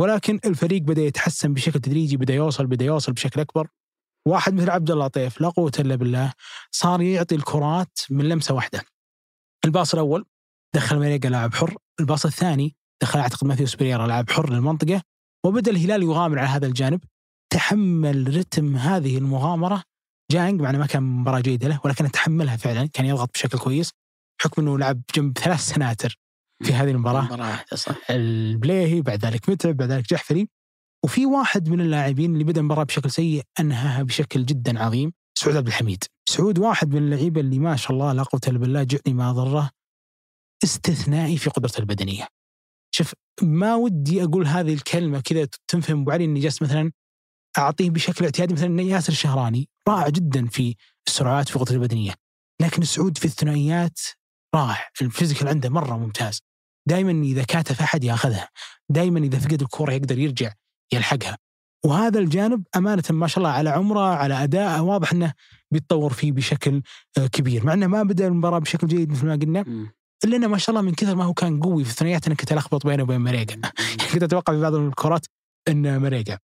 ولكن 0.00 0.40
الفريق 0.44 0.82
بدأ 0.82 1.02
يتحسن 1.02 1.54
بشكل 1.54 1.80
تدريجي 1.80 2.16
بدأ 2.16 2.34
يوصل 2.34 2.66
بدأ 2.66 2.84
يوصل 2.84 3.12
بشكل 3.12 3.40
أكبر. 3.40 3.68
واحد 4.28 4.54
مثل 4.54 4.70
عبد 4.70 4.90
الله 4.90 5.06
لطيف 5.06 5.40
لا 5.40 5.48
قوة 5.48 5.72
إلا 5.78 5.94
بالله 5.94 6.32
صار 6.70 7.02
يعطي 7.02 7.34
الكرات 7.34 7.98
من 8.10 8.28
لمسة 8.28 8.54
واحدة. 8.54 8.82
الباص 9.64 9.94
الأول 9.94 10.24
دخل 10.74 10.98
مريقا 10.98 11.28
لاعب 11.28 11.54
حر. 11.54 11.76
الباص 12.00 12.26
الثاني 12.26 12.76
دخل 13.02 13.18
أعتقد 13.18 13.46
ماثيوس 13.46 13.74
بريرا 13.74 14.06
لاعب 14.06 14.30
حر 14.30 14.50
للمنطقة. 14.50 15.02
وبدأ 15.46 15.70
الهلال 15.70 16.02
يغامر 16.02 16.38
على 16.38 16.48
هذا 16.48 16.66
الجانب. 16.66 17.00
تحمل 17.52 18.36
رتم 18.36 18.76
هذه 18.76 19.18
المغامرة. 19.18 19.82
جانج 20.30 20.60
مع 20.60 20.72
ما 20.72 20.86
كان 20.86 21.02
مباراة 21.02 21.40
جيدة 21.40 21.68
له 21.68 21.80
ولكن 21.84 22.10
تحملها 22.10 22.56
فعلا 22.56 22.86
كان 22.86 23.06
يضغط 23.06 23.30
بشكل 23.34 23.58
كويس. 23.58 23.90
بحكم 24.40 24.62
إنه 24.62 24.78
لعب 24.78 25.02
جنب 25.14 25.38
ثلاث 25.38 25.60
سناتر 25.60 26.18
في 26.62 26.72
هذه 26.72 26.90
المباراة. 26.90 27.64
صح. 27.74 27.96
البليهي 28.10 29.02
بعد 29.02 29.24
ذلك 29.24 29.48
متعب 29.48 29.76
بعد 29.76 29.90
ذلك 29.90 30.10
جحفري. 30.10 30.48
وفي 31.04 31.26
واحد 31.26 31.68
من 31.68 31.80
اللاعبين 31.80 32.32
اللي 32.32 32.44
بدأ 32.44 32.60
المباراة 32.60 32.84
بشكل 32.84 33.10
سيء 33.10 33.42
أنهاها 33.60 34.02
بشكل 34.02 34.46
جدا 34.46 34.82
عظيم 34.82 35.12
سعود 35.38 35.56
عبد 35.56 35.66
الحميد. 35.66 36.04
سعود 36.28 36.58
واحد 36.58 36.94
من 36.94 36.98
اللعيبة 36.98 37.40
اللي 37.40 37.58
ما 37.58 37.76
شاء 37.76 37.92
الله 37.92 38.12
لا 38.12 38.22
قوة 38.22 38.40
إلا 38.48 38.58
بالله 38.58 38.82
جئني 38.82 39.14
ما 39.14 39.32
ضره 39.32 39.70
استثنائي 40.64 41.36
في 41.36 41.50
قدرته 41.50 41.78
البدنية. 41.78 42.26
شوف 42.94 43.14
ما 43.42 43.74
ودي 43.74 44.24
أقول 44.24 44.46
هذه 44.46 44.74
الكلمة 44.74 45.20
كذا 45.20 45.48
تنفهم 45.68 46.00
أبو 46.00 46.10
علي 46.10 46.24
إني 46.24 46.40
جالس 46.40 46.62
مثلا 46.62 46.92
أعطيه 47.58 47.90
بشكل 47.90 48.24
اعتيادي 48.24 48.54
مثلا 48.54 48.82
ياسر 48.82 49.12
الشهراني 49.12 49.68
رائع 49.88 50.08
جدا 50.08 50.46
في 50.46 50.74
السرعات 51.06 51.48
في 51.48 51.58
قدرته 51.58 51.74
البدنية 51.74 52.14
لكن 52.62 52.82
سعود 52.82 53.18
في 53.18 53.24
الثنائيات 53.24 54.00
رائع 54.54 54.88
الفيزيكال 55.02 55.48
عنده 55.48 55.68
مرة 55.68 55.96
ممتاز. 55.96 56.40
دائما 56.88 57.10
إذا 57.10 57.44
كاتف 57.44 57.80
أحد 57.80 58.04
ياخذها 58.04 58.48
دائما 58.88 59.20
إذا 59.20 59.38
فقد 59.38 59.62
الكره 59.62 59.92
يقدر 59.92 60.18
يرجع 60.18 60.52
يلحقها. 60.92 61.38
وهذا 61.84 62.18
الجانب 62.18 62.64
أمانة 62.76 63.02
ما 63.10 63.26
شاء 63.26 63.38
الله 63.38 63.50
على 63.50 63.70
عمره 63.70 64.00
على 64.00 64.44
أداءه 64.44 64.82
واضح 64.82 65.12
إنه 65.12 65.32
بيتطور 65.70 66.12
فيه 66.12 66.32
بشكل 66.32 66.82
آه، 67.18 67.26
كبير 67.26 67.66
مع 67.66 67.72
إنه 67.72 67.86
ما 67.86 68.02
بدأ 68.02 68.26
المباراة 68.26 68.58
بشكل 68.58 68.86
جيد 68.86 69.10
مثل 69.10 69.26
ما 69.26 69.34
قلنا. 69.34 69.92
إلا 70.24 70.36
إنه 70.36 70.46
ما 70.46 70.58
شاء 70.58 70.76
الله 70.76 70.86
من 70.86 70.94
كثر 70.94 71.14
ما 71.14 71.24
هو 71.24 71.34
كان 71.34 71.60
قوي 71.60 71.84
في 71.84 71.90
الثنائيات 71.90 72.26
أنا 72.26 72.34
كنت 72.34 72.52
الخبط 72.52 72.86
بينه 72.86 73.02
وبين 73.02 73.20
مريقا 73.20 73.60
كنت 74.12 74.22
أتوقع 74.22 74.52
في 74.52 74.60
بعض 74.60 74.74
الكرات 74.74 75.26
إن 75.68 76.02
مريقا 76.02 76.38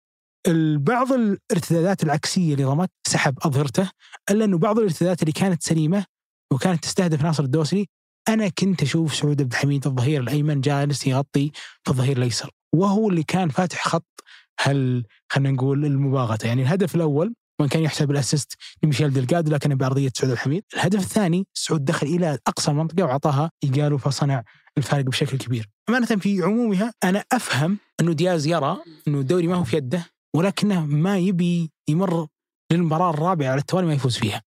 بعض 0.77 1.13
الارتدادات 1.13 2.03
العكسية 2.03 2.55
لضمك 2.55 2.91
سحب 3.07 3.39
أظهرته 3.43 3.91
إلا 4.31 4.45
إنه 4.45 4.59
بعض 4.59 4.79
الارتدادات 4.79 5.23
اللي 5.23 5.33
كانت 5.33 5.63
سليمة 5.63 6.05
وكانت 6.53 6.83
تستهدف 6.85 7.23
ناصر 7.23 7.45
الدوسري 7.45 7.89
أنا 8.29 8.49
كنت 8.49 8.83
أشوف 8.83 9.15
سعود 9.15 9.41
عبد 9.41 9.53
الحميد 9.53 9.87
الظهير 9.87 10.21
الأيمن 10.21 10.61
جالس 10.61 11.07
يغطي 11.07 11.51
في 11.85 11.91
الظهير 11.91 12.17
الأيسر. 12.17 12.51
وهو 12.75 13.09
اللي 13.09 13.23
كان 13.23 13.49
فاتح 13.49 13.89
خط 13.89 14.25
هل 14.61 15.05
خلينا 15.33 15.51
نقول 15.51 15.85
المباغتة. 15.85 16.47
يعني 16.47 16.63
الهدف 16.63 16.95
الأول 16.95 17.35
وإن 17.61 17.69
كان 17.69 17.83
يحسب 17.83 18.11
الاسيست 18.11 18.57
لميشيل 18.83 19.13
دلقادو 19.13 19.53
لكن 19.53 19.75
بعرضية 19.75 20.11
سعود 20.15 20.33
الحميد. 20.33 20.63
الهدف 20.75 21.01
الثاني 21.01 21.47
سعود 21.55 21.85
دخل 21.85 22.07
إلى 22.07 22.39
أقصى 22.47 22.71
المنطقة 22.71 23.05
واعطاها 23.05 23.51
ايجالو 23.65 23.99
فصنع 23.99 24.45
الفارق 24.79 25.05
بشكل 25.05 25.39
كبير. 25.39 25.69
أمانة 25.89 26.07
في 26.07 26.43
عمومها 26.43 26.95
أنا 27.05 27.25
أفهم 27.33 27.79
انه 28.01 28.13
دياز 28.13 28.47
يرى 28.47 28.79
انه 29.09 29.21
الدوري 29.21 29.47
ما 29.47 29.55
هو 29.55 29.65
في 29.65 29.77
يده 29.77 30.07
ولكنه 30.35 30.87
ما 30.87 31.19
يبي 31.19 31.71
يمر 31.89 32.27
للمباراة 32.73 33.11
الرابعة 33.11 33.51
على 33.51 33.61
التوالي 33.61 33.87
ما 33.87 33.95
يفوز 33.95 34.17
فيها. 34.19 34.43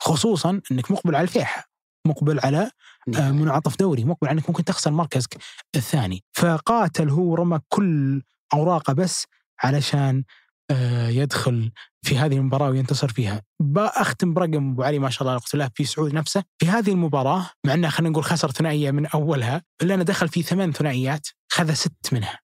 خصوصا 0.00 0.60
أنك 0.72 0.90
مقبل 0.90 1.14
على 1.14 1.22
الفيحة 1.22 1.64
مقبل 2.06 2.40
على 2.40 2.70
آه، 3.18 3.30
منعطف 3.30 3.76
دوري 3.78 4.04
مقبل 4.04 4.28
على 4.28 4.38
أنك 4.38 4.48
ممكن 4.50 4.64
تخسر 4.64 4.90
مركزك 4.90 5.36
الثاني. 5.76 6.24
فقاتل 6.32 7.10
هو 7.10 7.34
رمى 7.34 7.58
كل 7.68 8.22
أوراقه 8.54 8.92
بس 8.92 9.26
علشان 9.62 10.24
يدخل 11.08 11.70
في 12.02 12.18
هذه 12.18 12.36
المباراة 12.36 12.70
وينتصر 12.70 13.08
فيها. 13.08 13.42
بختم 13.60 14.34
برقم 14.34 14.70
أبو 14.70 14.82
علي 14.82 14.98
ما 14.98 15.10
شاء 15.10 15.22
الله 15.22 15.32
الا 15.32 15.42
بالله 15.52 15.70
في 15.74 15.84
سعود 15.84 16.14
نفسه. 16.14 16.44
في 16.58 16.68
هذه 16.68 16.90
المباراة 16.90 17.50
مع 17.66 17.74
إنه 17.74 17.88
خلينا 17.88 18.10
نقول 18.10 18.24
خسر 18.24 18.50
ثنائية 18.50 18.90
من 18.90 19.06
أولها 19.06 19.62
إلا 19.82 19.94
أنه 19.94 20.02
دخل 20.02 20.28
في 20.28 20.42
ثمان 20.42 20.72
ثنائيات 20.72 21.28
خذ 21.52 21.72
ست 21.72 22.12
منها. 22.12 22.38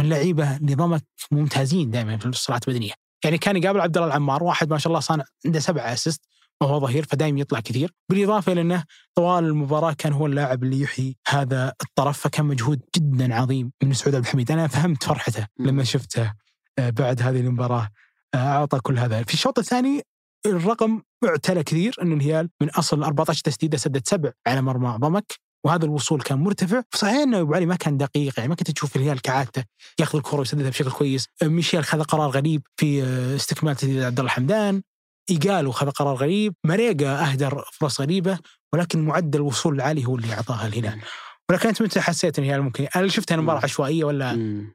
من 0.00 0.08
لعيبة 0.08 0.58
نظامك 0.62 1.04
ممتازين 1.30 1.90
دائما 1.90 2.16
في 2.16 2.26
الصراعات 2.26 2.68
البدنية. 2.68 2.92
يعني 3.24 3.38
كان 3.38 3.56
يقابل 3.56 3.80
عبد 3.80 3.96
الله 3.96 4.08
العمار 4.08 4.42
واحد 4.42 4.70
ما 4.70 4.78
شاء 4.78 4.88
الله 4.88 5.00
صانع 5.00 5.24
عنده 5.46 5.60
سبعة 5.60 5.92
أسيست 5.92 6.20
وهو 6.60 6.80
ظهير 6.80 7.04
فدايم 7.04 7.38
يطلع 7.38 7.60
كثير. 7.60 7.92
بالإضافة 8.10 8.52
إلى 8.52 8.60
أنه 8.60 8.84
طوال 9.14 9.44
المباراة 9.44 9.92
كان 9.92 10.12
هو 10.12 10.26
اللاعب 10.26 10.64
اللي 10.64 10.80
يحيي 10.80 11.16
هذا 11.28 11.72
الطرف 11.82 12.18
فكان 12.18 12.46
مجهود 12.46 12.80
جدا 12.96 13.34
عظيم 13.34 13.72
من 13.82 13.92
سعود 13.94 14.14
عبد 14.14 14.24
الحميد. 14.24 14.50
أنا 14.50 14.66
فهمت 14.66 15.02
فرحته. 15.04 15.46
لما 15.58 15.84
شفته. 15.84 16.22
آه، 16.22 16.34
بعد 16.78 17.22
هذه 17.22 17.40
المباراة 17.40 17.88
آه، 18.34 18.38
أعطى 18.38 18.80
كل 18.80 18.98
هذا. 18.98 19.22
في 19.22 19.34
الشوط 19.34 19.58
الثاني 19.58 20.02
الرقم 20.46 21.02
اعتلى 21.24 21.62
كثير 21.62 21.96
إن 22.02 22.12
الهلال 22.12 22.50
من 22.60 22.70
أصل 22.70 23.02
14 23.02 23.42
تسديدة 23.44 23.78
سدد 23.78 24.08
سبع 24.08 24.32
على 24.46 24.62
مرمى 24.62 24.96
ضمك 25.00 25.32
وهذا 25.64 25.84
الوصول 25.84 26.22
كان 26.22 26.38
مرتفع. 26.38 26.82
صحيح 26.94 27.14
إنه 27.14 27.40
أبو 27.40 27.54
علي 27.54 27.66
ما 27.66 27.76
كان 27.76 27.96
دقيق 27.96 28.34
يعني 28.36 28.48
ما 28.48 28.54
كنت 28.54 28.70
تشوف 28.70 28.96
الهلال 28.96 29.22
كعادته 29.22 29.64
يأخذ 29.98 30.18
الكرة 30.18 30.38
ويسددها 30.38 30.70
بشكل 30.70 30.90
كويس. 30.90 31.28
ميشيل 31.42 31.84
خذ 31.84 32.02
قرار 32.02 32.30
غريب 32.30 32.62
في 32.76 33.02
آه، 33.02 33.36
استكمال 33.36 33.76
تسديد 33.76 34.02
عبد 34.02 34.18
الله 34.18 34.32
الحمدان. 34.32 34.82
إيجالو 35.30 35.72
خذ 35.72 35.90
قرار 35.90 36.14
غريب. 36.14 36.54
مريقا 36.64 37.30
أهدر 37.30 37.64
فرص 37.72 38.00
غريبة 38.00 38.38
ولكن 38.72 39.04
معدل 39.04 39.38
الوصول 39.38 39.74
العالي 39.74 40.06
هو 40.06 40.16
اللي 40.16 40.34
أعطاها 40.34 40.66
الهلال. 40.66 41.00
ولكن 41.50 41.68
أنت 41.68 41.82
متى 41.82 42.00
حسيت 42.00 42.38
إن 42.38 42.44
الهلال 42.44 42.62
ممكن 42.62 42.86
هل 42.92 43.12
شفتها 43.12 43.34
المباراة. 43.34 43.60
عشوائية 43.62 44.04
ولا؟ 44.04 44.32
مم. 44.32 44.74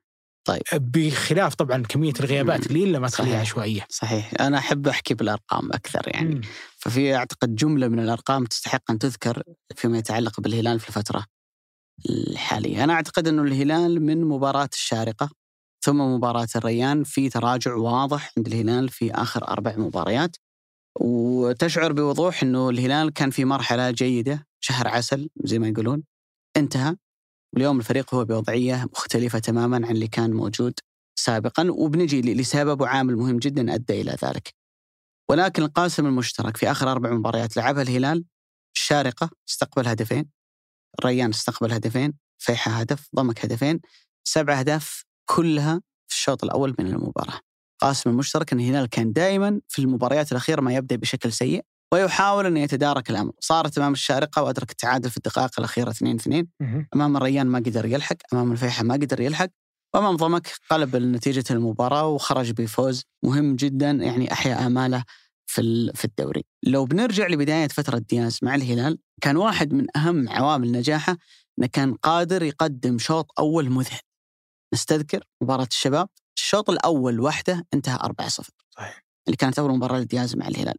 بخلاف 0.74 1.56
طبعا 1.56 1.84
كمية 1.84 2.14
الغيابات. 2.20 2.68
اللي 2.68 2.84
إلا 2.84 3.00
ما 3.00 3.08
تخليها 3.08 3.30
صحيح. 3.32 3.42
عشوائيه 3.42 3.86
صحيح. 3.90 4.32
أنا 4.40 4.58
أحب 4.58 4.88
أحكي 4.88 5.14
بالأرقام 5.14 5.74
أكثر 5.74 6.02
يعني. 6.08 6.36
مم. 6.36 6.42
ففي 6.78 7.16
أعتقد 7.16 7.56
جملة 7.56 7.88
من 7.88 8.00
الأرقام 8.00 8.46
تستحق 8.46 8.92
أن 8.92 9.00
تذكر 9.00 9.44
فيما 9.76 9.98
يتعلق 9.98 10.42
بالهلال 10.42 10.80
في 10.80 10.90
الفترة 10.90 11.26
الحالية، 12.10 12.84
أنا 12.84 12.94
أعتقد 12.94 13.28
انه 13.28 13.42
الهلال 13.42 14.02
من 14.02 14.24
مباراة 14.24 14.70
الشارقة 14.74 15.30
ثم 15.82 16.02
مباراة 16.02 16.48
الريان 16.56 17.04
في 17.04 17.30
تراجع 17.30 17.76
واضح 17.76 18.32
عند 18.38 18.48
الهلال 18.48 18.90
في 18.90 19.12
آخر 19.12 19.48
أربع 19.48 19.76
مباريات. 19.78 20.36
وتشعر 21.00 21.92
بوضوح 21.92 22.44
أنه 22.44 22.70
الهلال 22.70 23.14
كان 23.14 23.30
في 23.30 23.46
مرحلة 23.46 23.92
جيدة 23.92 24.48
شهر 24.60 24.88
عسل 24.88 25.30
زي 25.44 25.60
ما 25.60 25.68
يقولون 25.68 26.04
انتهى. 26.58 26.96
واليوم 27.54 27.80
الفريق 27.80 28.16
هو 28.16 28.26
بوضعية 28.26 28.86
مختلفة 28.94 29.40
تماما 29.40 29.76
عن 29.76 29.92
اللي 29.96 30.08
كان 30.08 30.34
موجود 30.34 30.74
سابقا 31.20 31.72
وبنجي 31.72 32.22
لسبب 32.22 32.82
وعامل 32.82 33.16
مهم 33.16 33.38
جدا 33.38 33.74
أدى 33.74 34.02
إلى 34.02 34.16
ذلك. 34.24 34.54
ولكن 35.30 35.64
القاسم 35.64 36.06
المشترك 36.06 36.58
في 36.58 36.72
آخر 36.72 36.92
أربع 36.92 37.12
مباريات 37.14 37.58
لعبها 37.58 37.82
الهلال 37.82 38.26
الشارقة 38.76 39.30
استقبل 39.50 39.88
هدفين 39.88 40.30
الريان 41.00 41.30
استقبل 41.30 41.72
هدفين 41.72 42.14
فيحة 42.38 42.72
هدف 42.72 43.10
ضمك 43.16 43.46
هدفين 43.46 43.80
سبع 44.24 44.60
أهداف 44.60 45.04
كلها 45.30 45.82
في 46.08 46.16
الشوط 46.16 46.44
الأول 46.44 46.76
من 46.80 46.88
المباراة. 46.88 47.40
قاسم 47.80 48.10
المشترك 48.10 48.54
إن 48.54 48.60
الهلال 48.60 48.90
كان 48.90 49.14
دائما 49.14 49.62
في 49.68 49.80
المباريات 49.80 50.32
الأخيرة 50.32 50.62
ما 50.62 50.74
يبدأ 50.76 50.96
بشكل 50.96 51.34
سيء 51.34 51.66
ويحاول 51.94 52.46
أن 52.46 52.58
يتدارك 52.58 53.10
الأمر، 53.10 53.32
صارت 53.40 53.78
أمام 53.78 53.94
الشارقة 53.94 54.44
وادرك 54.44 54.72
التعادل 54.72 55.10
في 55.10 55.18
الدقائق 55.18 55.52
الأخيرة 55.60 55.90
2-2 55.92 56.48
أمام 56.96 57.18
الريان 57.18 57.48
ما 57.48 57.60
قدر 57.60 57.86
يلحق، 57.86 58.18
أمام 58.34 58.52
الفيحة 58.52 58.84
ما 58.84 58.94
قدر 58.94 59.22
يلحق، 59.22 59.50
وأمام 59.96 60.16
ضمك 60.16 60.52
قلب 60.70 60.96
نتيجة 60.96 61.44
المباراة 61.52 62.08
وخرج 62.08 62.52
بفوز 62.52 63.04
مهم 63.24 63.56
جدا 63.56 63.92
يعني 63.92 64.32
احيا 64.32 64.68
آماله 64.68 65.04
في 65.50 65.92
في 65.96 66.06
الدوري. 66.06 66.44
لو 66.64 66.86
بنرجع 66.86 67.28
لبداية 67.28 67.68
فترة 67.68 67.98
دياز 67.98 68.40
مع 68.42 68.56
الهلال 68.56 69.00
كان 69.22 69.38
واحد 69.38 69.74
من 69.74 69.98
أهم 69.98 70.30
عوامل 70.30 70.72
نجاحه 70.72 71.18
إنه 71.60 71.68
كان 71.68 71.94
قادر 71.94 72.44
يقدم 72.44 72.98
شوط 72.98 73.32
أول 73.40 73.70
مذهل. 73.70 74.00
نستذكر 74.74 75.24
مباراة 75.42 75.68
الشباب 75.72 76.10
الشوط 76.38 76.70
الأول 76.70 77.20
وحده 77.20 77.66
انتهى 77.74 77.98
4-0 77.98 78.28
صحيح 78.28 79.06
اللي 79.28 79.38
كانت 79.38 79.60
أول 79.60 79.72
مباراة 79.72 80.00
لدياز 80.00 80.36
مع 80.36 80.48
الهلال. 80.48 80.76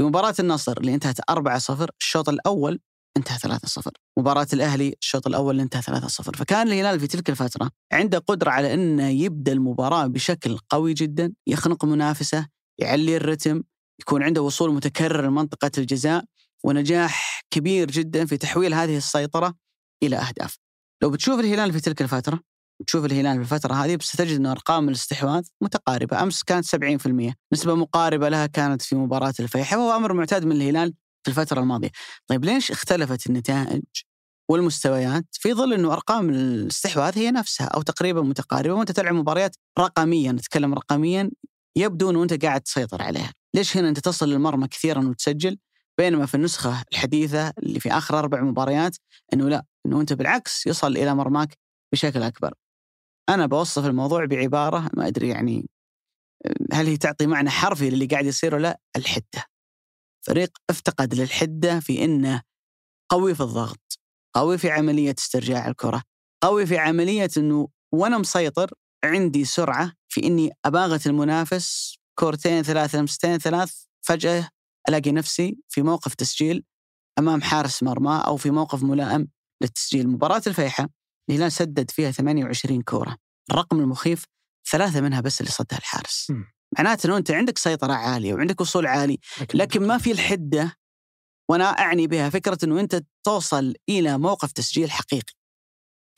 في 0.00 0.06
مباراة 0.06 0.34
النصر 0.38 0.78
اللي 0.78 0.94
انتهت 0.94 1.20
4-0 1.20 1.86
الشوط 2.00 2.28
الأول 2.28 2.80
انتهى 3.16 3.38
3-0 3.38 3.90
مباراة 4.18 4.46
الأهلي 4.52 4.94
الشوط 5.02 5.26
الأول 5.26 5.60
انتهى 5.60 5.82
3-0 5.82 6.06
فكان 6.06 6.68
الهلال 6.68 7.00
في 7.00 7.06
تلك 7.06 7.30
الفترة 7.30 7.70
عنده 7.92 8.18
قدرة 8.18 8.50
على 8.50 8.74
أنه 8.74 9.08
يبدأ 9.08 9.52
المباراة 9.52 10.06
بشكل 10.06 10.58
قوي 10.68 10.94
جدا 10.94 11.32
يخنق 11.46 11.84
منافسه 11.84 12.46
يعلي 12.78 13.16
الرتم 13.16 13.62
يكون 14.00 14.22
عنده 14.22 14.42
وصول 14.42 14.74
متكرر 14.74 15.26
لمنطقة 15.26 15.70
الجزاء 15.78 16.24
ونجاح 16.64 17.40
كبير 17.50 17.90
جدا 17.90 18.26
في 18.26 18.36
تحويل 18.36 18.74
هذه 18.74 18.96
السيطرة 18.96 19.54
إلى 20.02 20.16
أهداف. 20.16 20.56
لو 21.02 21.10
بتشوف 21.10 21.40
الهلال 21.40 21.72
في 21.72 21.80
تلك 21.80 22.02
الفترة 22.02 22.40
تشوف 22.86 23.04
الهلال 23.04 23.34
في 23.34 23.40
الفترة 23.40 23.74
هذه 23.74 23.98
ستجد 24.00 24.36
أن 24.36 24.46
أرقام 24.46 24.88
الاستحواذ 24.88 25.42
متقاربة. 25.60 26.22
أمس 26.22 26.42
كانت 26.42 26.66
70% 26.66 27.34
نسبة 27.52 27.74
مقاربة 27.74 28.28
لها 28.28 28.46
كانت 28.46 28.82
في 28.82 28.96
مباراة 28.96 29.34
الفيحة 29.40 29.78
وهو 29.78 29.96
أمر 29.96 30.12
معتاد 30.12 30.44
من 30.44 30.52
الهلال 30.52 30.94
في 31.22 31.30
الفترة 31.30 31.60
الماضية. 31.60 31.90
طيب 32.26 32.44
ليش 32.44 32.70
اختلفت 32.70 33.26
النتائج 33.26 33.82
والمستويات 34.48 35.24
في 35.32 35.54
ظل 35.54 35.72
أنه 35.72 35.92
أرقام 35.92 36.30
الاستحواذ 36.30 37.18
هي 37.18 37.30
نفسها 37.30 37.66
أو 37.66 37.82
تقريبا 37.82 38.22
متقاربة؟ 38.22 38.74
وأنت 38.74 38.92
تلعب 38.92 39.14
مباريات 39.14 39.56
رقميا 39.78 40.32
نتكلم 40.32 40.74
رقميا 40.74 41.30
يبدو 41.76 42.10
أنه 42.10 42.22
أنت 42.22 42.44
قاعد 42.44 42.60
تسيطر 42.60 43.02
عليها. 43.02 43.32
ليش 43.54 43.76
هنا 43.76 43.88
أنت 43.88 43.98
تصل 43.98 44.28
للمرمى 44.28 44.68
كثيرا 44.68 45.08
وتسجل؟ 45.08 45.58
بينما 45.98 46.26
في 46.26 46.34
النسخة 46.34 46.84
الحديثة 46.92 47.52
اللي 47.58 47.80
في 47.80 47.92
آخر 47.92 48.18
أربع 48.18 48.40
مباريات 48.40 48.96
أنه 49.32 49.48
لا 49.48 49.64
أنه 49.86 50.00
أنت 50.00 50.12
بالعكس 50.12 50.66
يصل 50.66 50.96
إلى 50.96 51.14
مرماك 51.14 51.58
بشكل 51.92 52.22
أكبر. 52.22 52.54
أنا 53.28 53.46
بوصف 53.46 53.86
الموضوع 53.86 54.24
بعبارة 54.24 54.90
ما 54.96 55.06
أدري 55.06 55.28
يعني 55.28 55.68
هل 56.72 56.86
هي 56.86 56.96
تعطي 56.96 57.26
معنى 57.26 57.50
حرفي 57.50 57.90
للي 57.90 58.06
قاعد 58.06 58.26
يصير 58.26 58.54
ولا؟ 58.54 58.62
لا 58.62 58.80
الحدة. 58.96 59.44
فريق 60.26 60.58
افتقد 60.70 61.14
للحدة 61.14 61.80
في 61.80 62.04
أنه 62.04 62.42
قوي 63.10 63.34
في 63.34 63.40
الضغط 63.40 63.98
قوي 64.34 64.58
في 64.58 64.70
عملية 64.70 65.14
استرجاع 65.18 65.68
الكرة 65.68 66.02
قوي 66.42 66.66
في 66.66 66.78
عملية 66.78 67.30
أنه 67.36 67.68
وأنا 67.92 68.18
مسيطر 68.18 68.70
عندي 69.04 69.44
سرعة 69.44 69.92
في 70.08 70.26
أني 70.26 70.50
أباغت 70.64 71.06
المنافس 71.06 71.96
كورتين 72.18 72.62
ثلاث 72.62 72.94
لمستين 72.94 73.38
ثلاث 73.38 73.84
فجأة 74.06 74.48
ألاقي 74.88 75.12
نفسي 75.12 75.58
في 75.68 75.82
موقف 75.82 76.14
تسجيل 76.14 76.64
أمام 77.18 77.42
حارس 77.42 77.82
مرمى 77.82 78.22
أو 78.26 78.36
في 78.36 78.50
موقف 78.50 78.82
ملائم 78.82 79.28
للتسجيل. 79.62 80.08
مباراة 80.08 80.42
الفيحة 80.46 80.88
الهلال 81.30 81.52
سدد 81.52 81.90
فيها 81.90 82.10
28 82.10 82.82
كورة. 82.82 83.16
الرقم 83.50 83.80
المخيف 83.80 84.24
ثلاثة 84.70 85.00
منها 85.00 85.20
بس 85.20 85.40
اللي 85.40 85.52
صدها 85.52 85.78
الحارس. 85.78 86.32
معناته 86.78 87.06
أنه 87.06 87.16
أنت 87.16 87.30
عندك 87.30 87.58
سيطرة 87.58 87.92
عالية 87.92 88.34
وعندك 88.34 88.60
وصول 88.60 88.86
عالي 88.86 89.18
لكن 89.54 89.86
ما 89.86 89.98
في 89.98 90.12
الحدة 90.12 90.76
وأنا 91.48 91.64
أعني 91.64 92.06
بها 92.06 92.30
فكرة 92.30 92.58
أنه 92.64 92.80
أنت 92.80 93.02
توصل 93.24 93.74
إلى 93.88 94.18
موقف 94.18 94.52
تسجيل 94.52 94.90
حقيقي. 94.90 95.32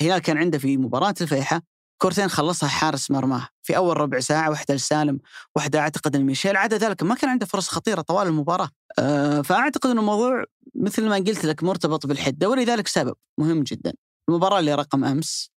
الهلال 0.03 0.19
كان 0.19 0.39
عنده 0.39 0.59
في 0.59 0.77
مباراة 0.77 1.15
الفيحة 1.21 1.63
كورتين 2.03 2.29
خلصها 2.29 2.69
حارس 2.69 3.11
مرماه. 3.11 3.49
في 3.63 3.77
أول 3.77 3.97
ربع 3.97 4.21
ساعة 4.21 4.51
واحدة 4.51 4.75
لسالم 4.75 5.19
واحدة 5.57 5.79
أعتقد 5.79 6.17
الميشيل 6.17 6.57
عدا 6.57 6.77
ذلك 6.79 7.03
ما 7.03 7.15
كان 7.15 7.31
عنده 7.31 7.47
فرص 7.47 7.69
خطيرة 7.69 8.01
طوال 8.01 8.27
المباراة. 8.27 8.69
أه 8.99 9.43
فأعتقد 9.43 9.91
إنه 9.91 10.01
الموضوع 10.01 10.45
مثل 10.75 11.09
ما 11.09 11.17
قلت 11.17 11.45
لك 11.45 11.63
مرتبط 11.63 12.07
بالحدة 12.07 12.49
ولذلك 12.49 12.89
سبب 12.89 13.15
مهم 13.39 13.63
جدا. 13.63 13.93
المباراة 14.29 14.59
اللي 14.59 14.75
رقم 14.75 15.05
أمس 15.05 15.51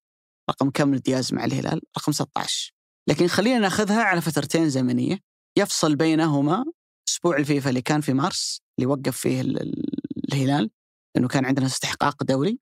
رقم 0.49 0.69
كم 0.69 0.95
دياز 0.95 1.33
مع 1.33 1.45
الهلال 1.45 1.81
رقم 1.97 2.11
16 2.11 2.73
لكن 3.09 3.27
خلينا 3.27 3.59
ناخذها 3.59 4.03
على 4.03 4.21
فترتين 4.21 4.69
زمنية. 4.69 5.19
يفصل 5.57 5.95
بينهما 5.95 6.65
أسبوع 7.09 7.37
الفيفا 7.37 7.69
اللي 7.69 7.81
كان 7.81 8.01
في 8.01 8.13
مارس 8.13 8.61
اللي 8.79 8.87
وقف 8.87 9.17
فيه 9.17 9.41
الهلال 9.41 10.69
لأنه 11.15 11.27
كان 11.27 11.45
عندنا 11.45 11.65
استحقاق 11.65 12.23
دوري. 12.23 12.59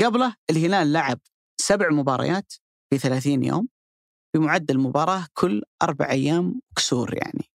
قبله 0.00 0.34
الهلال 0.50 0.92
لعب 0.92 1.20
سبع 1.60 1.90
مباريات 1.90 2.52
في 2.90 2.98
30 2.98 3.44
يوم. 3.44 3.68
بمعدل 4.34 4.78
مباراة 4.78 5.26
كل 5.34 5.62
أربع 5.82 6.10
أيام 6.10 6.60
كسور 6.76 7.14
يعني. 7.14 7.50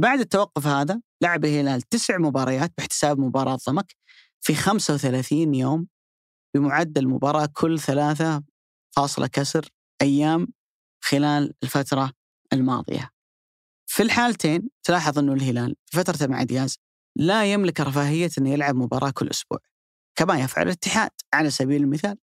بعد 0.00 0.20
التوقف 0.20 0.66
هذا 0.66 1.00
لعب 1.22 1.44
الهلال 1.44 1.82
تسع 1.82 2.18
مباريات 2.18 2.72
باحتساب 2.76 3.18
مباراة 3.18 3.58
ضمك 3.68 3.96
في 4.40 4.54
35 4.54 5.54
يوم. 5.54 5.88
بمعدل 6.58 7.08
مباراة 7.08 7.48
كل 7.52 7.80
ثلاثة 7.80 8.42
فاصلة 8.96 9.26
كسر 9.26 9.68
أيام 10.02 10.48
خلال 11.04 11.54
الفترة 11.62 12.12
الماضية. 12.52 13.10
في 13.86 14.02
الحالتين 14.02 14.68
تلاحظ 14.82 15.18
أنه 15.18 15.32
الهلال 15.32 15.76
في 15.86 15.98
فترته 15.98 16.26
مع 16.26 16.42
دياز 16.42 16.78
لا 17.16 17.52
يملك 17.52 17.80
رفاهية 17.80 18.30
أنه 18.38 18.50
يلعب 18.50 18.74
مباراة 18.74 19.10
كل 19.10 19.30
أسبوع 19.30 19.58
كما 20.16 20.40
يفعل 20.40 20.66
الاتحاد 20.66 21.10
على 21.34 21.50
سبيل 21.50 21.82
المثال 21.82 22.16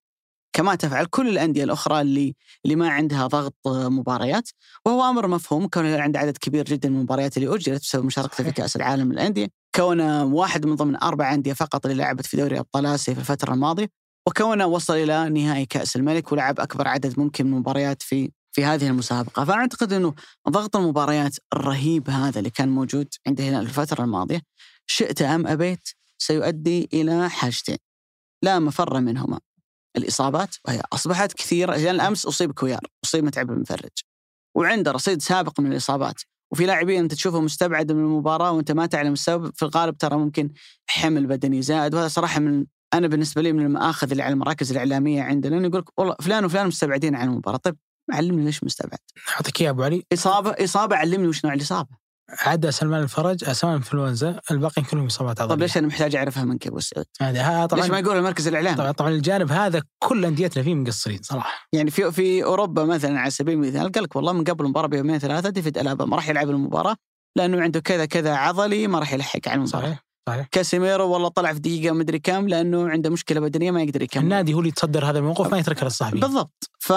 كما 0.54 0.76
تفعل 0.76 1.06
كل 1.06 1.30
الأندية 1.30 1.64
الأخرى 1.64 2.02
اللي 2.02 2.36
اللي 2.66 2.76
ما 2.76 2.90
عندها 2.90 3.28
ضغط 3.28 3.56
مباريات 3.68 4.50
وهو 4.86 5.10
أمر 5.10 5.28
مفهوم 5.28 5.68
كون 5.68 5.86
عنده 5.86 6.20
عدد 6.20 6.38
كبير 6.38 6.66
جدا 6.66 6.90
من 6.90 6.96
المباريات 6.96 7.38
اللي 7.38 7.56
أجلت 7.56 7.82
بسبب 7.82 8.06
مشاركته 8.06 8.44
في 8.44 8.52
كأس 8.52 8.76
العالم 8.76 9.14
للأندية 9.14 9.48
كونه 9.76 10.24
واحد 10.26 10.66
من 10.66 10.76
ضمن 10.76 10.96
أربع 11.04 11.34
أندية 11.34 11.54
فقط 11.54 11.86
اللي 11.86 11.98
لعبت 11.98 12.26
في 12.26 12.38
دوري 12.38 12.60
أبطال 12.60 12.86
آسيا 12.86 13.14
في 13.14 13.20
الفترة 13.20 13.54
الماضية 13.54 13.90
وكونه 14.28 14.66
وصل 14.66 14.94
إلى 14.94 15.30
نهائي 15.30 15.66
كأس 15.66 15.96
الملك 15.96 16.32
ولعب 16.32 16.60
أكبر 16.60 16.88
عدد 16.88 17.20
ممكن 17.20 17.46
من 17.46 17.54
المباريات 17.54 18.02
في 18.02 18.32
في 18.52 18.66
هذه 18.66 18.88
المسابقة. 18.88 19.46
فاعتقد 19.46 19.94
إنه 19.94 20.14
ضغط 20.50 20.76
المباريات 20.76 21.36
الرهيب 21.54 22.10
هذا 22.10 22.40
اللي 22.40 22.50
كان 22.50 22.70
موجود 22.70 23.08
عند 23.28 23.42
الهلال 23.42 23.62
الفترة 23.62 24.04
الماضية 24.04 24.42
شئت 24.88 25.22
أم 25.22 25.48
أبيت 25.48 25.90
سيؤدي 26.18 26.90
إلى 26.94 27.30
حاجتين. 27.30 27.78
لا 28.44 28.60
مفر 28.60 29.00
منهما. 29.00 29.40
الإصابات 29.98 30.56
وهي 30.66 30.82
أصبحت 30.94 31.34
كثيرة. 31.34 31.76
لأن 31.78 32.02
امس 32.02 32.26
اصيب 32.26 32.52
كويار 32.52 32.82
أصيب 33.06 33.24
متعب 33.24 33.52
المفرج. 33.52 33.90
وعنده 34.56 34.92
رصيد 34.92 35.22
سابق 35.22 35.60
من 35.60 35.72
الإصابات. 35.72 36.22
وفي 36.52 36.66
لاعبين 36.66 37.00
أنت 37.00 37.14
تشوفه 37.14 37.42
مستبعد 37.42 37.92
من 37.92 38.00
المباراة 38.00 38.52
وأنت 38.52 38.72
ما 38.72 38.86
تعلم 38.86 39.14
السبب 39.14 39.52
في 39.56 39.66
الغالب 39.66 39.98
ترى 39.98 40.18
ممكن 40.18 40.50
حمل 40.88 41.28
بدني 41.28 41.62
زائد 41.62 41.96
وهذا 41.96 42.08
صراحة 42.08 42.40
من 42.40 42.66
أنا 42.94 43.08
بالنسبة 43.08 43.42
لي 43.42 43.54
من 43.54 43.66
المآخذ 43.66 44.12
اللي 44.12 44.24
على 44.24 44.34
المراكز 44.34 44.72
الإعلامية 44.72 45.24
عندنا 45.24 45.58
إنه 45.58 45.68
يقول 45.68 45.80
لك 45.80 46.00
والله 46.00 46.16
فلان 46.22 46.46
وفلان 46.46 46.68
مستبعدين 46.68 47.16
عن 47.16 47.28
المباراة. 47.28 47.58
طيب 47.58 47.76
علمني 48.14 48.46
ليش 48.46 48.64
مستبعد؟ 48.64 49.00
أعطيك 49.36 49.62
اياه 49.62 49.70
أبو 49.70 49.84
علي. 49.84 50.04
إصابة 50.14 50.56
إصابة 50.64 50.96
علمني 50.96 51.28
وش 51.28 51.46
نوع 51.46 51.54
الإصابة؟ 51.54 52.06
عدا 52.30 52.72
سلمان 52.72 53.04
الفرج 53.04 53.52
سلمان 53.52 53.76
انفلونزا 53.76 54.40
الباقيين 54.52 54.88
كلهم 54.88 55.06
إصابات 55.06 55.42
عضلية. 55.42 55.56
طيب 55.56 55.62
ليش 55.62 55.78
أنا 55.78 55.88
محتاج 55.88 56.16
أعرفها 56.16 56.44
منك 56.44 56.68
ابو 56.68 56.80
سعود؟ 56.80 57.06
هذا 57.22 57.66
طبعا 57.66 57.82
ليش 57.82 57.92
ما 57.92 58.00
يقول 58.00 58.18
المركز 58.18 58.48
الإعلامي؟ 58.48 58.78
طبعا, 58.78 58.92
طبعا 58.92 59.10
الجانب 59.10 59.52
هذا 59.52 59.82
كل 60.00 60.26
أنديتنا 60.26 60.64
فيه 60.64 60.76
مقصرين 60.76 61.20
صراحة. 61.22 61.68
يعني 61.74 61.92
في 61.92 62.12
في 62.12 62.44
أوروبا 62.44 62.84
مثلا 62.84 63.20
على 63.20 63.32
سبيل 63.32 63.54
المثال 63.54 63.92
قال 63.92 64.04
لك 64.04 64.16
والله 64.16 64.34
من 64.34 64.44
قبل 64.44 64.66
المباراة 64.66 64.88
بيومين 64.88 65.20
ثلاثة 65.20 65.50
ديفيد 65.50 65.78
ألابا 65.78 66.06
ما 66.06 66.16
راح 66.16 66.30
يلعب 66.30 66.50
المباراة 66.50 66.96
لأنه 67.38 67.62
عنده 67.62 67.80
كذا 67.80 68.06
كذا 68.06 68.36
عضلي 68.36 68.88
ما 68.88 69.00
راح 69.00 69.14
يلحق 69.14 69.40
على 69.48 69.56
المباراة. 69.56 69.82
صحيح. 69.86 70.05
صحيح. 70.28 70.48
كاسيميرو 70.52 71.10
والله 71.10 71.30
طلع 71.30 71.54
في 71.54 71.60
دقيقة 71.60 71.94
مدري 71.94 72.20
كم 72.20 72.48
لأنه 72.48 72.90
عنده 72.90 73.10
مشكلة 73.10 73.40
بدنية 73.40 73.72
ما 73.72 73.84
يقدر 73.84 74.02
يكمل. 74.02 74.24
النادي 74.24 74.54
هو 74.54 74.60
اللي 74.60 74.70
يتصدر 74.70 75.10
هذا 75.10 75.20
الموقف 75.20 75.52
ما 75.52 75.58
يتركه 75.58 75.84
للصحفي 75.84 76.20
بالضبط. 76.20 76.70
ف 76.80 76.94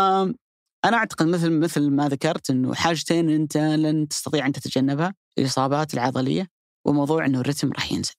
أنا 0.84 0.96
أعتقد 0.96 1.26
مثل 1.26 1.50
مثل 1.50 1.90
ما 1.90 2.08
ذكرت 2.08 2.50
إنه 2.50 2.74
حاجتين 2.74 3.30
أنت 3.30 3.56
لن 3.56 4.08
تستطيع 4.08 4.46
أن 4.46 4.52
تتجنبها 4.52 5.14
الإصابات 5.38 5.94
العضلية 5.94 6.48
وموضوع 6.86 7.26
إنه 7.26 7.40
الرتم 7.40 7.72
راح 7.72 7.92
ينزل. 7.92 8.14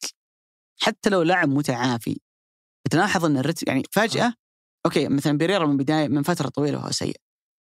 حتى 0.82 1.10
لو 1.10 1.22
لاعب 1.22 1.50
متعافي 1.50 2.20
تلاحظ 2.90 3.26
إن 3.26 3.38
الرتم 3.38 3.66
يعني 3.68 3.84
فجأة 3.92 4.34
okay 4.86 5.08
مثلا 5.08 5.38
بيريرا 5.38 5.66
من 5.66 5.78
بداية 5.78 6.08
من 6.08 6.24
فترة 6.24 6.50
طويلة 6.50 6.78
وهو 6.78 6.92
سيء. 6.92 7.16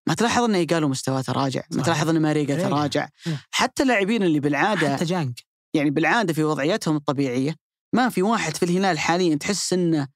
ما 0.08 0.14
تلاحظ 0.14 0.42
إنه 0.42 0.66
قالوا 0.66 0.88
مستواه 0.88 1.20
تراجع، 1.20 1.62
ما 1.70 1.82
تلاحظ 1.82 2.08
ان 2.08 2.22
ماريجا 2.22 2.68
تراجع، 2.68 3.08
حتى 3.50 3.82
اللاعبين 3.82 4.22
اللي 4.22 4.40
بالعادة 4.40 4.96
حتى 4.96 5.04
جانج 5.04 5.38
يعني 5.74 5.90
بالعادة 5.90 6.32
في 6.32 6.44
وضعيتهم 6.44 6.96
الطبيعية 6.96 7.56
ما 7.94 8.08
في 8.08 8.22
واحد 8.22 8.56
في 8.56 8.62
الهلال 8.62 8.98
حاليا 8.98 9.36
تحس 9.36 9.72
إنه 9.72 10.08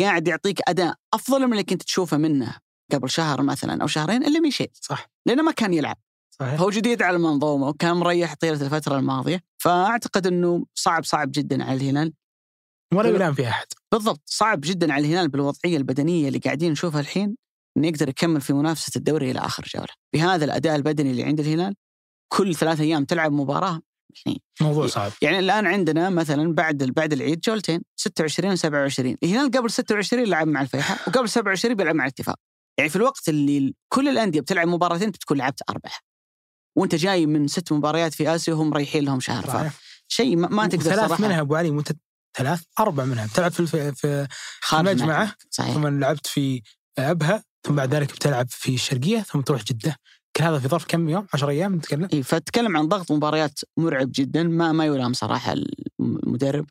قاعد 0.00 0.28
يعطيك 0.28 0.60
أداء 0.68 0.94
أفضل 1.14 1.46
من 1.46 1.52
اللي 1.52 1.64
كنت 1.64 1.82
تشوفه 1.82 2.16
منه 2.16 2.56
قبل 2.92 3.10
شهر 3.10 3.42
مثلا 3.42 3.82
أو 3.82 3.86
شهرين 3.86 4.24
إلا 4.24 4.40
ميشيل. 4.40 4.68
صح. 4.72 5.10
لأنه 5.26 5.42
ما 5.42 5.52
كان 5.52 5.74
يلعب. 5.74 5.96
صحيح. 6.30 6.60
هو 6.60 6.70
جديد 6.70 7.02
على 7.02 7.16
المنظومة 7.16 7.68
وكان 7.68 7.96
مريح 7.96 8.34
طيلة 8.34 8.66
الفترة 8.66 8.98
الماضية. 8.98 9.42
فأعتقد 9.58 10.26
إنه 10.26 10.66
صعب 10.74 11.04
صعب 11.04 11.30
جدا 11.32 11.64
على 11.64 11.76
الهلال. 11.76 12.12
ولا 12.94 13.08
يلام 13.08 13.34
في 13.34 13.48
أحد. 13.48 13.66
بالضبط. 13.92 14.22
صعب 14.26 14.60
جدا 14.64 14.92
على 14.92 15.06
الهلال 15.06 15.28
بالوضعية 15.28 15.76
البدنية 15.76 16.28
اللي 16.28 16.38
قاعدين 16.38 16.72
نشوفها 16.72 17.00
الحين 17.00 17.36
إنه 17.76 17.86
يقدر 17.86 18.08
يكمل 18.08 18.40
في 18.40 18.52
منافسة 18.52 18.92
الدوري 18.96 19.30
إلى 19.30 19.38
آخر 19.38 19.64
جولة. 19.74 19.92
بهذا 20.14 20.44
الأداء 20.44 20.76
البدني 20.76 21.10
اللي 21.10 21.24
عند 21.24 21.40
الهلال 21.40 21.74
كل 22.32 22.54
ثلاث 22.54 22.80
أيام 22.80 23.04
تلعب 23.04 23.32
مباراة 23.32 23.80
يعني 24.26 24.42
موضوع 24.60 24.86
صعب. 24.86 25.12
يعني 25.22 25.38
الآن 25.38 25.66
عندنا 25.66 26.10
مثلا 26.10 26.54
بعد 26.54 26.76
بعد 26.76 27.12
العيد 27.12 27.40
جولتين 27.40 27.82
26 27.96 28.52
و 28.52 28.56
27 28.56 29.16
الهلال 29.22 29.50
قبل 29.50 29.70
26 29.70 30.24
لعب 30.24 30.48
مع 30.48 30.62
الفيحاء 30.62 31.08
وقبل 31.08 31.28
27 31.28 31.74
بيلعب 31.74 31.94
مع 31.94 32.04
الاتفاق. 32.04 32.36
يعني 32.78 32.90
في 32.90 32.96
الوقت 32.96 33.28
اللي 33.28 33.74
كل 33.88 34.08
الأندية 34.08 34.40
بتلعب 34.40 34.68
مباراتين 34.68 35.10
بتكون 35.10 35.36
لعبت 35.36 35.62
أربعة. 35.70 35.98
وأنت 36.76 36.94
جاي 36.94 37.26
من 37.26 37.48
ست 37.48 37.72
مباريات 37.72 38.14
في 38.14 38.34
آسيا 38.34 38.54
وهم 38.54 38.70
مريحين 38.70 39.04
لهم 39.04 39.20
شهر 39.20 39.70
فشيء 40.10 40.36
ما, 40.36 40.48
ما 40.48 40.66
تقدر 40.66 40.82
ثلاث 40.82 41.06
صراحة 41.08 41.22
منها 41.22 41.40
أبو 41.40 41.56
علي 41.56 41.70
مت... 41.70 41.96
ثلاث 42.36 42.62
أربع 42.78 43.04
منها 43.04 43.26
بتلعب 43.26 43.52
في 43.52 43.60
الف... 43.60 43.76
في. 43.76 44.26
الملعب. 44.72 45.28
صحيح. 45.50 45.74
ثم 45.74 45.86
لعبت 45.86 46.26
في 46.26 46.62
أبها 46.98 47.44
ثم 47.66 47.74
بعد 47.74 47.94
ذلك 47.94 48.12
بتلعب 48.12 48.46
في 48.50 48.74
الشرقية 48.74 49.20
ثم 49.20 49.40
تروح 49.40 49.64
جدة. 49.64 49.96
كل 50.36 50.44
هذا 50.44 50.58
في 50.58 50.68
ظرف 50.68 50.84
كم 50.88 51.08
يوم؟ 51.08 51.26
10 51.34 51.50
أيام 51.50 51.74
نتكلم 51.74 52.08
إيه 52.12 52.22
فتكلم 52.22 52.76
عن 52.76 52.88
ضغط 52.88 53.12
مباريات 53.12 53.60
مرعب 53.76 54.10
جدا. 54.14 54.42
ما 54.42 54.72
ما 54.72 54.84
يلام 54.84 55.12
صراحة 55.12 55.54
المدرب 56.00 56.66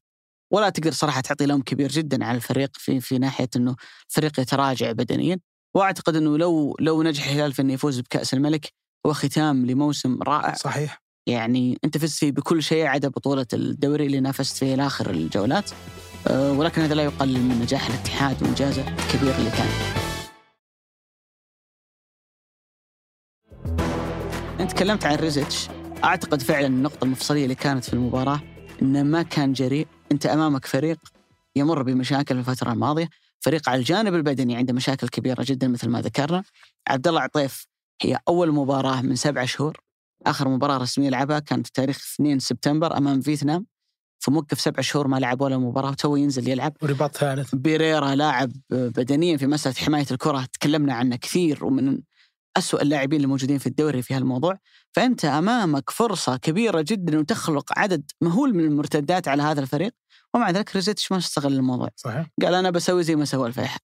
ولا 0.53 0.69
تقدر 0.69 0.91
صراحة 0.91 1.21
تعطي 1.21 1.45
لوم 1.45 1.61
كبير 1.61 1.89
جدا 1.91 2.25
على 2.25 2.35
الفريق 2.35 2.69
في 2.73 2.99
في 2.99 3.17
ناحية 3.17 3.49
إنه 3.55 3.75
الفريق 4.09 4.39
يتراجع 4.39 4.91
بدنيا. 4.91 5.39
وأعتقد 5.75 6.15
إنه 6.15 6.37
لو 6.37 6.75
لو 6.79 7.03
نجح 7.03 7.25
الهلال 7.25 7.53
في 7.53 7.61
انه 7.61 7.73
يفوز 7.73 7.99
بكأس 7.99 8.33
الملك 8.33 8.73
هو 9.05 9.13
ختام 9.13 9.65
لموسم 9.65 10.19
رائع. 10.23 10.53
صحيح. 10.53 11.01
يعني 11.27 11.79
أنت 11.83 11.97
فزت 11.97 12.19
فيه 12.19 12.31
بكل 12.31 12.63
شيء 12.63 12.85
عدا 12.85 13.07
بطولة 13.07 13.47
الدوري 13.53 14.05
اللي 14.05 14.19
نافست 14.19 14.57
فيه 14.57 14.75
لآخر 14.75 15.09
الجولات. 15.09 15.71
أه، 16.27 16.51
ولكن 16.51 16.81
هذا 16.81 16.93
لا 16.93 17.03
يقلل 17.03 17.41
من 17.41 17.59
نجاح 17.59 17.87
الاتحاد 17.87 18.43
وإنجازه 18.43 18.87
الكبير 18.87 19.35
اللي 19.35 19.49
كان. 19.49 20.04
انت 24.65 24.73
تكلمت 24.73 25.05
عن 25.05 25.15
ريزيتش. 25.15 25.67
أعتقد 26.03 26.41
فعلا 26.41 26.67
النقطة 26.67 27.05
المفصلية 27.05 27.43
اللي 27.43 27.55
كانت 27.55 27.83
في 27.83 27.93
المباراة 27.93 28.41
إنه 28.81 29.03
ما 29.03 29.21
كان 29.21 29.53
جريء. 29.53 29.87
أنت 30.11 30.25
أمامك 30.25 30.65
فريق 30.65 30.97
يمر 31.55 31.83
بمشاكل 31.83 32.43
في 32.43 32.51
الفترة 32.51 32.71
الماضية. 32.71 33.09
فريق 33.39 33.69
على 33.69 33.79
الجانب 33.79 34.13
البدني 34.13 34.55
عنده 34.55 34.73
مشاكل 34.73 35.07
كبيرة 35.07 35.45
جدا 35.47 35.67
مثل 35.67 35.89
ما 35.89 36.01
ذكرنا. 36.01 36.43
عبد 36.87 37.07
الله 37.07 37.21
عطيف 37.21 37.67
هي 38.01 38.19
أول 38.27 38.51
مباراة 38.51 39.01
من 39.01 39.15
سبعة 39.15 39.45
شهور. 39.45 39.77
آخر 40.25 40.47
مباراة 40.47 40.77
رسمية 40.77 41.09
لعبها 41.09 41.39
كانت 41.39 41.67
في 41.67 41.73
تاريخ 41.73 41.97
2 42.13 42.39
سبتمبر 42.39 42.97
أمام 42.97 43.21
فيتنام. 43.21 43.65
فموقف 44.19 44.61
سبع 44.61 44.81
شهور 44.81 45.07
ما 45.07 45.17
لعب 45.17 45.41
ولا 45.41 45.57
مباراة 45.57 45.89
وتو 45.89 46.15
ينزل 46.15 46.49
يلعب. 46.49 46.73
ورباط 46.81 47.17
ثالث 47.17 47.55
بيريرا 47.55 48.15
لاعب 48.15 48.51
بدنيا 48.69 49.37
في 49.37 49.47
مسألة 49.47 49.75
حماية 49.75 50.05
الكرة. 50.11 50.45
تكلمنا 50.53 50.93
عنه 50.93 51.15
كثير 51.15 51.65
ومن 51.65 51.99
أسوأ 52.57 52.81
اللاعبين 52.81 53.21
الموجودين 53.21 53.57
في 53.57 53.67
الدوري 53.67 54.01
في 54.01 54.13
هالموضوع. 54.13 54.59
فأنت 54.91 55.25
أمامك 55.25 55.89
فرصة 55.89 56.37
كبيرة 56.37 56.81
جدا 56.81 57.19
وتخلق 57.19 57.79
عدد 57.79 58.11
مهول 58.21 58.53
من 58.53 58.63
المرتدات 58.63 59.27
على 59.27 59.43
هذا 59.43 59.61
الفريق 59.61 59.91
ومع 60.33 60.49
ذلك 60.49 60.75
ريزيتش 60.75 61.11
ما 61.11 61.17
استغل 61.17 61.53
الموضوع. 61.53 61.89
صحيح. 61.95 62.27
قال 62.41 62.53
أنا 62.53 62.69
بسوي 62.69 63.03
زي 63.03 63.15
ما 63.15 63.25
سوى 63.25 63.47
الفيحاء 63.47 63.79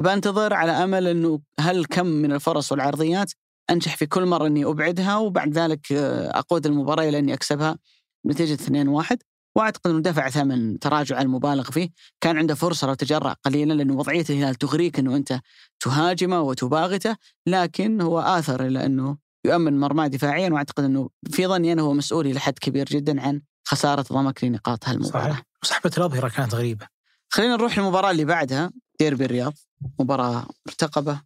بنتظر 0.00 0.54
على 0.54 0.72
أمل 0.72 1.08
أنه 1.08 1.40
هل 1.60 1.84
كم 1.84 2.06
من 2.06 2.32
الفرص 2.32 2.72
والعرضيات 2.72 3.32
أنجح 3.70 3.96
في 3.96 4.06
كل 4.06 4.26
مرة 4.26 4.46
أني 4.46 4.64
أبعدها 4.64 5.16
وبعد 5.16 5.58
ذلك 5.58 5.92
آه، 5.92 6.38
أقود 6.38 6.66
المباراة 6.66 7.08
إلى 7.08 7.18
أني 7.18 7.34
أكسبها 7.34 7.78
بنتيجة 8.24 8.54
2-1 8.54 9.16
وأعتقد 9.56 9.90
إنه 9.90 10.00
دفع 10.00 10.30
ثمن 10.30 10.78
تراجع 10.78 11.20
المبالغ 11.20 11.70
فيه، 11.70 11.90
كان 12.20 12.38
عنده 12.38 12.54
فرصة 12.54 12.86
لو 12.86 12.94
تجرأ 12.94 13.36
قليلا 13.44 13.74
لأنه 13.74 13.94
وضعيه 13.94 14.24
الهلال 14.30 14.54
تغريك 14.54 14.98
إنه 14.98 15.16
أنت 15.16 15.40
تهاجمه 15.80 16.40
وتباغته، 16.40 17.16
لكن 17.46 18.00
هو 18.00 18.20
آثر 18.20 18.66
إلى 18.66 18.86
إنه 18.86 19.16
يؤمن 19.44 19.80
مرماه 19.80 20.06
دفاعيا 20.06 20.50
وأعتقد 20.50 20.84
إنه 20.84 21.10
في 21.30 21.46
ظني 21.46 21.72
أنه 21.72 21.82
هو 21.82 21.92
مسؤول 21.92 22.26
إلى 22.26 22.40
حد 22.40 22.58
كبير 22.58 22.86
جدا 22.86 23.20
عن 23.20 23.42
خسارة 23.64 24.02
ضمك 24.02 24.44
لنقاط 24.44 24.88
هالمباراة. 24.88 25.30
صحيح. 25.30 25.42
وسحبه 25.62 25.90
الاظهره 25.98 26.28
كانت 26.28 26.54
غريبة. 26.54 26.86
خلينا 27.28 27.56
نروح 27.56 27.78
للمباراة 27.78 28.10
اللي 28.10 28.24
بعدها 28.24 28.70
ديربي 29.00 29.24
الرياض، 29.24 29.54
مباراة 30.00 30.46
مرتقبة، 30.66 31.20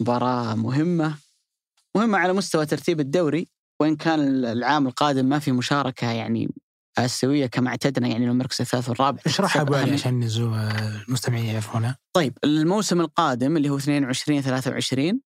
مباراة 0.00 0.54
مهمة، 0.54 1.14
مهمة 1.96 2.18
على 2.18 2.32
مستوى 2.32 2.66
ترتيب 2.66 3.00
الدوري 3.00 3.48
وإن 3.80 3.96
كان 3.96 4.44
العام 4.44 4.86
القادم 4.86 5.24
ما 5.24 5.38
في 5.38 5.52
مشاركة 5.52 6.10
يعني 6.10 6.54
اسيويه 6.98 7.46
كما 7.46 7.68
اعتدنا 7.70 8.08
يعني 8.08 8.24
المركز 8.24 8.60
الثالث 8.60 8.88
والرابع 8.88 9.20
اشرحها 9.26 9.62
ابو 9.62 9.74
علي. 9.74 9.92
عشان 9.92 10.22
المستمعين 11.08 11.44
يعرفونها 11.44 11.98
طيب 12.12 12.38
الموسم 12.44 13.00
القادم 13.00 13.56
اللي 13.56 13.70
هو 13.70 13.76
22 13.76 14.40
23 14.40 15.20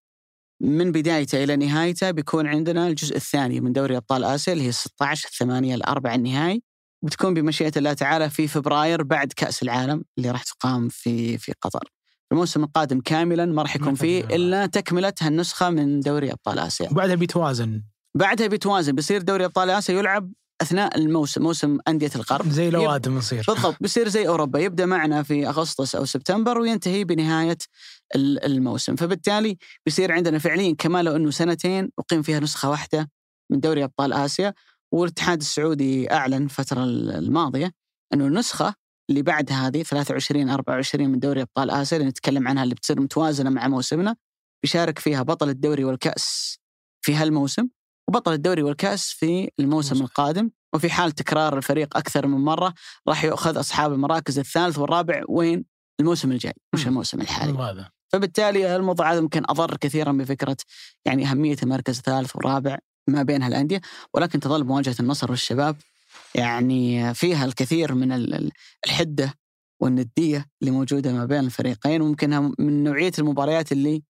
من 0.60 0.92
بدايته 0.92 1.44
إلى 1.44 1.56
نهايته 1.56 2.10
بيكون 2.10 2.46
عندنا 2.46 2.88
الجزء 2.88 3.16
الثاني 3.16 3.60
من 3.60 3.72
دوري 3.72 3.96
أبطال 3.96 4.24
آسيا 4.24 4.52
اللي 4.52 4.64
هي 4.64 4.72
16 4.72 5.28
الثمانية 5.28 5.74
الاربع 5.74 6.14
النهائي 6.14 6.62
بتكون 7.02 7.34
بمشيئة 7.34 7.72
الله 7.76 7.92
تعالى 7.92 8.30
في 8.30 8.48
فبراير 8.48 9.02
بعد 9.02 9.32
كأس 9.32 9.62
العالم 9.62 10.04
اللي 10.18 10.30
راح 10.30 10.42
تقام 10.42 10.88
في 10.88 11.38
في 11.38 11.52
قطر. 11.62 11.90
الموسم 12.32 12.64
القادم 12.64 13.00
كاملا 13.00 13.46
ما 13.46 13.62
راح 13.62 13.76
يكون 13.76 13.94
فيه. 13.94 14.24
إلا 14.24 14.66
تكملة 14.66 15.12
هالنسخة 15.20 15.70
من 15.70 16.00
دوري 16.00 16.32
أبطال 16.32 16.58
آسيا. 16.58 16.90
وبعدها 16.90 17.14
بيتوازن 17.14 17.82
بعدها 18.14 18.46
بيتوازن 18.46 18.92
بيصير 18.92 19.22
دوري 19.22 19.44
أبطال 19.44 19.70
آسيا 19.70 19.94
يلعب 19.94 20.32
أثناء 20.62 20.98
الموسم 20.98 21.42
موسم 21.42 21.78
أندية 21.88 22.10
الغرب. 22.16 22.48
زي 22.50 22.70
لوادم 22.70 23.18
يصير. 23.18 23.44
بالضبط. 23.48 23.76
بيصير 23.82 24.08
زي 24.08 24.28
أوروبا 24.28 24.58
يبدأ 24.58 24.86
معنا 24.86 25.22
في 25.22 25.48
أغسطس 25.48 25.94
أو 25.94 26.04
سبتمبر 26.04 26.58
وينتهي 26.58 27.04
بنهاية 27.04 27.58
ال- 28.14 28.44
الموسم. 28.44 28.96
فبالتالي 28.96 29.56
بيصير 29.86 30.12
عندنا 30.12 30.38
فعليا 30.38 30.74
كما 30.78 31.02
لو 31.02 31.16
إنه 31.16 31.30
سنتين 31.30 31.90
أقيم 31.98 32.22
فيها 32.22 32.40
نسخة 32.40 32.70
واحدة 32.70 33.10
من 33.50 33.60
دوري 33.60 33.84
أبطال 33.84 34.12
آسيا. 34.12 34.54
والاتحاد 34.92 35.40
السعودي 35.40 36.12
أعلن 36.12 36.42
الفترة 36.44 36.84
ال- 36.84 37.10
الماضية 37.10 37.70
إنه 38.14 38.26
النسخة 38.26 38.74
اللي 39.10 39.22
بعد 39.22 39.52
هذه 39.52 39.82
23 39.82 40.50
24 40.50 41.08
من 41.10 41.18
دوري 41.18 41.42
أبطال 41.42 41.70
آسيا 41.70 41.98
اللي 41.98 42.08
نتكلم 42.08 42.48
عنها 42.48 42.62
اللي 42.62 42.74
بتصير 42.74 43.00
متوازنة 43.00 43.50
مع 43.50 43.68
موسمنا 43.68 44.16
بيشارك 44.62 44.98
فيها 44.98 45.22
بطل 45.22 45.48
الدوري 45.48 45.84
والكأس 45.84 46.58
في 47.04 47.14
هالموسم. 47.14 47.68
وبطل 48.08 48.32
الدوري 48.32 48.62
والكاس 48.62 49.10
في 49.10 49.50
الموسم 49.60 49.94
موسم. 49.94 50.04
القادم 50.04 50.50
وفي 50.74 50.90
حال 50.90 51.12
تكرار 51.12 51.56
الفريق 51.58 51.96
أكثر 51.96 52.26
من 52.26 52.38
مرة 52.44 52.74
راح 53.08 53.24
يؤخذ 53.24 53.60
أصحاب 53.60 53.92
المراكز 53.92 54.38
الثالث 54.38 54.78
والرابع 54.78 55.22
وين؟ 55.28 55.64
الموسم 56.00 56.32
الجاي 56.32 56.52
مش. 56.74 56.86
الموسم 56.86 57.20
الحالي 57.20 57.52
فبالتالي 58.12 58.76
الموضوع 58.76 59.12
هذا 59.12 59.20
ممكن 59.20 59.42
أضر 59.48 59.76
كثيرا 59.76 60.12
بفكرة 60.12 60.56
يعني 61.04 61.26
أهمية 61.30 61.56
المركز 61.62 61.96
الثالث 61.98 62.36
والرابع 62.36 62.78
ما 63.08 63.22
بين 63.22 63.42
هالانديه 63.42 63.80
ولكن 64.14 64.40
تظل 64.40 64.64
مواجهة 64.64 64.94
النصر 65.00 65.30
والشباب 65.30 65.76
يعني 66.34 67.14
فيها 67.14 67.44
الكثير 67.44 67.94
من 67.94 68.12
ال- 68.12 68.34
ال- 68.34 68.52
الحدة 68.86 69.34
والندية 69.82 70.46
اللي 70.62 70.70
موجودة 70.72 71.12
ما 71.12 71.24
بين 71.24 71.44
الفريقين 71.44 72.02
وممكنها 72.02 72.52
من 72.58 72.84
نوعية 72.84 73.12
المباريات 73.18 73.72
اللي 73.72 74.02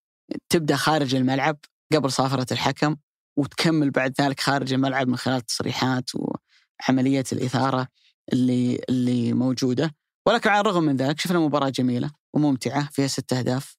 تبدأ 0.49 0.75
خارج 0.75 1.15
الملعب 1.15 1.57
قبل 1.93 2.11
صافرة 2.11 2.47
الحكم 2.53 2.95
وتكمل 3.37 3.91
بعد 3.91 4.13
ذلك 4.21 4.39
خارج 4.39 4.73
الملعب 4.73 5.07
من 5.07 5.17
خلال 5.17 5.41
تصريحات 5.41 6.09
وعمليه 6.15 7.23
الإثارة 7.31 7.87
اللي 8.33 8.81
اللي 8.89 9.33
موجودة. 9.33 9.95
ولكن 10.25 10.49
على 10.49 10.59
الرغم 10.59 10.83
من 10.83 10.97
ذلك 10.97 11.19
شفنا 11.19 11.39
مباراة 11.39 11.69
جميلة 11.69 12.11
وممتعة 12.33 12.89
فيها 12.91 13.07
ست 13.07 13.33
أهداف 13.33 13.77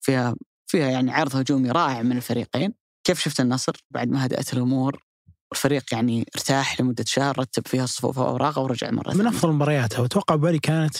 فيها 0.00 0.34
فيها 0.66 0.90
يعني 0.90 1.12
عرض 1.12 1.36
هجومي 1.36 1.70
رائع 1.70 2.02
من 2.02 2.16
الفريقين. 2.16 2.74
كيف 3.04 3.20
شفت 3.20 3.40
النصر 3.40 3.72
بعد 3.90 4.08
ما 4.08 4.26
هدأت 4.26 4.52
الأمور؟ 4.52 5.04
الفريق 5.52 5.84
يعني 5.92 6.26
ارتاح 6.36 6.80
لمدة 6.80 7.04
شهر 7.06 7.38
رتب 7.38 7.66
فيها 7.66 7.84
الصفوف 7.84 8.18
وأوراقه 8.18 8.62
ورجع 8.62 8.90
مرة 8.90 9.10
من 9.10 9.16
ثانية. 9.16 9.28
أفضل 9.28 9.52
مبارياتها 9.52 10.00
وأتوقع 10.00 10.34
بالي 10.34 10.58
كانت 10.58 10.96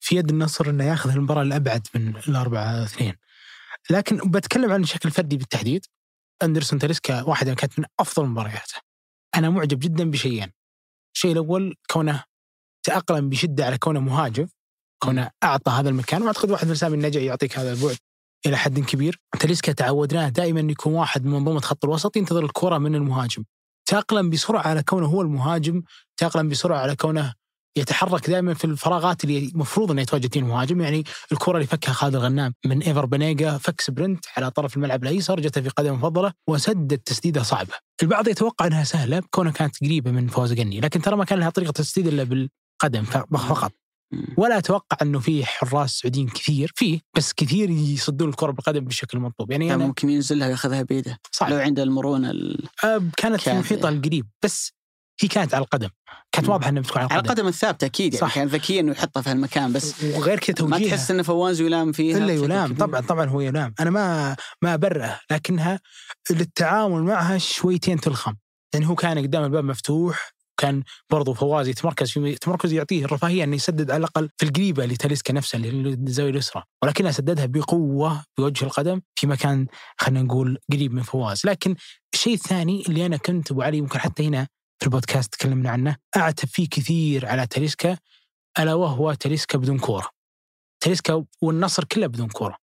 في 0.00 0.16
يد 0.16 0.30
النصر 0.30 0.70
إنه 0.70 0.84
ياخذ 0.84 1.10
المباراة 1.10 1.42
الابعد 1.42 1.86
من 1.94 2.16
الأربعة 2.28 2.84
اثنين. 2.84 3.14
لكن 3.90 4.16
بتكلم 4.16 4.72
عن 4.72 4.82
الشكل 4.82 5.08
الفردي 5.08 5.36
بالتحديد. 5.36 5.86
أندرسون 6.44 6.78
تاليسكا 6.78 7.22
واحدة 7.22 7.54
كانت 7.54 7.78
من 7.78 7.84
أفضل 8.00 8.26
مبارياته. 8.26 8.74
أنا 9.34 9.50
معجب 9.50 9.78
جدا 9.78 10.10
بشيئين. 10.10 10.52
الشيء 11.16 11.32
الأول 11.32 11.74
كونه 11.90 12.24
تأقلم 12.86 13.28
بشدة 13.28 13.66
على 13.66 13.78
كونه 13.78 14.00
مهاجم 14.00 14.48
كونه 15.02 15.30
أعطى 15.44 15.70
هذا 15.70 15.88
المكان 15.88 16.22
وأعتقد 16.22 16.50
واحد 16.50 16.66
من 16.66 16.72
أسامي 16.72 16.94
النجع 16.94 17.20
يعطيك 17.20 17.58
هذا 17.58 17.72
البعد 17.72 17.96
إلى 18.46 18.56
حد 18.56 18.80
كبير. 18.80 19.20
تاليسكا 19.40 19.72
تعودناه 19.72 20.28
دائما 20.28 20.60
يكون 20.60 20.92
واحد 20.92 21.24
من 21.24 21.32
منظومة 21.32 21.60
خط 21.60 21.84
الوسط 21.84 22.16
ينتظر 22.16 22.44
الكرة 22.44 22.78
من 22.78 22.94
المهاجم. 22.94 23.44
تأقلم 23.86 24.30
بسرعة 24.30 24.68
على 24.68 24.82
كونه 24.82 25.06
هو 25.06 25.22
المهاجم 25.22 25.82
تأقلم 26.16 26.48
بسرعة 26.48 26.78
على 26.78 26.96
كونه 26.96 27.34
يتحرك 27.76 28.30
دائما 28.30 28.54
في 28.54 28.64
الفراغات 28.64 29.24
اللي 29.24 29.38
المفروض 29.38 29.90
إنه 29.90 30.02
يتواجد 30.02 30.32
فيها 30.32 30.42
المهاجم. 30.42 30.80
يعني 30.80 31.04
الكرة 31.32 31.54
اللي 31.54 31.66
فكها 31.66 31.92
خالد 31.92 32.14
الغنام 32.14 32.54
من 32.66 32.82
إيفر 32.82 33.06
بنيجا 33.06 33.58
فك 33.58 33.80
سبرنت 33.80 34.24
على 34.36 34.50
طرف 34.50 34.76
الملعب 34.76 35.02
الأيسر 35.02 35.40
جته 35.40 35.60
في 35.60 35.68
قدم 35.68 35.92
المفضله 35.92 36.32
وسدد 36.48 36.98
تسديدة 36.98 37.42
صعبة. 37.42 37.74
البعض 38.02 38.28
يتوقع 38.28 38.66
إنها 38.66 38.84
سهلة 38.84 39.22
كونها 39.30 39.52
كانت 39.52 39.80
قريبة 39.80 40.10
من 40.10 40.26
فوز 40.26 40.52
قني 40.52 40.80
لكن 40.80 41.02
ترى 41.02 41.16
ما 41.16 41.24
كان 41.24 41.38
لها 41.38 41.50
طريقة 41.50 41.70
تسديد 41.70 42.06
إلا 42.06 42.24
بالقدم 42.24 43.04
فقط. 43.04 43.72
ولا 44.36 44.58
أتوقع 44.58 44.96
إنه 45.02 45.18
في 45.18 45.46
حراس 45.46 45.90
سعوديين 45.90 46.28
كثير 46.28 46.72
فيه 46.74 47.00
بس 47.16 47.32
كثير 47.32 47.70
يصدون 47.70 48.28
الكرة 48.28 48.50
بالقدم 48.50 48.84
بالشكل 48.84 49.18
المطلوب 49.18 49.50
يعني 49.50 49.76
ممكن 49.76 50.10
ينزلها 50.10 50.48
وياخذها 50.48 50.82
بيده. 50.82 51.18
صعب. 51.32 51.50
لو 51.50 51.58
عنده 51.58 51.82
المرونة 51.82 52.30
ال... 52.30 52.68
كانت 53.16 53.40
في. 53.40 53.52
محيطها 53.52 53.88
القريب 53.88 54.26
بس 54.44 54.72
هي 55.20 55.28
كانت 55.28 55.54
على 55.54 55.64
القدم. 55.64 55.88
كانت. 56.32 56.48
واضحه 56.48 56.68
إنها 56.68 56.82
بتكون 56.82 57.02
على 57.02 57.08
على 57.10 57.20
القدم. 57.20 57.32
القدم 57.32 57.48
الثابتة 57.48 57.84
أكيد 57.84 58.14
يعني 58.14 58.26
صح. 58.26 58.34
كان 58.34 58.48
ذكي 58.48 58.80
انه 58.80 58.92
يحطها 58.92 59.22
في 59.22 59.30
هالمكان 59.30 59.72
بس 59.72 60.04
وغير 60.04 60.38
كذا 60.38 60.66
ما 60.66 60.78
تحس 60.78 61.10
إنه 61.10 61.22
فواز 61.22 61.60
يلام 61.60 61.92
فيها 61.92 62.18
إلا 62.18 62.32
يلام؟ 62.32 62.74
طبعا 62.74 63.00
طبعا 63.00 63.28
هو 63.28 63.40
يلام. 63.40 63.74
أنا 63.80 63.90
ما 63.90 64.36
ما 64.62 64.74
ابرئه 64.74 65.20
لكنها 65.30 65.80
للتعامل 66.30 67.02
معها 67.02 67.38
شويتين 67.38 68.00
تلخم 68.00 68.34
يعني 68.74 68.86
هو 68.86 68.94
كان 68.94 69.18
قدام 69.18 69.44
الباب 69.44 69.64
مفتوح 69.64 70.34
كان 70.56 70.82
برضو 71.10 71.34
فواز 71.34 71.68
يتمركز 71.68 72.10
في 72.10 72.34
تمركز 72.34 72.72
يعطيه 72.72 73.04
الرفاهية 73.04 73.44
إنه 73.44 73.56
يسدد 73.56 73.90
على 73.90 73.98
الأقل 73.98 74.30
في 74.36 74.46
القريبة 74.46 74.86
لتاليسكا 74.86 75.32
نفسها 75.32 75.58
اللي 75.58 75.88
الزاويه 75.88 76.30
اليسرى. 76.30 76.62
ولكنها 76.82 77.10
سددها 77.10 77.46
بقوة 77.46 78.24
بوجه 78.38 78.64
القدم 78.64 79.00
في 79.14 79.26
مكان 79.26 79.66
خلينا 80.00 80.22
نقول 80.22 80.58
قريب 80.72 80.92
من 80.92 81.02
فواز. 81.02 81.46
لكن 81.46 81.76
الشيء 82.14 82.34
الثاني 82.34 82.82
اللي 82.88 83.06
أنا 83.06 83.16
كنت 83.16 83.50
ابو 83.50 83.62
علي 83.62 83.78
يمكن 83.78 83.98
حتى 83.98 84.26
هنا 84.26 84.48
في 84.84 84.88
البودكاست 84.88 85.34
تكلمنا 85.34 85.70
عنه 85.70 85.96
اعتب 86.16 86.48
فيه 86.48 86.68
كثير 86.68 87.26
على 87.26 87.46
تاليسكا 87.46 87.98
ألا 88.58 88.74
وهو 88.74 89.14
تاليسكا 89.14 89.58
بدون 89.58 89.78
كورة. 89.78 90.08
تاليسكا 90.80 91.24
والنصر 91.42 91.84
كله 91.84 92.06
بدون 92.06 92.28
كورة. 92.28 92.56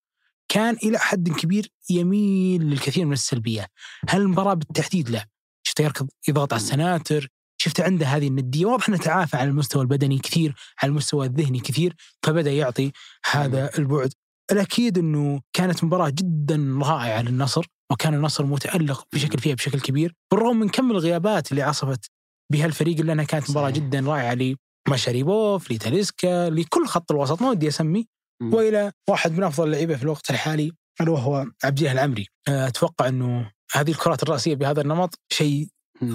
كان 0.49 0.77
إلى 0.83 0.99
حد 0.99 1.29
كبير 1.29 1.71
يميل 1.89 2.61
للكثير 2.61 3.05
من 3.05 3.13
السلبيات 3.13 3.69
هالمباراة 4.09 4.53
بالتحديد 4.53 5.09
لا. 5.09 5.27
شفته 5.63 5.81
يركض 5.81 6.09
يضغط 6.27 6.53
على 6.53 6.61
السناتر 6.61 7.27
شفته 7.57 7.83
عنده 7.83 8.05
هذه 8.05 8.27
الندية. 8.27 8.65
واضح 8.65 8.89
إنه 8.89 8.97
تعافى 8.97 9.37
على 9.37 9.49
المستوى 9.49 9.81
البدني 9.81 10.19
كثير 10.19 10.55
على 10.83 10.89
المستوى 10.89 11.25
الذهني 11.25 11.59
كثير 11.59 11.95
فبدأ 12.23 12.51
يعطي 12.51 12.91
هذا 13.31 13.77
البعد. 13.77 14.13
الأكيد 14.51 14.97
إنه 14.97 15.41
كانت 15.53 15.83
مباراة 15.83 16.09
جدا 16.09 16.79
رائعة 16.81 17.21
للنصر. 17.21 17.65
وكان 17.91 18.13
النصر 18.13 18.45
متألق 18.45 19.07
بشكل 19.13 19.39
فيها 19.39 19.55
بشكل 19.55 19.79
كبير 19.79 20.15
بالرغم 20.31 20.59
من 20.59 20.69
كم 20.69 20.91
الغيابات 20.91 21.51
اللي 21.51 21.61
عصفت 21.61 22.11
بها 22.51 22.65
الفريق 22.65 22.99
الا 22.99 23.13
انها 23.13 23.25
كانت 23.25 23.49
مباراة 23.49 23.71
صحيح. 23.71 23.83
جدا 23.83 23.99
رائعة 23.99 24.55
لمشاريبوف 24.87 25.71
لتاليسكا 25.71 26.49
لكل 26.49 26.87
خط 26.87 27.11
الوسط 27.11 27.41
ما 27.41 27.49
ودي 27.49 27.67
أسمي 27.67 28.07
مم. 28.41 28.53
وإلى 28.53 28.91
واحد 29.09 29.31
من 29.31 29.43
أفضل 29.43 29.67
اللعيبة 29.67 29.95
في 29.95 30.03
الوقت 30.03 30.29
الحالي 30.29 30.71
الا 31.01 31.11
وهو 31.11 31.45
عبد 31.63 31.79
الله 31.79 31.91
العمري 31.91 32.27
أه، 32.47 32.67
أتوقع 32.67 33.07
إنه 33.07 33.51
هذه 33.71 33.91
الكرات 33.91 34.23
الرأسية 34.23 34.55
بهذا 34.55 34.81
النمط 34.81 35.19
شيء. 35.33 35.67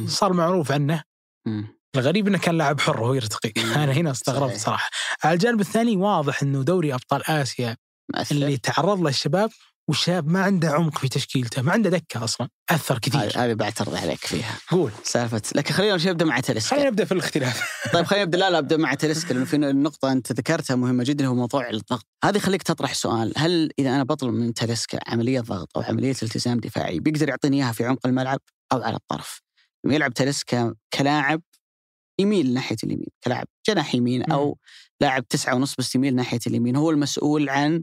صار 0.06 0.32
معروف 0.32 0.72
عنه. 0.72 1.02
الغريب 1.96 2.28
إنه 2.28 2.38
كان 2.38 2.58
لاعب 2.58 2.80
حر 2.80 3.00
وهو 3.00 3.14
يرتقي. 3.14 3.52
أنا 3.84 3.92
هنا 3.92 4.10
استغربت. 4.10 4.56
صراحة 4.56 4.90
على 5.24 5.34
الجانب 5.34 5.60
الثاني 5.60 5.96
واضح 5.96 6.42
إنه 6.42 6.62
دوري 6.62 6.94
أبطال 6.94 7.30
آسيا 7.30 7.76
مؤثر. 8.14 8.34
اللي 8.34 8.56
تعرض 8.56 9.00
له 9.00 9.08
الشباب 9.08 9.50
والشباب 9.88 10.28
ما 10.28 10.42
عنده 10.42 10.70
عمق 10.70 10.98
في 10.98 11.08
تشكيلته 11.08 11.62
ما 11.62 11.72
عنده 11.72 11.90
دكة 11.90 12.24
أصلا 12.24 12.48
أثر 12.70 12.98
كثير. 12.98 13.20
هذه 13.20 13.44
هذه 13.44 13.52
بعترض 13.52 13.94
عليك 13.94 14.26
فيها. 14.26 14.58
قول. 14.70 14.90
سالفة 15.04 15.42
لكن 15.54 15.74
خلينا 15.74 15.92
أول 15.92 16.00
شيء 16.00 16.10
نبدا 16.10 16.24
مع 16.24 16.40
تلسكا. 16.40 16.70
خلينا 16.70 16.90
نبدأ 16.90 17.04
في 17.04 17.12
الاختلاف. 17.12 17.62
طيب 17.92 18.04
خلينا 18.04 18.24
نبدا 18.24 18.38
لا 18.38 18.50
لا 18.50 18.58
أبدأ 18.58 18.76
مع 18.76 18.94
تلسكا 18.94 19.32
لأنه 19.32 19.44
في 19.44 19.58
نقطة 19.58 20.12
أنت 20.12 20.32
ذكرتها 20.32 20.76
مهمة 20.76 21.04
جدا 21.04 21.26
هو 21.26 21.34
موضوع 21.34 21.70
الضغط. 21.70 22.06
هذا 22.24 22.36
يخليك 22.36 22.62
تطرح 22.62 22.94
سؤال 22.94 23.32
هل 23.36 23.70
إذا 23.78 23.90
أنا 23.90 24.04
بطلب 24.04 24.34
من 24.34 24.54
تلسكا 24.54 24.98
عملية 25.06 25.40
ضغط 25.40 25.76
أو 25.76 25.82
عملية 25.82 26.10
التزام 26.22 26.60
دفاعي 26.60 27.00
بيقدر 27.00 27.28
يعطيني 27.28 27.56
إياها 27.56 27.72
في 27.72 27.84
عمق 27.84 28.06
الملعب 28.06 28.40
أو 28.72 28.82
على 28.82 28.96
الطرف؟ 28.96 29.40
لما 29.84 29.94
يلعب 29.94 30.14
تلسكا 30.14 30.74
كلاعب 30.94 31.42
يميل 32.20 32.54
ناحية 32.54 32.76
اليمين 32.84 33.08
كلاعب 33.24 33.46
جناح 33.68 33.94
يمين 33.94 34.32
أو 34.32 34.58
لاعب 35.00 35.28
تسعة 35.28 35.54
ونص 35.54 35.74
بس 35.78 35.94
يميل 35.94 36.14
ناحية 36.14 36.40
اليمين 36.46 36.76
هو 36.76 36.90
المسؤول 36.90 37.48
عن 37.48 37.82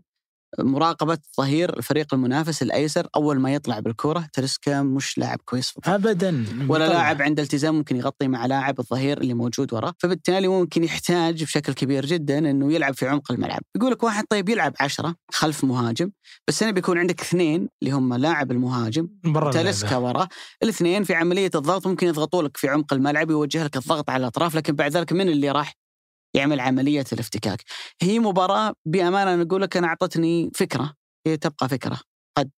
مراقبة 0.60 1.18
ظهير 1.38 1.78
الفريق 1.78 2.14
المنافس 2.14 2.62
الأيسر 2.62 3.08
أول 3.16 3.40
ما 3.40 3.54
يطلع 3.54 3.80
بالكرة 3.80 4.28
تلسكا 4.34 4.82
مش 4.82 5.18
لاعب 5.18 5.40
كويس. 5.46 5.74
ابدا 5.86 6.46
ولا. 6.70 6.88
لاعب 6.88 7.22
عنده 7.22 7.44
التزام 7.44 7.76
ممكن 7.76 7.96
يغطي 7.96 8.28
مع 8.28 8.46
لاعب 8.46 8.80
الظهير 8.80 9.22
اللي 9.22 9.34
موجود 9.34 9.74
وراه 9.74 9.94
فبالتالي 10.00 10.48
ممكن 10.48 10.84
يحتاج 10.84 11.44
بشكل 11.44 11.74
كبير 11.74 12.06
جدا 12.06 12.38
إنه 12.38 12.74
يلعب 12.74 12.94
في 12.94 13.08
عمق 13.08 13.32
الملعب 13.32 13.62
يقول 13.76 13.92
لك 13.92 14.04
واحد 14.04 14.26
طيب 14.30 14.50
يلعب 14.50 14.74
عشرة 14.80 15.16
خلف 15.32 15.64
مهاجم 15.64 16.12
بس 16.48 16.64
هنا 16.64 16.72
بيكون 16.72 16.98
عندك 16.98 17.22
اثنين 17.22 17.70
اللي 17.82 17.94
هم 17.94 18.14
لاعب 18.14 18.52
المهاجم 18.52 19.08
تلسكا 19.52 19.88
اللعبة. 19.88 20.06
وراه 20.06 20.28
الاثنين 20.64 21.04
في 21.04 21.14
عملية 21.16 21.52
الضغط 21.56 21.88
ممكن 21.88 22.08
يضغطوا 22.08 22.44
لك 22.44 22.58
في 22.58 22.70
عمق 22.70 22.94
الملعب 22.94 23.32
يوجه 23.32 23.64
لك 23.64 23.78
الضغط 23.78 24.10
على 24.10 24.22
الأطراف 24.22 24.56
لكن 24.56 24.76
بعد 24.76 24.92
ذلك 24.92 25.14
من 25.14 25.30
اللي 25.30 25.52
راح 25.52 25.74
يعمل 26.34 26.60
عملية 26.60 27.06
الافتكاك. 27.14 27.64
هي 28.02 28.20
مباراة 28.20 28.74
بأمانة 28.86 29.34
أنا 29.34 29.42
أقول 29.44 29.62
لك 29.62 29.78
أنا 29.78 29.88
أعطتني 29.88 30.52
فكرة 30.56 30.94
هي 31.28 31.38
تبقى 31.38 31.70
فكرة. 31.70 32.00
قد 32.38 32.52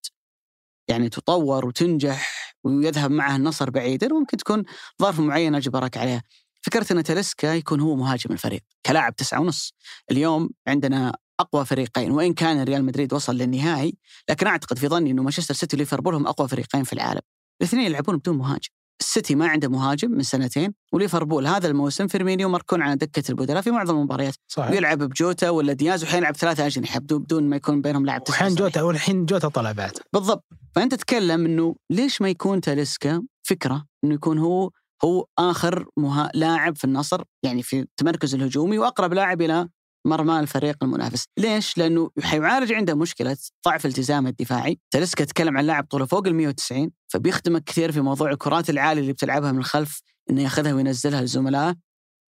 يعني 0.89 1.09
تطور 1.09 1.65
وتنجح 1.65 2.55
ويذهب 2.63 3.11
معها 3.11 3.35
النصر 3.35 3.69
بعيدا 3.69 4.13
وممكن 4.13 4.37
تكون 4.37 4.63
ظرف 5.01 5.19
معين 5.19 5.55
أجبرك 5.55 5.97
عليها. 5.97 6.23
فكرت 6.61 6.91
أن 6.91 7.03
تلسكا 7.03 7.53
يكون 7.53 7.79
هو 7.79 7.95
مهاجم 7.95 8.31
الفريق 8.33 8.61
كلاعب 8.85 9.15
تسعة 9.15 9.39
ونص. 9.41 9.73
اليوم 10.11 10.49
عندنا 10.67 11.15
أقوى 11.39 11.65
فريقين 11.65 12.11
وإن 12.11 12.33
كان 12.33 12.63
ريال 12.63 12.85
مدريد 12.85 13.13
وصل 13.13 13.35
للنهائي 13.35 13.97
لكن 14.29 14.47
أعتقد 14.47 14.79
في 14.79 14.87
ظني 14.87 15.11
أنه 15.11 15.23
مانشستر 15.23 15.53
سيتي 15.53 15.75
وليفربول 15.75 16.15
هم 16.15 16.27
أقوى 16.27 16.47
فريقين 16.47 16.83
في 16.83 16.93
العالم. 16.93 17.21
الاثنين 17.61 17.85
يلعبون 17.85 18.17
بدون 18.17 18.37
مهاجم. 18.37 18.69
السيتي 19.01 19.35
ما 19.35 19.47
عنده 19.47 19.69
مهاجم 19.69 20.11
من 20.11 20.23
سنتين 20.23 20.73
وليفربول 20.93 21.47
هذا 21.47 21.67
الموسم 21.67 22.07
فيرمينيو 22.07 22.49
مركون 22.49 22.81
على 22.81 22.95
دكة 22.95 23.23
البدلاء 23.29 23.61
في 23.61 23.71
معظم 23.71 23.95
المباريات. 23.95 24.35
صحيح. 24.47 24.71
يلعب 24.71 24.97
بجوتا 24.97 25.49
ولا 25.49 25.73
دياز 25.73 26.03
وحين 26.03 26.17
يلعب 26.17 26.35
ثلاثة 26.35 26.65
اجنحه 26.65 26.99
بدون 26.99 27.49
ما 27.49 27.55
يكون 27.55 27.81
بينهم 27.81 28.05
لاعب 28.05 28.21
وحين. 28.29 28.55
جوتا 28.55 28.81
والحين 28.81 29.25
جوتا 29.25 29.47
طلع 29.47 29.71
بعد. 29.71 29.91
بالضبط. 30.13 30.45
فأنت 30.75 30.95
تتكلم 30.95 31.45
إنه 31.45 31.75
ليش 31.89 32.21
ما 32.21 32.29
يكون 32.29 32.61
تاليسكا 32.61 33.23
فكرة 33.43 33.85
إنه 34.03 34.13
يكون 34.13 34.39
هو 34.39 34.71
هو 35.05 35.25
آخر 35.39 35.85
مها... 35.97 36.31
لاعب 36.33 36.77
في 36.77 36.83
النصر 36.83 37.23
يعني 37.43 37.63
في 37.63 37.79
التمركز 37.79 38.35
الهجومي 38.35 38.77
وأقرب 38.77 39.13
لاعب 39.13 39.41
إلى 39.41 39.67
مرمى 40.05 40.39
الفريق 40.39 40.83
المنافس، 40.83 41.25
ليش؟ 41.37 41.77
لأنه 41.77 42.11
حيعالج 42.21 42.73
عنده 42.73 42.95
مشكلة 42.95 43.37
ضعف 43.65 43.85
التزامه 43.85 44.29
الدفاعي، 44.29 44.79
تاليسكا 44.91 45.23
تتكلم 45.23 45.57
عن 45.57 45.65
لاعب 45.65 45.83
طوله 45.83 46.05
فوق 46.05 46.27
ال 46.27 46.35
190 46.35 46.91
فبيخدمك 47.07 47.63
كثير 47.63 47.91
في 47.91 48.01
موضوع 48.01 48.31
الكرات 48.31 48.69
العالية 48.69 49.01
اللي 49.01 49.13
بتلعبها 49.13 49.51
من 49.51 49.59
الخلف 49.59 50.01
إنه 50.29 50.41
يأخذها 50.41 50.73
وينزلها 50.73 51.21
لزملائه. 51.21 51.75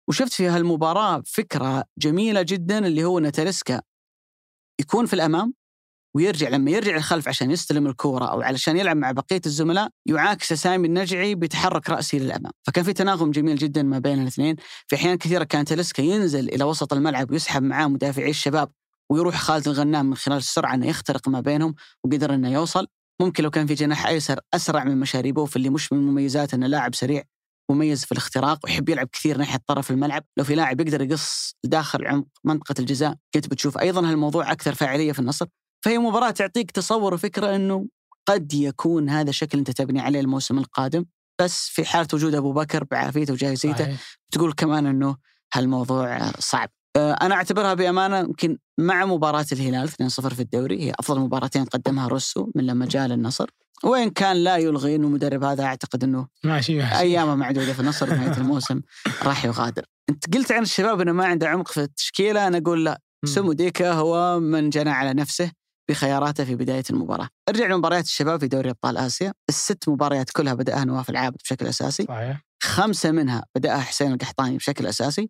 وشفت 0.09 0.33
في 0.33 0.47
هالمباراة 0.47 1.23
فكرة 1.25 1.83
جميلة 1.97 2.41
جدا 2.41 2.87
اللي 2.87 3.03
هو 3.03 3.19
إن 3.19 3.31
تاليسكا 3.31 3.81
يكون 4.81 5.05
في 5.05 5.13
الأمام 5.13 5.53
ويرجع 6.15 6.49
لما 6.49 6.71
يرجع 6.71 6.95
الخلف 6.95 7.27
عشان 7.27 7.51
يستلم 7.51 7.87
الكورة 7.87 8.25
أو 8.25 8.41
علشان 8.41 8.77
يلعب 8.77 8.97
مع 8.97 9.11
بقية 9.11 9.41
الزملاء 9.45 9.89
يعاكس 10.05 10.53
سامي 10.53 10.87
النجعي 10.87 11.35
بيتحرك 11.35 11.89
رأسي 11.89 12.19
للأمام، 12.19 12.51
فكان 12.67 12.83
في 12.83 12.93
تناغم 12.93 13.31
جميل 13.31 13.55
جدا 13.55 13.83
ما 13.83 13.99
بين 13.99 14.21
الاثنين، 14.21 14.55
في 14.87 14.95
أحيان 14.95 15.15
كثيرة 15.15 15.43
كان 15.43 15.65
تلسكا 15.65 16.01
ينزل 16.01 16.49
إلى 16.49 16.63
وسط 16.63 16.93
الملعب 16.93 17.31
ويسحب 17.31 17.63
معاه 17.63 17.87
مدافعي 17.87 18.29
الشباب 18.29 18.71
ويروح 19.09 19.35
خالد 19.35 19.67
الغنام 19.67 20.05
من 20.05 20.15
خلال 20.15 20.37
السرعة 20.37 20.73
إنه 20.73 20.87
يخترق 20.87 21.27
ما 21.27 21.39
بينهم 21.39 21.75
وقدر 22.03 22.33
إنه 22.33 22.51
يوصل، 22.51 22.87
ممكن 23.21 23.43
لو 23.43 23.49
كان 23.49 23.67
في 23.67 23.73
جناح 23.73 24.07
أيسر 24.07 24.39
أسرع 24.53 24.83
من 24.83 24.99
مشاريبوف 24.99 25.55
اللي 25.55 25.69
مش 25.69 25.93
من 25.93 25.99
مميزاته 25.99 26.55
إنه 26.55 26.67
لاعب 26.67 26.95
سريع 26.95 27.23
مميز 27.71 28.05
في 28.05 28.11
الاختراق 28.11 28.59
ويحب 28.63 28.89
يلعب 28.89 29.07
كثير 29.07 29.37
ناحية 29.37 29.59
طرف 29.67 29.91
الملعب، 29.91 30.23
لو 30.37 30.43
في 30.43 30.55
لاعب 30.55 30.81
يقدر 30.81 31.01
يقص 31.01 31.55
داخل 31.63 32.07
عمق 32.07 32.27
منطقة 32.43 32.75
الجزاء 32.79 33.15
كنت 33.33 33.47
بتشوف 33.47 33.77
أيضا 33.77 34.09
هالموضوع 34.09 34.51
أكثر 34.51 34.73
فاعلية 34.73 35.11
في 35.11 35.19
النصر، 35.19 35.45
فهي 35.83 35.97
مباراة 35.97 36.31
تعطيك 36.31 36.71
تصور 36.71 37.13
وفكرة 37.13 37.55
أنه 37.55 37.87
قد 38.25 38.53
يكون 38.53 39.09
هذا 39.09 39.29
الشكل 39.29 39.57
أنت 39.57 39.71
تبني 39.71 39.99
عليه 39.99 40.19
الموسم 40.19 40.57
القادم 40.57 41.05
بس 41.41 41.67
في 41.67 41.85
حالة 41.85 42.07
وجود 42.13 42.35
أبو 42.35 42.53
بكر 42.53 42.83
بعافيته 42.83 43.33
وجاهزيته 43.33 43.83
صحيح. 43.83 44.17
تقول 44.31 44.53
كمان 44.53 44.85
أنه 44.85 45.17
هالموضوع 45.53 46.31
صعب. 46.39 46.69
آه، 46.95 47.13
أنا 47.13 47.35
أعتبرها 47.35 47.73
بأمانة 47.73 48.19
يمكن 48.19 48.57
مع 48.77 49.05
مباراة 49.05 49.45
الهلال 49.51 49.89
2-0 49.89 50.33
في 50.33 50.39
الدوري 50.39 50.83
هي 50.83 50.93
أفضل 50.99 51.19
مباراتين 51.19 51.65
قدمها 51.65 52.07
روسو 52.07 52.51
من 52.55 52.65
لما 52.65 52.85
جاء 52.85 53.07
للنصر. 53.07 53.49
وإن 53.83 54.09
كان 54.09 54.35
لا 54.35 54.57
يلغي 54.57 54.95
أنه 54.95 55.07
المدرب 55.07 55.43
هذا 55.43 55.63
أعتقد 55.63 56.03
أنه 56.03 56.27
ماشي 56.43 56.77
ماشي. 56.77 56.99
أيامه 56.99 57.35
معدودة 57.35 57.73
في 57.73 57.79
النصر 57.79 58.05
بنهاية 58.09 58.37
الموسم 58.37 58.81
راح 59.27 59.45
يغادر. 59.45 59.85
أنت 60.09 60.35
قلت 60.35 60.51
عن 60.51 60.61
الشباب 60.61 61.01
أنه 61.01 61.11
ما 61.11 61.25
عنده 61.25 61.49
عمق 61.49 61.67
في 61.67 61.81
التشكيلة 61.81 62.47
أنا 62.47 62.57
أقول 62.57 62.85
لا. 62.85 63.01
سمو 63.25 63.53
ديكا 63.53 63.91
هو 63.91 64.39
من 64.39 64.69
جنى 64.69 64.89
على 64.89 65.13
نفسه. 65.13 65.51
بخياراته 65.89 66.45
في 66.45 66.55
بداية 66.55 66.83
المباراة. 66.89 67.29
ارجع 67.49 67.65
لمباريات 67.65 68.05
الشباب 68.05 68.39
في 68.39 68.47
دوري 68.47 68.69
أبطال 68.69 68.97
آسيا، 68.97 69.33
الست 69.49 69.89
مباريات 69.89 70.29
كلها 70.29 70.53
بدأها 70.53 70.85
نواف 70.85 71.09
العابد 71.09 71.37
بشكل 71.43 71.67
أساسي، 71.67 72.03
صحيح. 72.03 72.41
خمسة 72.63 73.11
منها 73.11 73.45
بدأها 73.55 73.79
حسين 73.79 74.13
القحطاني 74.13 74.57
بشكل 74.57 74.87
أساسي. 74.87 75.29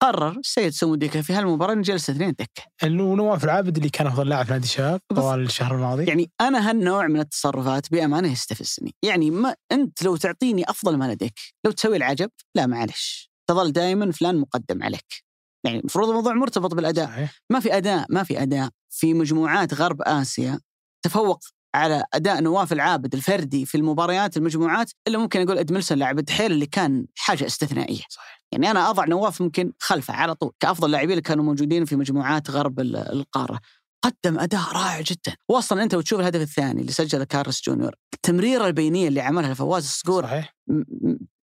قرر 0.00 0.38
السيد 0.38 0.72
سموديكا 0.72 1.22
في 1.22 1.32
هالمباراة 1.32 1.72
إنه 1.72 1.82
جلس 1.82 2.10
اثنين 2.10 2.30
دكة. 2.30 2.62
إنه 2.82 3.14
نواف 3.14 3.44
العابد 3.44 3.76
اللي 3.76 3.90
كان 3.90 4.06
أفضل 4.06 4.28
لاعب 4.28 4.46
في 4.46 4.52
نادي 4.52 4.64
الشباب 4.64 5.00
طوال 5.14 5.40
الشهر 5.40 5.74
الماضي. 5.74 6.04
يعني 6.04 6.30
أنا 6.40 6.70
هالنوع 6.70 7.06
من 7.06 7.20
التصرفات 7.20 7.92
بأمانة 7.92 8.32
يستفزني. 8.32 8.94
يعني 9.02 9.30
ما 9.30 9.54
أنت 9.72 10.02
لو 10.02 10.16
تعطيني 10.16 10.70
أفضل 10.70 10.96
ما 10.96 11.12
لديك 11.12 11.34
لو 11.64 11.70
تسوي 11.72 11.96
العجب 11.96 12.30
لا 12.56 12.66
معلش. 12.66 13.30
تظل 13.50 13.72
دائما 13.72 14.12
فلان 14.12 14.36
مقدم 14.36 14.82
عليك. 14.82 15.24
يعني 15.64 15.78
المفروض 15.78 16.08
الموضوع 16.08 16.34
مرتبط 16.34 16.74
بالأداء. 16.74 17.06
صحيح. 17.06 17.34
ما 17.52 17.60
في 17.60 17.76
أداء 17.76 18.06
ما 18.10 18.22
في 18.22 18.42
أداء. 18.42 18.70
في 18.94 19.14
مجموعات 19.14 19.74
غرب 19.74 20.02
آسيا 20.02 20.60
تفوق 21.04 21.40
على 21.74 22.04
أداء 22.14 22.40
نواف 22.42 22.72
العابد 22.72 23.14
الفردي 23.14 23.66
في 23.66 23.74
المباريات 23.76 24.36
المجموعات 24.36 24.90
إلا 25.08 25.18
ممكن 25.18 25.40
أقول 25.40 25.58
ادملسون 25.58 25.98
لاعب 25.98 26.18
الدحيل 26.18 26.52
اللي 26.52 26.66
كان 26.66 27.06
حاجة 27.16 27.46
استثنائية. 27.46 28.02
صحيح. 28.08 28.40
يعني 28.52 28.70
أنا 28.70 28.90
أضع 28.90 29.04
نواف 29.04 29.40
ممكن 29.42 29.72
خلفه 29.80 30.14
على 30.14 30.34
طول 30.34 30.52
كأفضل 30.60 30.90
لاعبين 30.90 31.10
اللي 31.10 31.22
كانوا 31.22 31.44
موجودين 31.44 31.84
في 31.84 31.96
مجموعات 31.96 32.50
غرب 32.50 32.80
ال- 32.80 32.96
القارة. 32.96 33.60
قدم 34.04 34.38
أداء 34.38 34.72
رائع 34.72 35.00
جدا. 35.00 35.36
واصلا 35.48 35.82
أنت 35.82 35.94
وتشوف 35.94 36.20
الهدف 36.20 36.40
الثاني 36.40 36.80
اللي 36.80 36.92
سجله 36.92 37.24
كارلس 37.24 37.62
جونيور 37.66 37.94
التمريره 38.14 38.66
البينية 38.66 39.08
اللي 39.08 39.20
عملها 39.20 39.54
فواز 39.54 39.84
الصقور 39.84 40.22
صحيح. 40.22 40.54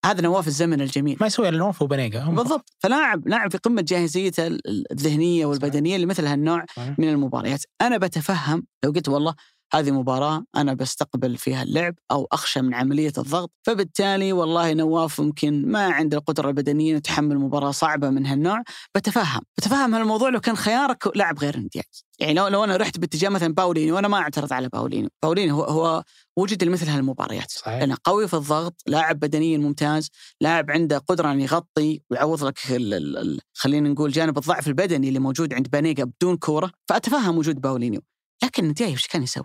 هذا 0.05 0.21
نواف 0.21 0.47
الزمن 0.47 0.81
الجميل. 0.81 1.17
ما 1.21 1.27
يسوي 1.27 1.49
إلا 1.49 1.59
نواف 1.59 1.83
وبنيقة. 1.83 2.23
هم 2.23 2.35
بالضبط. 2.35 2.73
فلاعب 2.79 3.29
لاعب 3.29 3.51
في 3.51 3.59
قمة 3.59 3.83
جاهزيته 3.83 4.47
ال- 4.47 4.69
ال- 4.69 4.93
الذهنيه 4.93 5.47
والبدنية 5.47 5.97
لمثل 5.97 6.27
هالنوع. 6.27 6.65
من 6.99 7.09
المباريات. 7.09 7.63
أنا 7.83 7.97
بتفهم 7.97 8.67
لو 8.85 8.91
قلت 8.91 9.09
والله 9.09 9.35
هذه 9.73 9.91
مباراة 9.91 10.45
أنا 10.57 10.75
بستقبل 10.75 11.37
فيها 11.37 11.63
اللعب 11.63 11.95
أو 12.11 12.29
أخشى 12.33 12.61
من 12.63 12.75
عملية 12.75 13.13
الضغط 13.19 13.51
فبالتالي 13.63 14.33
والله 14.33 14.73
نواف 14.73 15.21
ممكن 15.21 15.69
ما 15.69 15.87
عنده 15.87 16.19
القدرة 16.19 16.49
البدنية 16.49 16.97
يتحمل 16.97 17.39
مباراة 17.39 17.71
صعبة 17.71 18.11
من 18.11 18.27
هالنوع. 18.27 18.63
بتفهم 18.95 19.41
بتفهم 19.59 19.95
هالموضوع 19.95 20.29
لو 20.29 20.41
كان 20.41 20.57
خيارك 20.57 21.17
لاعب 21.17 21.39
غير 21.39 21.55
إندياز. 21.57 22.05
يعني 22.19 22.35
لو 22.35 22.49
لو 22.49 22.65
أنا 22.65 22.77
رحت 22.77 22.99
باتجاه 22.99 23.29
مثلا 23.29 23.55
باوليني 23.55 23.93
وأنا 23.93 24.09
ما 24.09 24.17
أعترض 24.17 24.53
على 24.53 24.69
باوليني 24.69 25.09
باوليني 25.23 25.53
هو 25.53 25.65
هو 25.65 26.05
وجد 26.37 26.65
لمثل 26.65 26.89
هالمباريات. 26.89 27.51
صحيح. 27.51 27.79
لأنه 27.81 27.97
قوي 28.05 28.29
في 28.29 28.35
الضغط، 28.35 28.83
لاعب 28.87 29.19
بدنيا 29.21 29.59
ممتاز، 29.59 30.11
لاعب 30.41 30.71
عنده 30.71 30.99
قدرة 30.99 31.33
إن 31.33 31.41
يغطي 31.41 32.01
ويعوض 32.11 32.45
لك 32.45 32.59
ال 32.71 32.95
ال 32.95 33.19
ال 33.19 33.41
خلينا 33.55 33.89
نقول 33.89 34.11
جانب 34.13 34.39
الضعف 34.39 34.69
البدني 34.69 35.09
اللي 35.09 35.19
موجود 35.19 35.55
عند 35.55 35.69
بانيجا 35.71 36.05
بدون 36.05 36.37
كورة، 36.37 36.71
فأتفهم 36.89 37.39
وجود 37.39 37.61
باولينيو، 37.61 38.01
لكن 38.45 38.65
ندياي 38.65 38.91
إيش 38.91 39.07
كان 39.07 39.23
يسوي؟ 39.23 39.45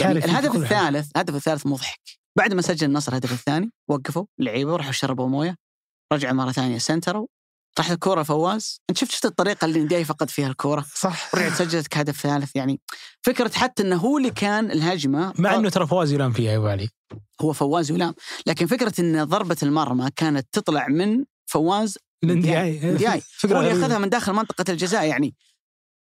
يعني 0.00 0.18
الهدف. 0.18 0.56
الثالث 0.56 1.10
الهدف 1.16 1.34
الثالث 1.34 1.66
مضحك 1.66 2.00
بعد 2.36 2.54
ما 2.54 2.62
سجل 2.62 2.86
النصر 2.86 3.12
الهدف 3.12 3.32
الثاني 3.32 3.70
وقفوا 3.88 4.24
اللعيبه 4.40 4.72
وراحوا 4.72 4.92
شربوا 4.92 5.28
موية 5.28 5.56
رجعوا 6.12 6.34
مرة 6.34 6.52
ثانية 6.52 6.78
سنتروا 6.78 7.26
راح 7.78 7.90
الكورة 7.90 8.22
فواز. 8.22 8.80
انت 8.90 8.98
شفت 8.98 9.10
شفت 9.10 9.24
الطريقة 9.24 9.64
اللي 9.64 9.80
ندياي 9.80 10.04
فقد 10.04 10.30
فيها 10.30 10.48
الكورة؟ 10.48 10.86
صح. 10.94 11.34
ورجعت 11.34 11.52
سجلت 11.52 11.96
هدف 11.96 12.20
ثالث. 12.20 12.56
يعني 12.56 12.80
فكرة 13.22 13.50
حتى 13.54 13.82
إنه 13.82 13.96
هو 13.96 14.18
اللي 14.18 14.30
كان 14.30 14.70
الهجمة. 14.70 15.32
مع 15.38 15.54
إنه 15.54 15.68
ترى 15.70 15.86
فواز 15.86 16.12
يلام 16.12 16.32
فيها 16.32 16.52
يا 16.52 16.56
أبو 16.56 16.66
علي. 16.66 16.88
هو 17.40 17.52
فواز 17.52 17.92
ولام 17.92 18.14
لكن 18.46 18.66
فكرة 18.66 19.00
إن 19.00 19.24
ضربة 19.24 19.56
المرمى 19.62 20.10
كانت 20.16 20.46
تطلع 20.52 20.88
من 20.88 21.24
فواز 21.46 21.98
ندياي 22.24 22.80
ندياي 22.84 23.22
فكرة 23.40 23.56
هو 23.56 23.60
اللي. 23.60 23.80
ياخذها 23.80 23.98
من 23.98 24.08
داخل 24.08 24.32
منطقة 24.32 24.64
الجزاء. 24.68 25.04
يعني 25.04 25.34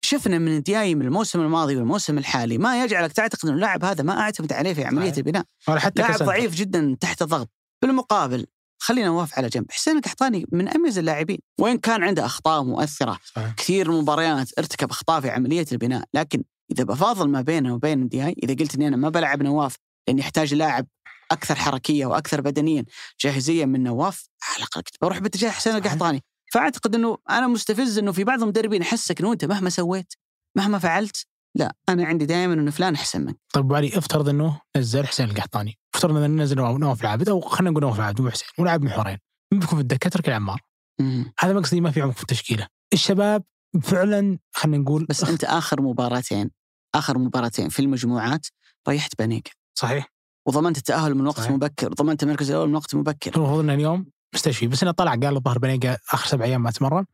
شفنا 0.06 0.38
من 0.38 0.56
ندياي 0.56 0.94
من 0.94 1.02
الموسم 1.02 1.40
الماضي 1.40 1.76
والموسم 1.76 2.18
الحالي 2.18 2.58
ما 2.58 2.84
يجعلك 2.84 3.12
تعتقد 3.12 3.44
إنه 3.44 3.54
اللاعب 3.54 3.84
هذا 3.84 4.02
ما 4.02 4.20
أعتمد 4.20 4.52
عليه 4.52 4.74
في 4.74 4.84
عملية 4.84 5.04
صحيح. 5.10 5.16
البناء 5.18 5.44
حتى 5.68 6.02
لاعب 6.02 6.14
ك 6.14 6.16
center. 6.16 6.26
ضعيف 6.26 6.54
جدا 6.54 6.96
تحت 7.00 7.22
الضغط 7.22 7.50
بالمقابل 7.82 8.46
خلينا 8.78 9.06
نواف 9.06 9.38
على 9.38 9.48
جنب 9.48 9.70
حسين 9.70 9.96
القحطاني 9.96 10.46
من 10.52 10.68
أميز 10.68 10.98
اللاعبين 10.98 11.38
وين 11.60 11.78
كان 11.78 12.02
عنده 12.02 12.26
أخطاء 12.26 12.62
مؤثرة 12.64 13.18
صحيح. 13.34 13.54
كثير 13.54 13.92
مباريات 13.92 14.58
ارتكب 14.58 14.90
أخطاء 14.90 15.20
في 15.20 15.30
عملية 15.30 15.66
البناء 15.72 16.04
لكن 16.14 16.42
إذا 16.72 16.84
بفاضل 16.84 17.28
ما 17.28 17.40
بينه 17.40 17.74
وبين 17.74 17.98
ندياي 17.98 18.34
إذا 18.42 18.54
قلت 18.54 18.74
إني 18.74 18.88
أنا 18.88 18.96
ما 18.96 19.08
بلعب 19.08 19.42
نواف 19.42 19.76
لاني 20.08 20.20
احتاج 20.20 20.54
لاعب 20.54 20.86
أكثر 21.30 21.54
حركية 21.54 22.06
وأكثر 22.06 22.40
بدنيا 22.40 22.84
جاهزية 23.20 23.64
من 23.64 23.82
نواف 23.82 24.28
على 24.42 24.56
الأقل 24.56 24.80
كنت 24.80 24.96
بروح 25.00 25.18
باتجاه 25.18 25.50
حسين. 25.50 25.76
القحطاني 25.76 26.24
فأعتقد 26.56 26.94
إنه 26.94 27.18
أنا 27.30 27.46
مستفز 27.46 27.98
إنه 27.98 28.12
في 28.12 28.24
بعض 28.24 28.42
المدربين 28.42 28.82
يحسك 28.82 29.20
إنه 29.20 29.32
أنت 29.32 29.44
مهما 29.44 29.70
سويت 29.70 30.14
مهما 30.56 30.78
فعلت 30.78 31.26
لا 31.56 31.74
أنا 31.88 32.04
عندي 32.04 32.26
دائما 32.26 32.54
إنه 32.54 32.70
فلان 32.70 32.94
أحسن 32.94 33.20
منك. 33.20 33.38
طيب 33.52 33.64
ابو 33.64 33.74
علي 33.74 33.98
افترض 33.98 34.28
إنه 34.28 34.60
نزل 34.76 35.06
حسين 35.06 35.30
القحطاني. 35.30 35.78
افترض 35.94 36.16
إنه 36.16 36.42
نزل 36.42 36.56
نواف 36.56 37.00
العابد 37.00 37.28
أو 37.28 37.40
خلينا 37.40 37.70
نقول 37.70 37.82
نواف 37.82 37.96
العابد 37.98 38.20
مو 38.20 38.30
حسين 38.30 38.48
ولعب 38.58 38.82
محورين 38.82 39.18
مين 39.52 39.60
بيكون 39.60 39.76
في 39.76 39.82
الدكه 39.82 40.10
تركي 40.10 40.28
العمار 40.28 40.60
مم. 41.00 41.32
هذا 41.38 41.52
مقصدي 41.52 41.80
ما 41.80 41.90
في 41.90 42.00
عمق 42.00 42.14
في 42.14 42.22
التشكيلة. 42.22 42.66
الشباب 42.92 43.44
فعلا 43.82 44.38
خلينا 44.52 44.78
نقول 44.78 45.06
بس 45.06 45.24
أنت 45.24 45.44
آخر 45.44 45.82
مباراتين 45.82 46.50
آخر 46.94 47.18
مباراتين 47.18 47.68
في 47.68 47.80
المجموعات 47.80 48.46
ريحت 48.88 49.18
بانيكا 49.18 49.50
صحيح. 49.78 50.12
وضمنت 50.46 50.78
التأهل 50.78 51.14
من 51.14 51.26
وقت 51.26 51.40
صحيح. 51.40 51.50
مبكر 51.50 51.92
ضمنت 51.92 52.22
المركز 52.22 52.50
الأول 52.50 52.68
من 52.68 52.74
وقت 52.74 52.94
مبكر. 52.94 53.36
المفروض 53.36 53.58
إنه 53.58 53.74
اليوم 53.74 54.06
مستشفي. 54.36 54.66
بس 54.66 54.82
إنه 54.82 54.92
طلع 54.92 55.10
قال 55.10 55.36
الظاهر 55.36 55.58
بنيقة 55.58 55.98
آخر 56.12 56.26
سبع 56.26 56.44
أيام 56.44 56.62
ما 56.62 56.70
تمرن. 56.70 57.04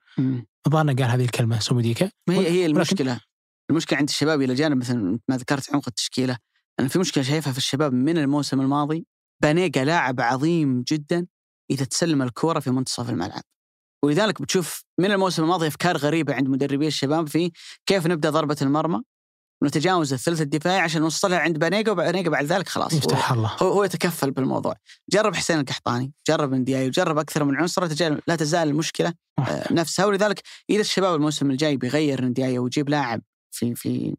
الظاهر 0.66 0.86
قال 0.86 1.02
هذه 1.02 1.24
الكلمة 1.24 1.58
سوموديكا 1.58 2.10
ما 2.28 2.34
هي 2.34 2.50
هي 2.50 2.66
المشكلة. 2.66 3.20
المشكلة 3.70 3.98
عند 3.98 4.08
الشباب 4.08 4.42
إلى 4.42 4.54
جانب 4.54 4.76
مثل 4.76 5.18
ما 5.28 5.36
ذكرت 5.36 5.74
عمق 5.74 5.84
التشكيلة 5.88 6.38
أنا 6.80 6.88
في 6.88 6.98
مشكلة 6.98 7.24
شايفها 7.24 7.52
في 7.52 7.58
الشباب 7.58 7.92
من 7.92 8.18
الموسم 8.18 8.60
الماضي. 8.60 9.06
بانيجا 9.42 9.84
لاعب 9.84 10.20
عظيم 10.20 10.82
جدا 10.88 11.26
إذا 11.70 11.84
تسلم 11.84 12.22
الكورة 12.22 12.60
في 12.60 12.70
منتصف 12.70 13.10
الملعب. 13.10 13.42
ولذلك 14.04 14.42
بتشوف 14.42 14.84
من 15.00 15.12
الموسم 15.12 15.42
الماضي 15.42 15.66
أفكار 15.66 15.96
غريبة 15.96 16.34
عند 16.34 16.48
مدربي 16.48 16.86
الشباب 16.86 17.28
في 17.28 17.50
كيف 17.86 18.06
نبدأ 18.06 18.30
ضربة 18.30 18.56
المرمى. 18.62 19.02
ونتجاوز 19.62 20.12
الثلث 20.12 20.40
الدفاعي 20.40 20.78
عشان 20.80 21.00
نوصلها 21.02 21.38
عند 21.38 21.58
بانيجا 21.58 21.92
وبانيجا 21.92 22.30
بعد 22.30 22.44
ذلك 22.44 22.68
خلاص 22.68 22.92
يفتح 22.92 23.32
الله. 23.32 23.56
هو 23.62 23.68
هو 23.72 23.84
يتكفل 23.84 24.30
بالموضوع. 24.30 24.74
جرب 25.10 25.34
حسين 25.34 25.58
القحطاني 25.60 26.12
جرب 26.28 26.52
اندياي 26.52 26.86
وجرب 26.86 27.18
أكثر 27.18 27.44
من 27.44 27.56
عنصر 27.56 27.82
لا 28.26 28.36
تزال- 28.36 28.68
المشكلة 28.68 29.12
آه، 29.38 29.72
نفسها. 29.72 30.06
ولذلك 30.06 30.42
إذا 30.70 30.80
الشباب 30.80 31.14
الموسم 31.14 31.50
الجاي 31.50 31.76
بيغير 31.76 32.24
ندياي 32.24 32.58
ويجيب 32.58 32.88
لاعب 32.88 33.22
في 33.50 33.74
في 33.74 34.14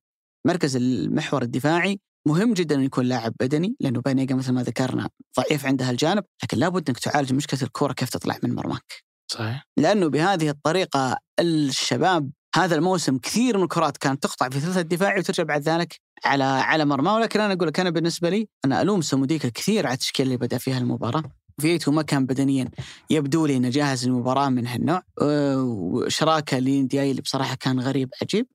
مركز 0.48 0.76
المحور 0.76 1.41
الدفاعي 1.41 2.00
مهم 2.28 2.54
جدا 2.54 2.76
إنه 2.76 2.84
يكون 2.84 3.06
لاعب 3.06 3.34
بدني 3.39 3.76
لأنه 3.80 4.02
بانيجا 4.02 4.36
مثل 4.36 4.52
ما 4.54 4.64
ذكرنا 4.64 5.10
ضعيف 5.39 5.66
عند 5.66 5.82
هالجانب 5.82 6.24
لكن 6.44 6.58
لابد 6.58 6.89
إنك 6.89 7.00
تعالج 7.00 7.34
مشكلة 7.34 7.60
الكره 7.64 7.94
كيف 7.94 8.10
تطلع 8.10 8.38
من 8.44 8.56
مرماك. 8.56 9.04
صحيح. 9.32 9.66
لأنه 9.78 10.08
بهذه 10.08 10.50
الطريقة 10.50 11.18
الشباب 11.39 12.30
هذا 12.56 12.76
الموسم 12.76 13.18
كثير 13.18 13.58
من 13.58 13.64
الكرات 13.64 13.97
كانت 13.97 14.24
تقطع 14.24 14.49
في 14.49 14.60
ثلث 14.60 14.78
الدفاعي 14.78 15.20
وترجع 15.20 15.43
بعد 15.43 15.62
ذلك 15.62 15.99
على 16.26 16.43
على 16.43 16.86
مرمى. 16.86 17.12
ولكن 17.12 17.39
أنا 17.41 17.54
أقول 17.54 17.68
لك 17.68 17.80
أنا 17.80 17.89
بالنسبة 17.89 18.30
لي 18.30 18.47
أنا 18.66 18.82
ألوم 18.82 19.01
سموديكا 19.01 19.49
كثير 19.49 19.86
على 19.88 19.93
التشكيلة 19.93 20.28
اللي 20.28 20.38
بدأ 20.38 20.58
فيها 20.58 20.78
المباراة. 20.78 21.24
فيتو 21.62 21.91
ما 21.91 22.01
كان 22.01 22.26
بدنيا 22.26 22.70
يبدو 23.10 23.45
لي 23.45 23.58
إنه 23.58 23.70
جاهز 23.70 24.08
للمباراة 24.08 24.49
من 24.49 24.68
هالنوع. 24.68 25.01
أه، 25.22 25.64
وإشراكه 25.64 26.60
لندياي 26.60 27.12
اللي 27.12 27.22
بصراحة 27.22 27.56
كان 27.56 27.80
غريب 27.80 28.10
عجيب. 28.22 28.47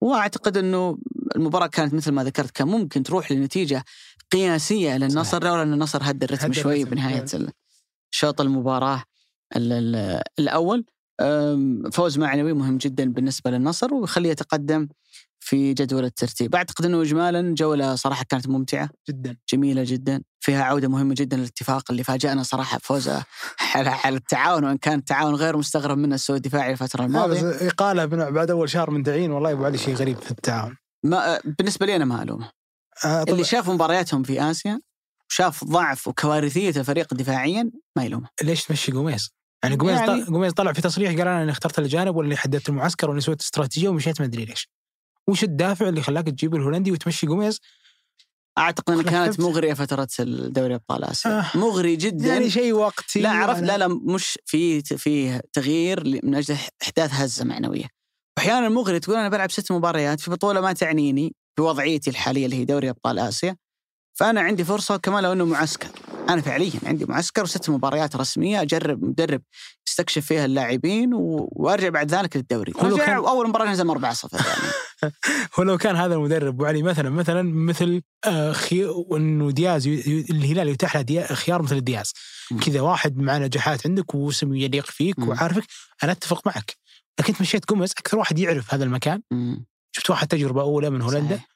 وأعتقد 0.00 0.56
إنه 0.56 0.98
المباراة 1.36 1.66
كانت 1.66 1.94
مثل 1.94 2.12
ما 2.12 2.24
ذكرت 2.24 2.50
كان 2.50 2.68
ممكن 2.68 3.02
تروح 3.02 3.32
لنتيجة 3.32 3.84
قياسية 4.32 4.96
للنصر 4.96 5.44
لولا 5.44 5.62
ان 5.62 5.72
النصر 5.72 6.00
هدى 6.02 6.24
الرتم 6.26 6.52
شوي 6.52 6.84
بنهاية 6.84 7.24
شوط 8.10 8.40
المباراة 8.40 9.02
ال- 9.56 9.72
ال- 9.72 10.22
الأول. 10.38 10.84
فوز 11.92 12.18
معنوي 12.18 12.52
مهم 12.52 12.78
جدا 12.78 13.12
بالنسبة 13.12 13.50
للنصر 13.50 13.94
ويخليه 13.94 14.30
يتقدم 14.30 14.88
في 15.40 15.74
جدول 15.74 16.04
الترتيب. 16.04 16.54
أعتقد 16.54 16.84
إنه 16.84 17.02
اجمالا 17.02 17.54
جولة 17.54 17.94
صراحة 17.94 18.24
كانت 18.28 18.48
ممتعة. 18.48 18.90
جدا. 19.08 19.36
جميلة 19.52 19.82
جدا. 19.86 20.22
فيها 20.40 20.62
عودة 20.62 20.88
مهمة 20.88 21.14
جدا 21.18 21.36
للاتفاق 21.36 21.90
اللي 21.90 22.04
فاجأنا 22.04 22.42
صراحة 22.42 22.78
بفوزه 22.78 23.24
على 23.74 23.90
على 23.90 24.16
التعاون 24.16 24.64
وإن 24.64 24.76
كان 24.76 24.98
التعاون 24.98 25.34
غير 25.34 25.56
مستغرب 25.56 25.98
منه 25.98 26.14
السوء 26.14 26.36
الدفاعي 26.36 26.72
الفترة 26.72 27.06
لا 27.06 27.26
بس 27.26 27.38
بن- 27.38 28.30
بعد 28.30 28.50
أول 28.50 28.70
شهر 28.70 28.90
من 28.90 29.02
تعيين 29.02 29.30
والله 29.30 29.52
ابو 29.52 29.64
علي 29.64 29.78
شيء 29.78 29.94
غريب 29.94 30.16
في 30.18 30.30
التعاون. 30.30 30.76
ما 31.04 31.40
بالنسبة 31.58 31.86
لي 31.86 31.96
أنا 31.96 32.04
ما 32.04 32.22
ألومه. 32.22 32.50
آه 33.04 33.22
اللي 33.22 33.44
شاف 33.44 33.70
مبارياتهم 33.70 34.22
في 34.22 34.42
آسيا 34.50 34.80
وشاف 35.30 35.64
ضعف 35.64 36.08
وكوارثية 36.08 36.70
الفريق 36.80 37.14
دفاعيا 37.14 37.70
ما 37.96 38.04
يلومه. 38.04 38.28
ليش 38.42 38.64
تمشي 38.64 38.92
قميص؟ 38.92 39.37
يعني 39.64 39.76
قميص 39.76 39.98
يعني- 40.00 40.22
قميص 40.22 40.52
طلع 40.52 40.72
في 40.72 40.80
تصريح 40.82 41.10
قال 41.10 41.20
أنا 41.20 41.40
اللي 41.40 41.52
اخترت 41.52 41.78
الجانب 41.78 42.16
ولا 42.16 42.24
اللي 42.24 42.36
حددت 42.36 42.68
المعسكر 42.68 43.10
ولا 43.10 43.20
سويت 43.20 43.40
استراتيجية 43.40 43.88
ومشيت 43.88 44.20
ما 44.20 44.26
أدري 44.26 44.44
ليش. 44.44 44.68
وش 45.28 45.44
الدافع 45.44 45.88
اللي 45.88 46.02
خلاك 46.02 46.24
تجيب 46.26 46.54
الهولندي 46.54 46.92
وتمشي 46.92 47.26
قميص؟ 47.26 47.60
أعتقد 48.58 48.92
انها 48.92 49.02
كانت. 49.02 49.40
مغرية 49.40 49.74
فترة 49.74 50.08
الدوري 50.20 50.74
أبطال 50.74 51.04
آسيا 51.04 51.38
آه. 51.40 51.46
مغري 51.58 51.96
جدا 51.96 52.26
يعني 52.28 52.50
شيء 52.50 52.72
وقتي 52.72 53.20
لا 53.20 53.30
عرفت 53.30 53.62
لا 53.62 53.78
لا 53.78 53.88
مش 53.88 54.38
في 54.44 54.82
في 54.82 55.40
تغيير 55.52 56.04
من 56.24 56.34
أجل 56.34 56.56
إحداث 56.82 57.10
هزة 57.12 57.44
معنوية 57.44 57.84
واحيانا 58.38 58.68
مغري 58.68 59.00
تقول 59.00 59.16
أنا 59.16 59.28
بلعب 59.28 59.50
ست 59.50 59.72
مباريات 59.72 60.20
في 60.20 60.30
بطولة 60.30 60.60
ما 60.60 60.72
تعنيني 60.72 61.34
بوضعيتي 61.58 62.10
الحالية 62.10 62.44
اللي 62.44 62.56
هي 62.56 62.64
دوري 62.64 62.90
أبطال 62.90 63.18
آسيا 63.18 63.56
فأنا 64.18 64.40
عندي 64.40 64.64
فرصة 64.64 64.96
كمان 64.96 65.22
لو 65.22 65.32
إنه 65.32 65.44
معسكر 65.44 65.88
أنا 66.28 66.40
فعليا 66.40 66.72
عندي 66.86 67.04
معسكر 67.04 67.42
وست 67.42 67.70
مباريات 67.70 68.16
رسمية 68.16 68.62
أجرب 68.62 69.04
مدرب 69.04 69.42
يستكشف 69.88 70.26
فيها 70.26 70.44
اللاعبين 70.44 71.14
و... 71.14 71.48
وأرجع 71.52 71.88
بعد 71.88 72.14
ذلك 72.14 72.36
للدوري 72.36 72.72
ارجع 72.82 73.06
كان- 73.06 73.16
أول 73.16 73.48
مباراة 73.48 73.70
نزل 73.70 73.90
4 73.90 74.12
0 74.12 74.38
يعني 74.38 75.12
ولو 75.58 75.78
كان 75.78 75.96
هذا 75.96 76.14
المدرب 76.14 76.46
أبو 76.54 76.64
علي 76.64 76.82
مثلا 76.82 77.10
مثلا 77.10 77.42
مثل 77.42 78.02
آه، 78.26 78.52
خي... 78.52 78.90
إنه 79.12 79.50
دياز 79.50 79.86
ي... 79.86 80.26
الهلال 80.30 80.68
يتاح 80.68 80.96
له 80.96 81.02
دي... 81.02 81.22
خيار 81.24 81.62
مثل 81.62 81.80
دياز. 81.80 82.12
كذا 82.66 82.80
واحد 82.80 83.16
مع 83.16 83.38
نجاحات 83.38 83.86
عندك 83.86 84.14
واسم 84.14 84.54
يليق 84.54 84.86
فيك 84.86 85.18
مم. 85.18 85.28
وعارفك 85.28 85.64
أنا 86.04 86.12
أتفق 86.12 86.46
معك 86.46 86.76
لكن 87.20 87.32
انت 87.32 87.40
مشيت 87.42 87.64
قمص 87.64 87.92
أكثر 87.92 88.18
واحد 88.18 88.38
يعرف 88.38 88.74
هذا 88.74 88.84
المكان 88.84 89.22
مم. 89.30 89.66
شفت 89.92 90.10
واحد 90.10 90.28
تجربة 90.28 90.62
أولى 90.62 90.90
من 90.90 91.02
هولندا 91.02 91.36
صحيح. 91.36 91.48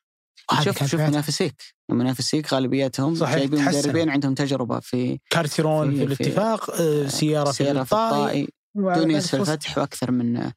شوف 0.65 0.85
شوف. 0.85 1.01
منافسيك 1.01 1.63
منافسيك 1.91 2.55
غالبيتهم 2.55 3.15
صحيح، 3.15 3.37
جايبين. 3.37 3.65
مدربين 3.65 4.11
عندهم 4.11 4.35
تجربة 4.35 4.81
في 4.81 5.19
كارتيرون 5.31 5.91
في, 5.91 5.97
في- 5.97 6.03
الاتفاق 6.05 6.71
آه، 6.71 7.07
سيارة 7.07 7.51
في 7.51 7.57
سيارة 7.57 7.83
في 7.83 7.93
الطائي 7.93 8.49
تونس 8.75 9.31
في. 9.31 9.37
الفتح 9.37 9.79
وأكثر 9.79 10.11
من 10.11 10.51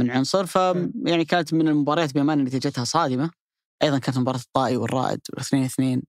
من 0.00 0.10
عنصر 0.10 0.46
ف 0.46 0.56
يعني 1.06 1.24
كانت 1.24 1.54
من 1.54 1.68
المباريات 1.68 2.14
بامانه 2.14 2.42
نتيجتها 2.42 2.84
صادمة 2.84 3.30
أيضا 3.82 3.98
كانت 3.98 4.18
مباراة 4.18 4.38
الطائي 4.38 4.76
والرائد 4.76 5.20
2 5.38 5.64
2 5.64 6.02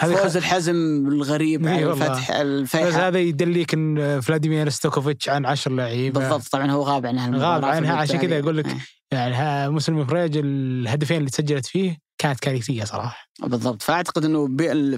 هذه 0.00 0.12
وفوز 0.12 0.36
الحزم 0.36 1.06
الغريب 1.08 1.68
على. 1.68 1.92
الفتح 1.92 2.30
بس 2.30 2.30
الفيحاء 2.40 3.08
هذا 3.08 3.18
يدليك 3.18 3.74
إن 3.74 4.20
فلاديمير 4.20 4.68
ستوكوفيتش 4.68 5.28
عن 5.28 5.46
عشر 5.46 5.70
لعيبة 5.70 6.20
بالضبط 6.20 6.48
طبعا 6.48 6.70
هو 6.70 6.82
غاب 6.82 7.06
عنها 7.06 7.30
غاب 7.38 7.64
عنها 7.64 7.96
عشان 7.96 8.16
كذا 8.18 8.38
أقول 8.38 8.56
لك 8.56 8.66
إيه. 8.66 8.78
يعني 9.12 9.34
ها 9.34 9.68
مسلم 9.68 10.06
فريج 10.06 10.36
الهدفين 10.36 11.16
اللي 11.16 11.30
تسجلت 11.30 11.66
فيه 11.66 11.98
كانت 12.18 12.40
كارثية 12.40 12.84
صراحة. 12.84 13.28
بالضبط. 13.42 13.82
فأعتقد 13.82 14.24
إنه 14.24 14.46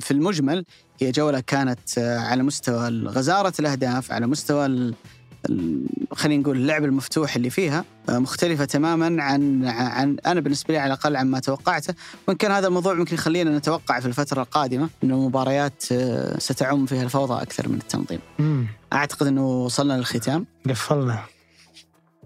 في 0.01 0.11
المجمل 0.11 0.65
هي 1.01 1.11
جولة 1.11 1.41
كانت 1.41 1.99
آه، 1.99 2.19
على 2.19 2.43
مستوى 2.43 2.89
غزارة 2.89 3.53
الأهداف 3.61 4.13
على 4.13 4.27
مستوى 4.27 4.95
خلينا 6.13 6.43
نقول 6.43 6.57
اللعب 6.57 6.85
المفتوح 6.85 7.37
اللي 7.37 7.51
فيها 7.51 7.85
آه، 8.09 8.19
مختلفة 8.19 8.65
تماما 8.65 9.23
عن 9.23 9.65
عن 9.65 10.17
أنا 10.27 10.41
بالنسبة 10.41 10.75
لي 10.75 10.79
على 10.81 10.87
الأقل 10.95 11.17
عما 11.17 11.41
توقعته. 11.41 11.95
وإن 12.29 12.37
كان 12.37 12.51
هذا 12.51 12.67
الموضوع 12.67 12.95
ممكن 12.95 13.15
يخلينا 13.15 13.59
نتوقع 13.59 14.01
في 14.01 14.07
الفترة 14.07 14.43
القادمة 14.43 14.89
إنه 15.05 15.15
المباريات 15.15 15.85
آه، 15.93 16.39
ستعم 16.39 16.87
فيها 16.87 17.03
الفوضى 17.03 17.43
أكثر 17.43 17.69
من 17.69 17.75
التنظيم. 17.79 18.21
امم 18.41 18.67
أعتقد 18.93 19.27
إنه 19.27 19.47
وصلنا 19.47 19.93
للختام. 19.93 20.47
قفلنا. 20.69 21.19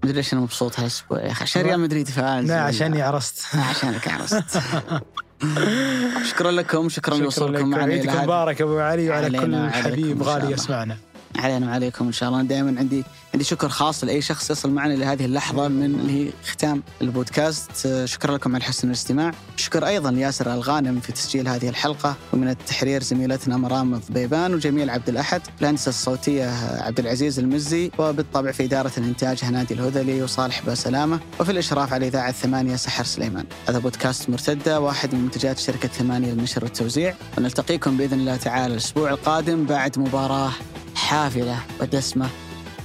مدري 0.05 0.16
ليش 0.16 0.32
أنا 0.32 0.40
مبسوط 0.40 0.80
هالاسبوع 0.80 1.20
يا 1.20 1.30
أخي 1.32 1.42
عشان 1.42 1.62
ريال 1.62 1.80
مدريد 1.80 2.09
فاز 2.09 2.44
لا 2.44 2.61
عشاني 2.61 3.02
عرست. 3.02 3.57
عشانك 3.57 4.09
عرست. 4.09 4.44
شكرا 6.30 6.50
لكم 6.50 6.88
شكرا 6.88 7.16
لوصولكم 7.16 7.70
لك. 7.74 7.78
معنا 7.78 7.94
هذا- 7.94 8.22
مبارك 8.22 8.61
أبو 8.62 8.78
علي 8.78 9.11
وعلى 9.11 9.38
كل 9.38 9.70
حبيب 9.70 10.22
غالي. 10.22 10.52
يسمعنا. 10.52 10.96
علينا 11.36 11.66
وعليكم 11.66 12.07
إن 12.07 12.12
شاء 12.12 12.28
الله. 12.28 12.42
دائما 12.42 12.74
عندي 12.80 13.05
عندي 13.35 13.45
شكر 13.45 13.68
خاص 13.68 14.05
لأي 14.05 14.22
شخص 14.22 14.51
يصل 14.51 14.70
معنا 14.70 14.93
لهذه 14.93 15.24
اللحظة 15.24 15.68
من 15.68 15.85
اللي 15.85 16.26
هي 16.26 16.32
ختام 16.45 16.82
البودكاست. 17.03 18.05
شكرا 18.05 18.35
لكم 18.35 18.55
على 18.55 18.64
حسن 18.64 18.89
الاستماع. 18.89 19.32
شكر 19.57 19.87
أيضا 19.87 20.11
لياسر 20.11 20.55
ألغانم 20.55 21.01
في 21.01 21.12
تسجيل 21.12 21.49
هذه 21.49 21.68
الحلقة. 21.68 22.16
ومن 22.32 22.49
التحرير 22.49 23.03
زميلتنا 23.03 23.57
مرام 23.57 23.95
الضبيبان 23.95 24.55
وجميل 24.55 24.91
عبد 24.91 25.09
الأحد. 25.09 25.43
الهندسة 25.61 25.89
الصوتية 25.89 26.51
عبد 26.82 27.01
العزيز 27.01 27.39
المزي. 27.39 27.91
وبالطبع 27.99 28.53
في 28.53 28.64
إدارة 28.64 28.93
الإنتاج 28.99 29.39
هنادي 29.43 29.74
الهذلي 29.74 30.22
وصالح 30.22 30.62
باسلامه 30.66 31.20
وفي 31.41 31.53
الإشراف 31.53 31.93
على 31.93 32.09
إذاعة 32.09 32.32
ثمانية 32.32 32.76
سحر 32.76 33.05
سليمان. 33.05 33.45
هذا 33.68 33.78
بودكاست 33.78 34.30
مرتدة 34.30 34.80
واحد 34.80 35.14
من 35.14 35.20
منتجات 35.20 35.59
شركة 35.59 35.89
ثمانية 35.89 36.32
للنشر 36.32 36.64
والتوزيع. 36.64 37.14
ونلتقيكم 37.39 37.97
بإذن 37.97 38.20
الله 38.20 38.37
تعالى 38.37 38.72
الأسبوع 38.72 39.11
القادم 39.11 39.64
بعد 39.64 39.99
مباراة 39.99 40.53
حافلة 40.95 41.59
ودسمة 41.80 42.28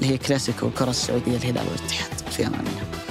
اللي 0.01 0.13
هي 0.13 0.17
كلاسيكو 0.17 0.67
الكره 0.67 0.89
السعودية 0.89 1.37
الهلال 1.37 1.65
والاتحاد. 1.67 2.13
في 2.31 2.47
أمان 2.47 2.59
الله. 2.59 3.08